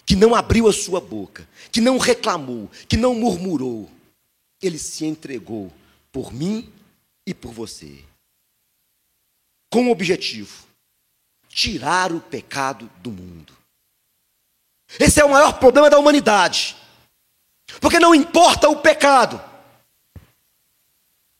que 0.06 0.14
não 0.14 0.36
abriu 0.36 0.68
a 0.68 0.72
sua 0.72 1.00
boca, 1.00 1.48
que 1.72 1.80
não 1.80 1.98
reclamou, 1.98 2.70
que 2.88 2.96
não 2.96 3.12
murmurou. 3.12 3.90
Ele 4.62 4.78
se 4.78 5.04
entregou 5.04 5.72
por 6.12 6.32
mim 6.32 6.72
e 7.26 7.32
por 7.32 7.52
você. 7.52 8.04
Com 9.70 9.86
o 9.86 9.90
objetivo: 9.90 10.66
tirar 11.48 12.12
o 12.12 12.20
pecado 12.20 12.90
do 12.98 13.10
mundo. 13.10 13.56
Esse 14.98 15.20
é 15.20 15.24
o 15.24 15.30
maior 15.30 15.58
problema 15.58 15.88
da 15.88 15.98
humanidade. 15.98 16.76
Porque 17.80 18.00
não 18.00 18.14
importa 18.14 18.68
o 18.68 18.76
pecado. 18.76 19.40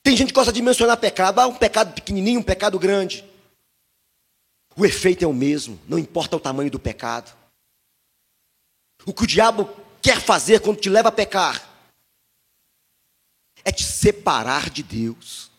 Tem 0.02 0.16
gente 0.16 0.28
que 0.28 0.34
gosta 0.34 0.52
de 0.52 0.62
mencionar 0.62 0.96
pecado, 0.96 1.40
ah, 1.40 1.46
um 1.46 1.54
pecado 1.54 1.92
pequenininho, 1.92 2.40
um 2.40 2.44
pecado 2.44 2.78
grande. 2.78 3.24
O 4.76 4.86
efeito 4.86 5.24
é 5.24 5.28
o 5.28 5.32
mesmo, 5.32 5.78
não 5.86 5.98
importa 5.98 6.36
o 6.36 6.40
tamanho 6.40 6.70
do 6.70 6.78
pecado. 6.78 7.36
O 9.04 9.12
que 9.12 9.24
o 9.24 9.26
diabo 9.26 9.68
quer 10.00 10.20
fazer 10.20 10.60
quando 10.60 10.80
te 10.80 10.88
leva 10.88 11.08
a 11.08 11.12
pecar 11.12 11.69
é 13.64 13.72
te 13.72 13.84
separar 13.84 14.70
de 14.70 14.82
Deus. 14.82 15.50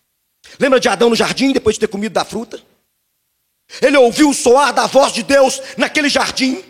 Lembra 0.60 0.80
de 0.80 0.89
Adão 0.89 1.10
no 1.10 1.16
jardim 1.16 1.52
depois 1.52 1.76
de 1.76 1.82
ter 1.82 1.88
comido 1.88 2.14
da 2.14 2.26
fruta? 2.26 2.62
Ele 3.82 3.97
ouviu 3.97 4.30
o 4.30 4.34
soar 4.34 4.74
da 4.74 4.88
voz 4.88 5.14
de 5.14 5.24
Deus 5.24 5.62
naquele 5.78 6.10
jardim. 6.10 6.64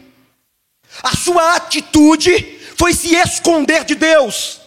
A 1.02 1.16
sua 1.16 1.56
atitude 1.56 2.60
foi 2.78 2.94
se 2.94 3.16
esconder 3.16 3.86
de 3.86 3.96
Deus, 3.96 4.60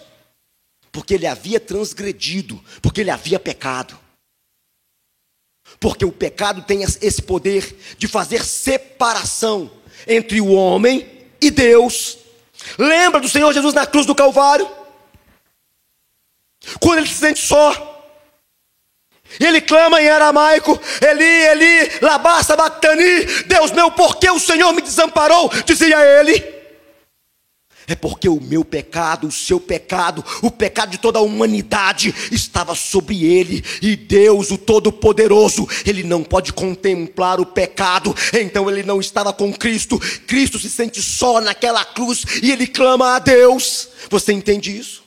porque 0.90 1.14
ele 1.14 1.26
havia 1.26 1.60
transgredido, 1.60 2.62
porque 2.80 3.02
ele 3.02 3.10
havia 3.10 3.38
pecado. 3.38 3.98
Porque 5.78 6.04
o 6.04 6.12
pecado 6.12 6.62
tem 6.62 6.82
esse 6.82 7.20
poder 7.22 7.76
de 7.98 8.08
fazer 8.08 8.44
separação 8.44 9.70
entre 10.06 10.40
o 10.40 10.52
homem 10.52 11.26
e 11.40 11.50
Deus. 11.50 12.18
Lembra 12.78 13.20
do 13.20 13.28
Senhor 13.28 13.52
Jesus 13.52 13.74
na 13.74 13.86
cruz 13.86 14.06
do 14.06 14.14
Calvário? 14.14 14.68
Quando 16.80 16.98
ele 16.98 17.08
se 17.08 17.14
sente 17.14 17.40
só. 17.40 17.92
Ele 19.40 19.60
clama 19.60 20.00
em 20.00 20.08
aramaico, 20.08 20.78
Eli, 21.00 21.24
Eli, 21.24 21.90
labassa 22.00 22.54
bactani, 22.54 23.24
Deus 23.46 23.72
meu, 23.72 23.90
por 23.90 24.16
que 24.16 24.30
o 24.30 24.38
Senhor 24.38 24.72
me 24.72 24.80
desamparou? 24.80 25.50
Dizia 25.66 25.98
ele. 26.20 26.54
É 27.86 27.94
porque 27.94 28.28
o 28.28 28.40
meu 28.40 28.64
pecado, 28.64 29.26
o 29.26 29.32
seu 29.32 29.60
pecado, 29.60 30.24
o 30.40 30.50
pecado 30.50 30.90
de 30.90 30.98
toda 30.98 31.18
a 31.18 31.22
humanidade 31.22 32.14
estava 32.32 32.74
sobre 32.74 33.24
ele, 33.24 33.62
e 33.82 33.94
Deus, 33.94 34.50
o 34.50 34.56
Todo-Poderoso, 34.56 35.68
ele 35.84 36.02
não 36.02 36.22
pode 36.22 36.52
contemplar 36.52 37.40
o 37.40 37.46
pecado, 37.46 38.14
então 38.32 38.70
ele 38.70 38.82
não 38.82 39.00
estava 39.00 39.32
com 39.32 39.52
Cristo. 39.52 39.98
Cristo 40.26 40.58
se 40.58 40.70
sente 40.70 41.02
só 41.02 41.40
naquela 41.40 41.84
cruz 41.84 42.24
e 42.42 42.50
ele 42.50 42.66
clama 42.66 43.16
a 43.16 43.18
Deus. 43.18 43.88
Você 44.08 44.32
entende 44.32 44.76
isso? 44.76 45.03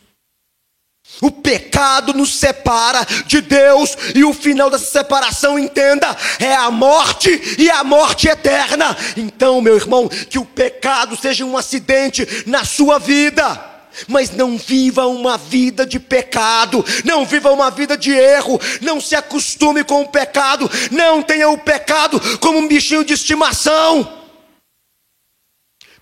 O 1.22 1.32
pecado 1.32 2.14
nos 2.14 2.38
separa 2.38 3.06
de 3.26 3.42
Deus, 3.42 3.98
e 4.14 4.24
o 4.24 4.34
final 4.34 4.70
dessa 4.70 4.86
separação, 4.86 5.58
entenda, 5.58 6.16
é 6.40 6.54
a 6.54 6.70
morte 6.70 7.56
e 7.58 7.70
a 7.70 7.84
morte 7.84 8.28
eterna. 8.28 8.96
Então, 9.16 9.62
meu 9.62 9.76
irmão, 9.76 10.08
que 10.08 10.38
o 10.38 10.46
pecado 10.46 11.18
seja 11.18 11.44
um 11.44 11.58
acidente 11.58 12.44
na 12.46 12.64
sua 12.64 13.00
vida. 13.00 13.78
Mas 14.08 14.30
não 14.30 14.60
viva 14.60 15.08
uma 15.08 15.40
vida 15.40 15.84
de 15.84 16.00
pecado, 16.00 16.86
não 17.04 17.26
viva 17.26 17.52
uma 17.52 17.72
vida 17.72 17.98
de 17.98 18.12
erro, 18.12 18.62
não 18.80 19.02
se 19.02 19.16
acostume 19.16 19.84
com 19.84 20.04
o 20.04 20.08
pecado, 20.08 20.70
não 20.92 21.24
tenha 21.24 21.50
o 21.50 21.58
pecado 21.58 22.22
como 22.38 22.60
um 22.60 22.68
bichinho 22.68 23.04
de 23.04 23.14
estimação 23.14 24.17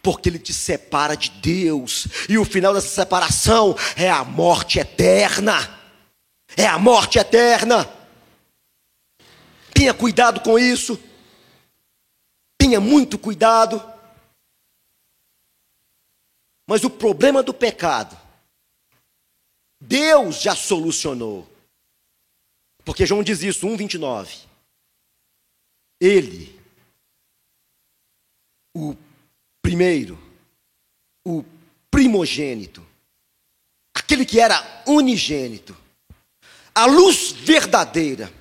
porque 0.05 0.29
ele 0.29 0.37
te 0.37 0.53
separa 0.53 1.17
de 1.17 1.31
Deus, 1.31 2.05
e 2.29 2.37
o 2.37 2.45
final 2.45 2.75
dessa 2.75 2.89
separação 2.89 3.75
é 3.97 4.07
a 4.07 4.23
morte 4.23 4.77
eterna. 4.77 5.57
É 6.55 6.67
a 6.67 6.77
morte 6.77 7.17
eterna. 7.17 7.91
Tenha 9.73 9.95
cuidado 9.95 10.41
com 10.41 10.59
isso. 10.59 11.01
Tenha 12.55 12.79
muito 12.79 13.17
cuidado. 13.17 13.83
Mas 16.67 16.83
o 16.83 16.89
problema 16.89 17.41
do 17.41 17.53
pecado, 17.53 18.15
Deus 19.81 20.39
já 20.39 20.55
solucionou. 20.55 21.49
Porque 22.83 23.07
João 23.07 23.23
diz 23.23 23.41
isso, 23.41 23.65
1,29. 23.67 24.45
Ele, 25.99 26.61
o 28.71 28.95
Primeiro, 29.65 30.15
o 31.25 31.43
primogênito, 31.89 32.85
aquele 33.95 34.23
que 34.23 34.39
era 34.39 34.83
unigênito, 34.85 35.75
a 36.75 36.85
luz 36.85 37.31
verdadeira, 37.31 38.31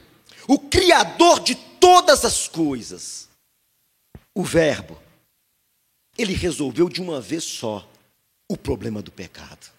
o 0.46 0.58
Criador 0.58 1.40
de 1.40 1.54
todas 1.54 2.26
as 2.26 2.46
coisas, 2.46 3.26
o 4.34 4.44
Verbo, 4.44 5.00
ele 6.18 6.34
resolveu 6.34 6.90
de 6.90 7.00
uma 7.00 7.22
vez 7.22 7.42
só 7.42 7.90
o 8.46 8.54
problema 8.54 9.00
do 9.00 9.10
pecado. 9.10 9.72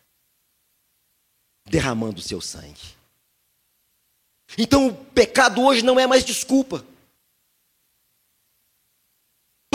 derramando 1.67 2.21
o 2.21 2.23
seu 2.23 2.41
sangue. 2.41 2.95
Então 4.57 4.87
o 4.87 4.95
pecado 4.95 5.61
hoje 5.61 5.83
não 5.83 5.99
é 5.99 6.07
mais 6.07 6.25
desculpa. 6.25 6.83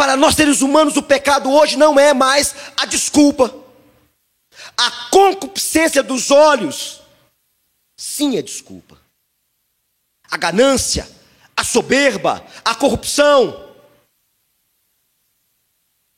Para 0.01 0.17
nós 0.17 0.35
seres 0.35 0.63
humanos, 0.63 0.97
o 0.97 1.03
pecado 1.03 1.53
hoje 1.53 1.77
não 1.77 2.01
é 2.01 2.15
mais 2.15 2.55
a 2.75 2.87
desculpa. 2.87 3.55
A 4.75 5.11
concupiscência 5.11 6.03
dos 6.03 6.31
olhos, 6.31 7.03
sim, 7.99 8.39
é 8.39 8.41
desculpa. 8.41 8.99
A 10.31 10.39
ganância, 10.39 11.07
a 11.55 11.63
soberba, 11.63 12.43
a 12.65 12.75
corrupção, 12.75 13.77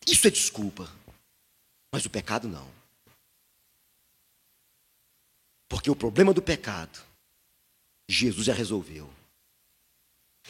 isso 0.06 0.28
é 0.28 0.30
desculpa. 0.30 0.88
Mas 1.90 2.06
o 2.06 2.10
pecado 2.10 2.46
não. 2.46 2.70
Porque 5.68 5.90
o 5.90 5.96
problema 5.96 6.32
do 6.32 6.40
pecado, 6.40 7.00
Jesus 8.08 8.46
já 8.46 8.54
resolveu. 8.54 9.12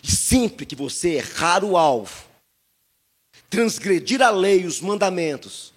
E 0.02 0.10
sempre 0.12 0.66
que 0.66 0.76
você 0.76 1.14
errar 1.14 1.64
o 1.64 1.78
alvo, 1.78 2.30
transgredir 3.52 4.22
a 4.22 4.30
lei, 4.30 4.64
os 4.64 4.80
mandamentos, 4.80 5.74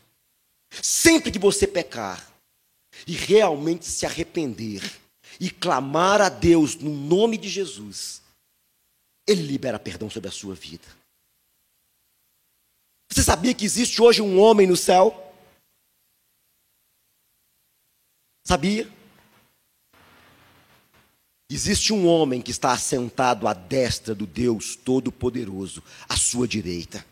sempre 0.82 1.30
que 1.30 1.38
você 1.38 1.67
pecar 1.67 2.26
e 3.05 3.11
realmente 3.11 3.84
se 3.84 4.05
arrepender 4.05 4.82
e 5.41 5.51
clamar 5.51 6.21
a 6.21 6.30
Deus 6.30 6.76
no 6.76 6.89
nome 6.89 7.38
de 7.38 7.49
Jesus, 7.49 8.21
Ele 9.28 9.41
libera 9.41 9.78
perdão 9.78 10.09
sobre 10.09 10.30
a 10.30 10.32
sua 10.32 10.55
vida. 10.55 10.88
Você 13.11 13.21
sabia 13.21 13.53
que 13.53 13.65
existe 13.65 14.01
hoje 14.01 14.21
um 14.21 14.39
homem 14.39 14.65
no 14.65 14.78
céu? 14.78 15.34
Sabia? 18.45 18.89
Existe 21.51 21.91
um 21.91 22.07
homem 22.07 22.41
que 22.41 22.51
está 22.51 22.71
assentado 22.71 23.49
à 23.49 23.53
destra 23.53 24.15
do 24.15 24.26
Deus 24.26 24.78
Todo-Poderoso, 24.78 25.84
à 26.07 26.15
sua 26.15 26.47
direita. 26.47 27.05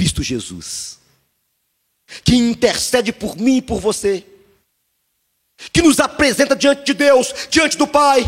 Cristo 0.00 0.22
Jesus. 0.22 0.98
Que 2.24 2.34
intercede 2.34 3.12
por 3.12 3.36
mim 3.36 3.58
e 3.58 3.62
por 3.62 3.78
você. 3.78 4.26
Que 5.70 5.82
nos 5.82 6.00
apresenta 6.00 6.56
diante 6.56 6.84
de 6.84 6.94
Deus, 6.94 7.34
diante 7.50 7.76
do 7.76 7.86
Pai. 7.86 8.22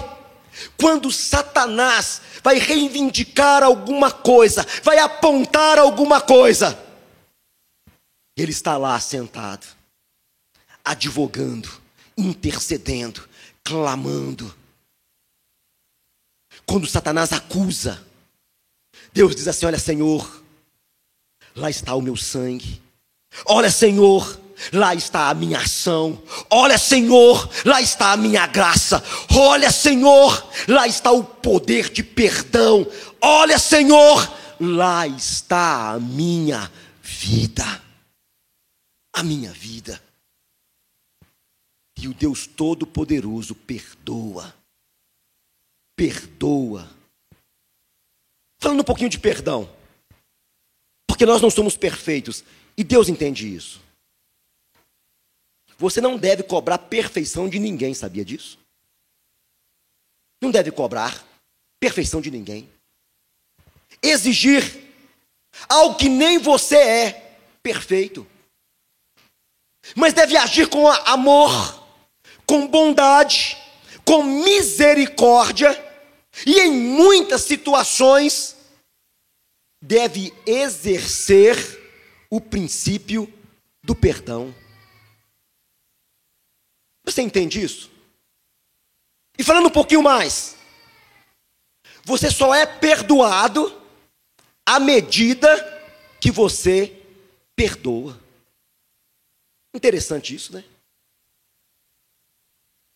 Quando 0.79 1.11
Satanás 1.11 2.21
vai 2.45 2.59
reivindicar 2.59 3.63
alguma 3.63 4.11
coisa, 4.13 4.67
vai 4.83 4.99
apontar 4.99 5.79
alguma 5.79 6.21
coisa, 6.21 6.79
ele 8.37 8.53
está 8.53 8.77
lá 8.77 9.01
sentado, 9.01 9.67
advogando, 10.85 11.71
intercedendo, 12.19 13.27
clamando 13.65 14.55
quando 16.67 16.87
Satanás 16.87 17.33
acusa, 17.33 18.07
Deus 19.13 19.35
diz 19.35 19.49
assim: 19.49 19.65
Olha, 19.65 19.79
Senhor, 19.79 20.42
lá 21.55 21.71
está 21.71 21.95
o 21.95 22.01
meu 22.01 22.17
sangue. 22.17 22.81
Olha, 23.47 23.71
Senhor, 23.71 24.41
lá 24.73 24.95
está 24.95 25.29
a 25.29 25.35
minha 25.35 25.59
ação. 25.59 26.23
Olha, 26.51 26.79
Senhor, 26.79 27.49
lá 27.65 27.81
está 27.81 28.13
a 28.13 28.17
minha 28.17 28.47
graça. 28.47 29.03
Olha, 29.35 29.71
Senhor, 29.71 30.47
lá 30.69 30.87
está 30.87 31.11
o 31.11 31.25
poder 31.25 31.91
de 31.91 32.03
perdão. 32.03 32.87
Olha, 33.21 33.59
Senhor, 33.59 34.33
lá 34.61 35.07
está 35.07 35.93
a 35.93 36.01
minha 36.01 36.71
vida. 37.03 37.83
A 39.15 39.23
minha 39.23 39.51
vida. 39.53 40.03
E 41.99 42.09
o 42.09 42.15
Deus 42.15 42.47
Todo-Poderoso 42.47 43.55
perdoa 43.55 44.53
perdoa. 45.97 46.91
Falando 48.61 48.81
um 48.81 48.85
pouquinho 48.85 49.09
de 49.09 49.19
perdão. 49.19 49.69
Porque 51.13 51.27
nós 51.27 51.43
não 51.43 51.51
somos 51.51 51.77
perfeitos. 51.77 52.43
E 52.75 52.83
Deus 52.83 53.07
entende 53.07 53.55
isso. 53.55 53.83
Você 55.77 56.01
não 56.01 56.17
deve 56.17 56.43
cobrar 56.43 56.79
perfeição 56.79 57.51
de 57.51 57.59
ninguém, 57.59 57.93
sabia 57.93 58.25
disso? 58.25 58.59
Não 60.41 60.51
deve 60.51 60.71
cobrar 60.71 61.23
perfeição 61.79 62.19
de 62.23 62.31
ninguém. 62.31 62.67
Exigir 64.03 64.65
algo 65.69 65.97
que 65.97 66.09
nem 66.09 66.39
você 66.39 66.77
é 66.77 67.37
perfeito. 67.63 68.27
Mas 69.95 70.15
deve 70.15 70.35
agir 70.35 70.67
com 70.71 70.89
amor, 70.89 71.87
com 72.47 72.67
bondade, 72.67 73.59
com 74.03 74.23
misericórdia 74.23 75.79
e 76.47 76.59
em 76.59 76.73
muitas 76.73 77.43
situações 77.43 78.62
deve 79.83 80.33
exercer 80.47 81.57
o 82.31 82.41
princípio 82.41 83.31
do 83.83 83.97
perdão. 83.97 84.55
Você 87.05 87.21
entende 87.21 87.61
isso? 87.61 87.91
E 89.37 89.43
falando 89.43 89.67
um 89.67 89.73
pouquinho 89.73 90.03
mais, 90.03 90.57
você 92.05 92.31
só 92.31 92.55
é 92.55 92.65
perdoado 92.65 93.83
à 94.65 94.79
medida 94.79 95.49
que 96.21 96.31
você 96.31 96.97
perdoa. 97.57 98.21
Interessante 99.75 100.35
isso, 100.35 100.53
né? 100.53 100.65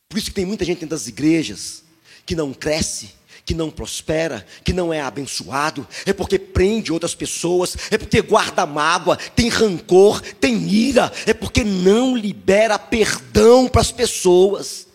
Por 0.08 0.18
isso 0.18 0.28
que 0.28 0.34
tem 0.34 0.46
muita 0.46 0.64
gente 0.64 0.78
dentro 0.78 0.96
das 0.96 1.08
igrejas 1.08 1.84
que 2.24 2.36
não 2.36 2.54
cresce, 2.54 3.14
que 3.46 3.54
não 3.54 3.70
prospera, 3.70 4.44
que 4.64 4.72
não 4.72 4.92
é 4.92 5.00
abençoado, 5.00 5.86
é 6.04 6.12
porque 6.12 6.36
prende 6.36 6.92
outras 6.92 7.14
pessoas, 7.14 7.76
é 7.92 7.96
porque 7.96 8.20
guarda 8.20 8.66
mágoa, 8.66 9.16
tem 9.16 9.48
rancor, 9.48 10.20
tem 10.20 10.68
ira, 10.68 11.12
é 11.24 11.32
porque 11.32 11.62
não 11.62 12.16
libera 12.16 12.76
perdão 12.76 13.68
para 13.68 13.80
as 13.80 13.92
pessoas. 13.92 14.88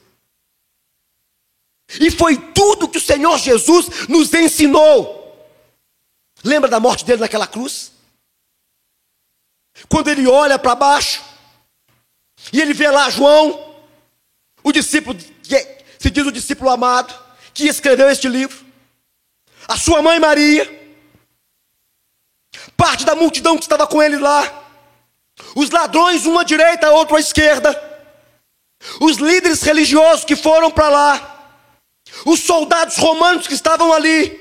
E 1.97 2.12
foi 2.12 2.38
tudo 2.38 2.89
que 2.89 2.97
o 2.97 3.02
Senhor 3.02 3.39
Jesus 3.39 4.08
nos 4.10 4.34
ensinou. 4.34 5.18
Lembra 6.43 6.70
da 6.70 6.80
morte 6.80 7.06
dele 7.06 7.22
naquela 7.22 7.47
cruz? 7.47 7.93
Quando 9.88 10.10
ele 10.10 10.28
olha 10.28 10.60
para 10.60 10.76
baixo, 10.76 11.24
e 12.52 12.60
ele 12.60 12.74
vê 12.74 12.89
lá 12.89 13.10
João, 13.10 13.76
o 14.62 14.74
discípulo, 14.74 15.18
se 15.97 16.10
diz 16.10 16.26
o 16.26 16.32
discípulo 16.32 16.70
amado, 16.70 17.31
que 17.54 17.66
escreveu 17.66 18.10
este 18.10 18.28
livro, 18.28 18.66
a 19.68 19.78
sua 19.78 20.02
mãe 20.02 20.20
Maria, 20.20 20.80
parte 22.76 23.06
da 23.06 23.16
multidão 23.16 23.58
que 23.58 23.64
estava 23.64 23.88
com 23.88 24.02
ele 24.02 24.18
lá, 24.18 24.62
os 25.56 25.70
ladrões, 25.70 26.26
um 26.26 26.38
à 26.38 26.43
direita, 26.43 26.91
outro 26.91 27.16
à 27.16 27.20
esquerda, 27.20 27.70
os 28.99 29.18
líderes 29.18 29.62
religiosos 29.62 30.26
que 30.26 30.36
foram 30.36 30.72
para 30.72 30.89
lá, 30.89 31.64
os 32.26 32.41
soldados 32.41 32.97
romanos 32.97 33.47
que 33.47 33.54
estavam 33.54 33.93
ali. 33.93 34.39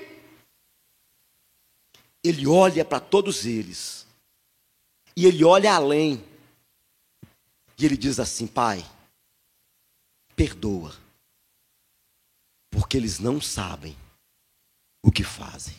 Ele 2.22 2.46
olha 2.46 2.84
para 2.84 3.00
todos 3.00 3.46
eles, 3.46 4.06
e 5.16 5.26
ele 5.26 5.44
olha 5.44 5.72
além, 5.72 6.22
e 7.78 7.84
ele 7.84 7.96
diz 7.96 8.20
assim: 8.20 8.46
Pai, 8.46 8.84
perdoa, 10.36 10.94
porque 12.70 12.96
eles 12.96 13.18
não 13.18 13.40
sabem 13.40 13.96
o 15.02 15.10
que 15.10 15.24
fazem. 15.24 15.76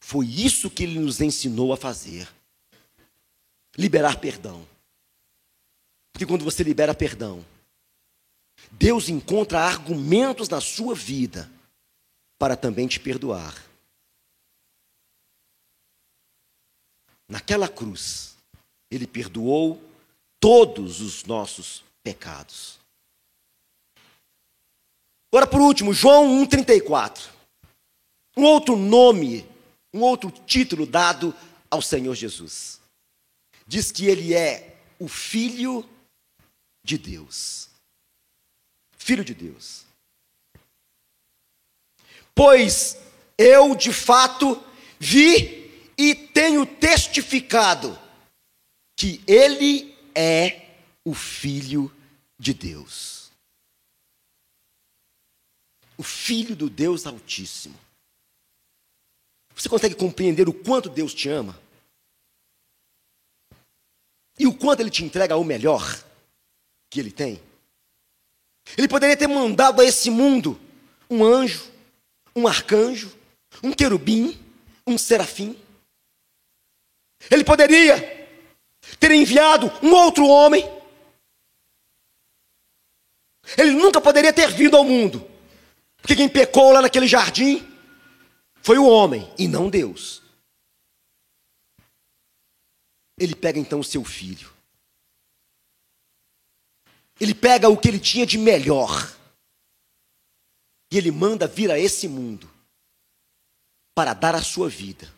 Foi 0.00 0.26
isso 0.26 0.70
que 0.70 0.82
ele 0.82 0.98
nos 0.98 1.20
ensinou 1.20 1.72
a 1.72 1.76
fazer. 1.76 2.28
Liberar 3.76 4.20
perdão. 4.20 4.66
Porque 6.12 6.26
quando 6.26 6.44
você 6.44 6.62
libera 6.62 6.94
perdão, 6.94 7.44
Deus 8.72 9.08
encontra 9.08 9.60
argumentos 9.60 10.48
na 10.48 10.60
sua 10.60 10.94
vida 10.94 11.50
para 12.38 12.56
também 12.56 12.86
te 12.86 12.98
perdoar. 12.98 13.64
Naquela 17.28 17.68
cruz, 17.68 18.36
ele 18.90 19.06
perdoou 19.06 19.82
todos 20.38 21.00
os 21.00 21.24
nossos 21.24 21.82
pecados. 22.02 22.78
Agora, 25.36 25.50
por 25.50 25.60
último, 25.60 25.92
João 25.92 26.42
1,34. 26.46 27.28
Um 28.38 28.44
outro 28.44 28.74
nome, 28.74 29.46
um 29.92 30.00
outro 30.00 30.30
título 30.30 30.86
dado 30.86 31.34
ao 31.70 31.82
Senhor 31.82 32.14
Jesus. 32.14 32.80
Diz 33.66 33.92
que 33.92 34.06
ele 34.06 34.32
é 34.32 34.78
o 34.98 35.06
Filho 35.06 35.86
de 36.82 36.96
Deus. 36.96 37.68
Filho 38.96 39.22
de 39.22 39.34
Deus. 39.34 39.84
Pois 42.34 42.96
eu 43.36 43.76
de 43.76 43.92
fato 43.92 44.58
vi 44.98 45.70
e 45.98 46.14
tenho 46.14 46.64
testificado 46.64 47.98
que 48.98 49.22
ele 49.26 49.94
é 50.14 50.70
o 51.04 51.12
Filho 51.12 51.94
de 52.38 52.54
Deus. 52.54 53.25
O 55.96 56.02
Filho 56.02 56.54
do 56.54 56.68
Deus 56.68 57.06
Altíssimo. 57.06 57.78
Você 59.54 59.68
consegue 59.68 59.94
compreender 59.94 60.48
o 60.48 60.52
quanto 60.52 60.90
Deus 60.90 61.14
te 61.14 61.28
ama? 61.28 61.58
E 64.38 64.46
o 64.46 64.54
quanto 64.54 64.80
Ele 64.80 64.90
te 64.90 65.02
entrega 65.02 65.36
o 65.36 65.44
melhor 65.44 65.82
que 66.90 67.00
Ele 67.00 67.10
tem? 67.10 67.42
Ele 68.76 68.88
poderia 68.88 69.16
ter 69.16 69.26
mandado 69.26 69.80
a 69.80 69.84
esse 69.84 70.10
mundo 70.10 70.60
um 71.08 71.24
anjo, 71.24 71.70
um 72.34 72.46
arcanjo, 72.46 73.16
um 73.62 73.72
querubim, 73.72 74.38
um 74.86 74.98
serafim. 74.98 75.58
Ele 77.30 77.44
poderia 77.44 78.28
ter 79.00 79.10
enviado 79.10 79.66
um 79.82 79.92
outro 79.92 80.26
homem. 80.26 80.64
Ele 83.56 83.70
nunca 83.70 84.00
poderia 84.00 84.32
ter 84.32 84.50
vindo 84.52 84.76
ao 84.76 84.84
mundo. 84.84 85.35
Porque 86.06 86.14
quem 86.14 86.28
pecou 86.28 86.70
lá 86.70 86.80
naquele 86.80 87.08
jardim 87.08 87.66
foi 88.62 88.78
o 88.78 88.86
homem 88.86 89.28
e 89.36 89.48
não 89.48 89.68
Deus. 89.68 90.22
Ele 93.18 93.34
pega 93.34 93.58
então 93.58 93.80
o 93.80 93.84
seu 93.84 94.04
filho. 94.04 94.54
Ele 97.18 97.34
pega 97.34 97.68
o 97.68 97.76
que 97.76 97.88
ele 97.88 97.98
tinha 97.98 98.24
de 98.24 98.38
melhor. 98.38 98.88
E 100.92 100.96
ele 100.96 101.10
manda 101.10 101.48
vir 101.48 101.72
a 101.72 101.78
esse 101.78 102.06
mundo 102.06 102.48
para 103.92 104.14
dar 104.14 104.36
a 104.36 104.42
sua 104.44 104.68
vida 104.68 105.12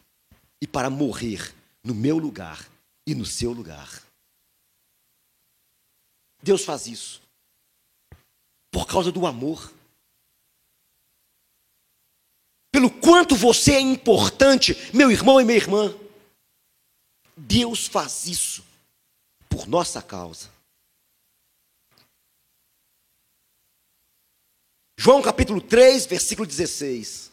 e 0.58 0.66
para 0.66 0.88
morrer 0.88 1.54
no 1.84 1.94
meu 1.94 2.16
lugar 2.16 2.66
e 3.06 3.14
no 3.14 3.26
seu 3.26 3.52
lugar. 3.52 4.02
Deus 6.42 6.64
faz 6.64 6.86
isso 6.86 7.20
por 8.70 8.86
causa 8.86 9.12
do 9.12 9.26
amor. 9.26 9.76
Pelo 12.70 12.90
quanto 12.90 13.34
você 13.34 13.72
é 13.74 13.80
importante, 13.80 14.76
meu 14.92 15.10
irmão 15.10 15.40
e 15.40 15.44
minha 15.44 15.56
irmã. 15.56 15.94
Deus 17.36 17.86
faz 17.86 18.26
isso 18.26 18.64
por 19.48 19.66
nossa 19.66 20.02
causa. 20.02 20.50
João 24.98 25.22
capítulo 25.22 25.60
3, 25.60 26.06
versículo 26.06 26.46
16. 26.46 27.30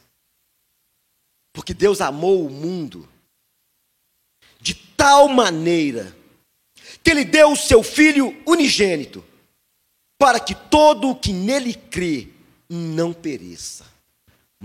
Porque 1.52 1.74
Deus 1.74 2.00
amou 2.00 2.46
o 2.46 2.50
mundo 2.50 3.10
de 4.62 4.76
tal 4.76 5.28
maneira 5.28 6.16
que 7.04 7.10
Ele 7.10 7.26
deu 7.26 7.52
o 7.52 7.58
seu 7.58 7.82
Filho 7.82 8.36
unigênito, 8.46 9.24
para 10.18 10.40
que 10.40 10.54
todo 10.54 11.10
o 11.10 11.16
que 11.16 11.34
nele 11.34 11.74
crê 11.74 12.30
não 12.70 13.14
pereça, 13.14 13.86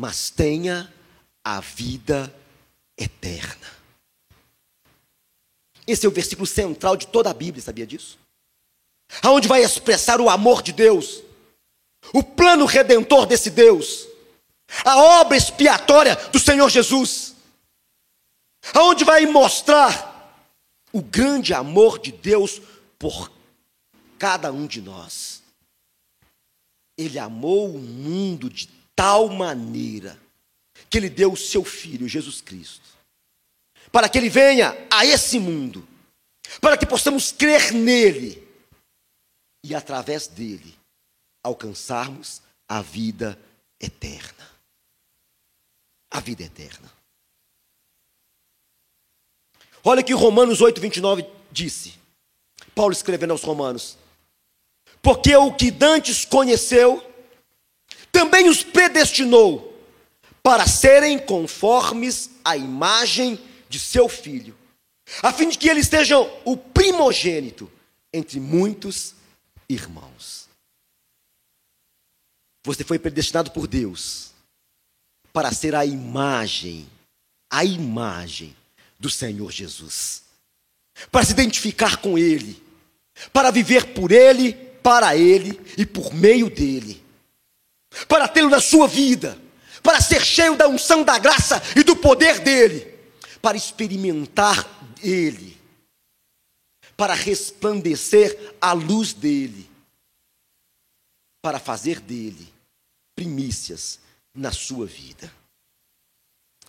mas 0.01 0.31
tenha 0.31 0.91
a 1.45 1.61
vida 1.61 2.35
eterna. 2.97 3.69
Esse 5.87 6.07
é 6.07 6.09
o 6.09 6.13
versículo 6.13 6.47
central 6.47 6.97
de 6.97 7.07
toda 7.07 7.29
a 7.29 7.35
Bíblia, 7.35 7.63
sabia 7.63 7.87
disso? 7.87 8.19
Aonde 9.23 9.47
vai 9.47 9.63
expressar 9.63 10.19
o 10.19 10.31
amor 10.31 10.63
de 10.63 10.73
Deus 10.73 11.23
o 12.15 12.23
plano 12.23 12.65
redentor 12.65 13.27
desse 13.27 13.51
Deus, 13.51 14.09
a 14.87 15.21
obra 15.21 15.37
expiatória 15.37 16.17
do 16.31 16.39
Senhor 16.39 16.71
Jesus, 16.71 17.37
aonde 18.73 19.05
vai 19.05 19.27
mostrar 19.27 20.43
o 20.95 21.03
grande 21.03 21.53
amor 21.53 21.99
de 21.99 22.11
Deus 22.11 22.59
por 22.99 23.31
cada 24.19 24.51
um 24.51 24.67
de 24.67 24.81
nós. 24.81 25.43
Ele 26.97 27.19
amou 27.19 27.75
o 27.75 27.79
mundo 27.79 28.49
de 28.49 28.80
tal 29.01 29.31
maneira 29.31 30.21
que 30.91 30.99
ele 30.99 31.09
deu 31.09 31.33
o 31.33 31.37
seu 31.37 31.65
filho, 31.65 32.07
Jesus 32.07 32.43
Cristo, 32.43 32.85
para 33.91 34.11
que 34.11 34.19
ele 34.19 34.29
venha 34.29 34.77
a 34.91 35.07
esse 35.07 35.39
mundo, 35.39 35.89
para 36.61 36.77
que 36.77 36.85
possamos 36.85 37.33
crer 37.33 37.73
nele 37.73 38.47
e 39.65 39.75
através 39.75 40.27
dele 40.27 40.77
alcançarmos 41.43 42.43
a 42.69 42.83
vida 42.83 43.41
eterna. 43.81 44.51
A 46.11 46.21
vida 46.21 46.43
eterna. 46.43 46.93
Olha 49.83 50.03
que 50.03 50.13
Romanos 50.13 50.61
8, 50.61 50.79
29 50.79 51.25
disse. 51.51 51.95
Paulo 52.75 52.93
escrevendo 52.93 53.31
aos 53.31 53.43
Romanos: 53.43 53.97
Porque 55.01 55.35
o 55.35 55.55
que 55.55 55.71
Dantes 55.71 56.27
conheceu, 56.27 57.10
também 58.13 58.49
os 58.49 58.63
predestinou 58.63 59.71
para 60.43 60.67
serem 60.67 61.19
conformes 61.19 62.31
à 62.45 62.57
imagem 62.57 63.39
de 63.69 63.79
seu 63.79 64.09
filho, 64.09 64.57
a 65.23 65.33
fim 65.33 65.49
de 65.49 65.59
que 65.59 65.69
eles 65.69 65.87
sejam 65.87 66.31
o 66.45 66.57
primogênito 66.57 67.71
entre 68.13 68.41
muitos 68.41 69.15
irmãos. 69.69 70.49
Você 72.65 72.85
foi 72.85 72.99
predestinado 72.99 73.51
por 73.53 73.67
Deus 73.67 74.31
para 75.33 75.53
ser 75.53 75.75
a 75.75 75.85
imagem, 75.85 76.89
a 77.51 77.65
imagem 77.65 78.55
do 78.99 79.09
Senhor 79.09 79.51
Jesus. 79.51 80.23
Para 81.11 81.25
se 81.25 81.33
identificar 81.33 81.99
com 81.99 82.19
Ele, 82.19 82.63
para 83.33 83.51
viver 83.51 83.95
por 83.95 84.13
Ele, 84.13 84.53
para 84.83 85.17
Ele 85.17 85.59
e 85.79 85.87
por 85.87 86.13
meio 86.13 86.51
dEle. 86.51 87.03
Para 88.09 88.29
tê-lo 88.29 88.49
na 88.49 88.61
sua 88.61 88.87
vida, 88.87 89.39
para 89.83 90.01
ser 90.01 90.25
cheio 90.25 90.57
da 90.57 90.69
unção 90.69 91.03
da 91.03 91.19
graça 91.19 91.61
e 91.77 91.83
do 91.83 91.97
poder 91.97 92.41
dEle, 92.41 92.99
para 93.43 93.57
experimentar 93.57 94.69
Ele, 95.03 95.59
para 96.97 97.15
resplandecer 97.15 98.55
a 98.61 98.73
luz 98.73 99.13
dEle 99.13 99.71
para 101.43 101.59
fazer 101.59 102.01
dele 102.01 102.53
primícias 103.15 103.99
na 104.35 104.53
sua 104.53 104.87
vida. 104.87 105.33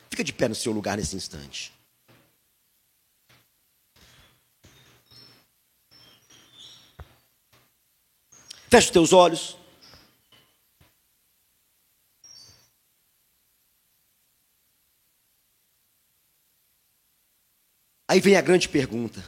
Fica 0.09 0.23
de 0.23 0.33
pé 0.33 0.47
no 0.47 0.55
seu 0.55 0.71
lugar 0.71 0.97
nesse 0.97 1.15
instante. 1.15 1.73
Feche 8.69 8.87
os 8.87 8.91
teus 8.91 9.13
olhos. 9.13 9.57
Aí 18.11 18.19
vem 18.19 18.35
a 18.35 18.41
grande 18.41 18.67
pergunta. 18.67 19.23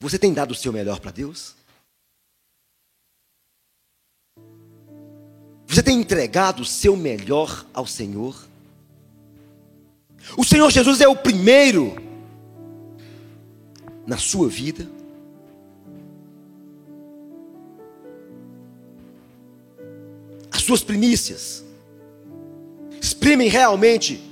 Você 0.00 0.18
tem 0.18 0.32
dado 0.32 0.52
o 0.52 0.54
seu 0.54 0.72
melhor 0.72 0.98
para 0.98 1.10
Deus? 1.10 1.54
Você 5.66 5.82
tem 5.82 6.00
entregado 6.00 6.62
o 6.62 6.64
seu 6.64 6.96
melhor 6.96 7.66
ao 7.74 7.86
Senhor? 7.86 8.48
O 10.34 10.42
Senhor 10.42 10.70
Jesus 10.70 11.02
é 11.02 11.08
o 11.08 11.14
primeiro 11.14 11.96
na 14.06 14.16
sua 14.16 14.48
vida? 14.48 14.88
As 20.50 20.62
suas 20.62 20.82
primícias 20.82 21.62
exprimem 23.02 23.48
realmente 23.48 24.22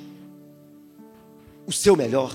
o 1.67 1.73
seu 1.73 1.95
melhor? 1.95 2.33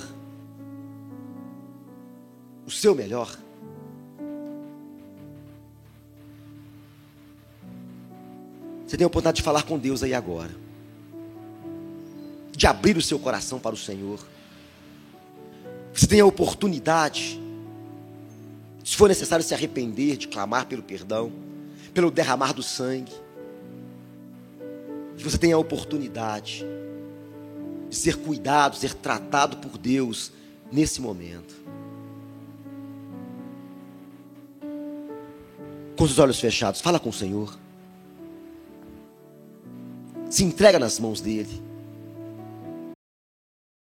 o 2.65 2.71
seu 2.71 2.95
melhor. 2.95 3.37
Você 8.85 8.97
tem 8.97 9.03
a 9.03 9.07
oportunidade 9.07 9.37
de 9.37 9.43
falar 9.43 9.63
com 9.63 9.77
Deus 9.77 10.03
aí 10.03 10.13
agora, 10.13 10.51
de 12.51 12.67
abrir 12.67 12.97
o 12.97 13.01
seu 13.01 13.19
coração 13.19 13.59
para 13.59 13.75
o 13.75 13.77
Senhor. 13.77 14.19
Você 15.93 16.07
tem 16.07 16.19
a 16.19 16.25
oportunidade, 16.25 17.39
se 18.83 18.95
for 18.95 19.07
necessário 19.07 19.45
se 19.45 19.53
arrepender, 19.53 20.17
de 20.17 20.27
clamar 20.27 20.65
pelo 20.65 20.83
perdão, 20.83 21.31
pelo 21.93 22.11
derramar 22.11 22.53
do 22.53 22.63
sangue. 22.63 23.13
Você 25.17 25.37
tem 25.37 25.51
a 25.51 25.57
oportunidade 25.57 26.65
de 27.89 27.95
ser 27.95 28.17
cuidado, 28.17 28.75
ser 28.75 28.93
tratado 28.93 29.57
por 29.57 29.77
Deus 29.77 30.31
nesse 30.71 31.01
momento. 31.01 31.65
com 35.95 36.03
os 36.03 36.19
olhos 36.19 36.39
fechados, 36.39 36.81
fala 36.81 36.99
com 36.99 37.09
o 37.09 37.13
Senhor. 37.13 37.57
Se 40.29 40.43
entrega 40.43 40.77
nas 40.77 40.99
mãos 40.99 41.21
dele. 41.21 41.63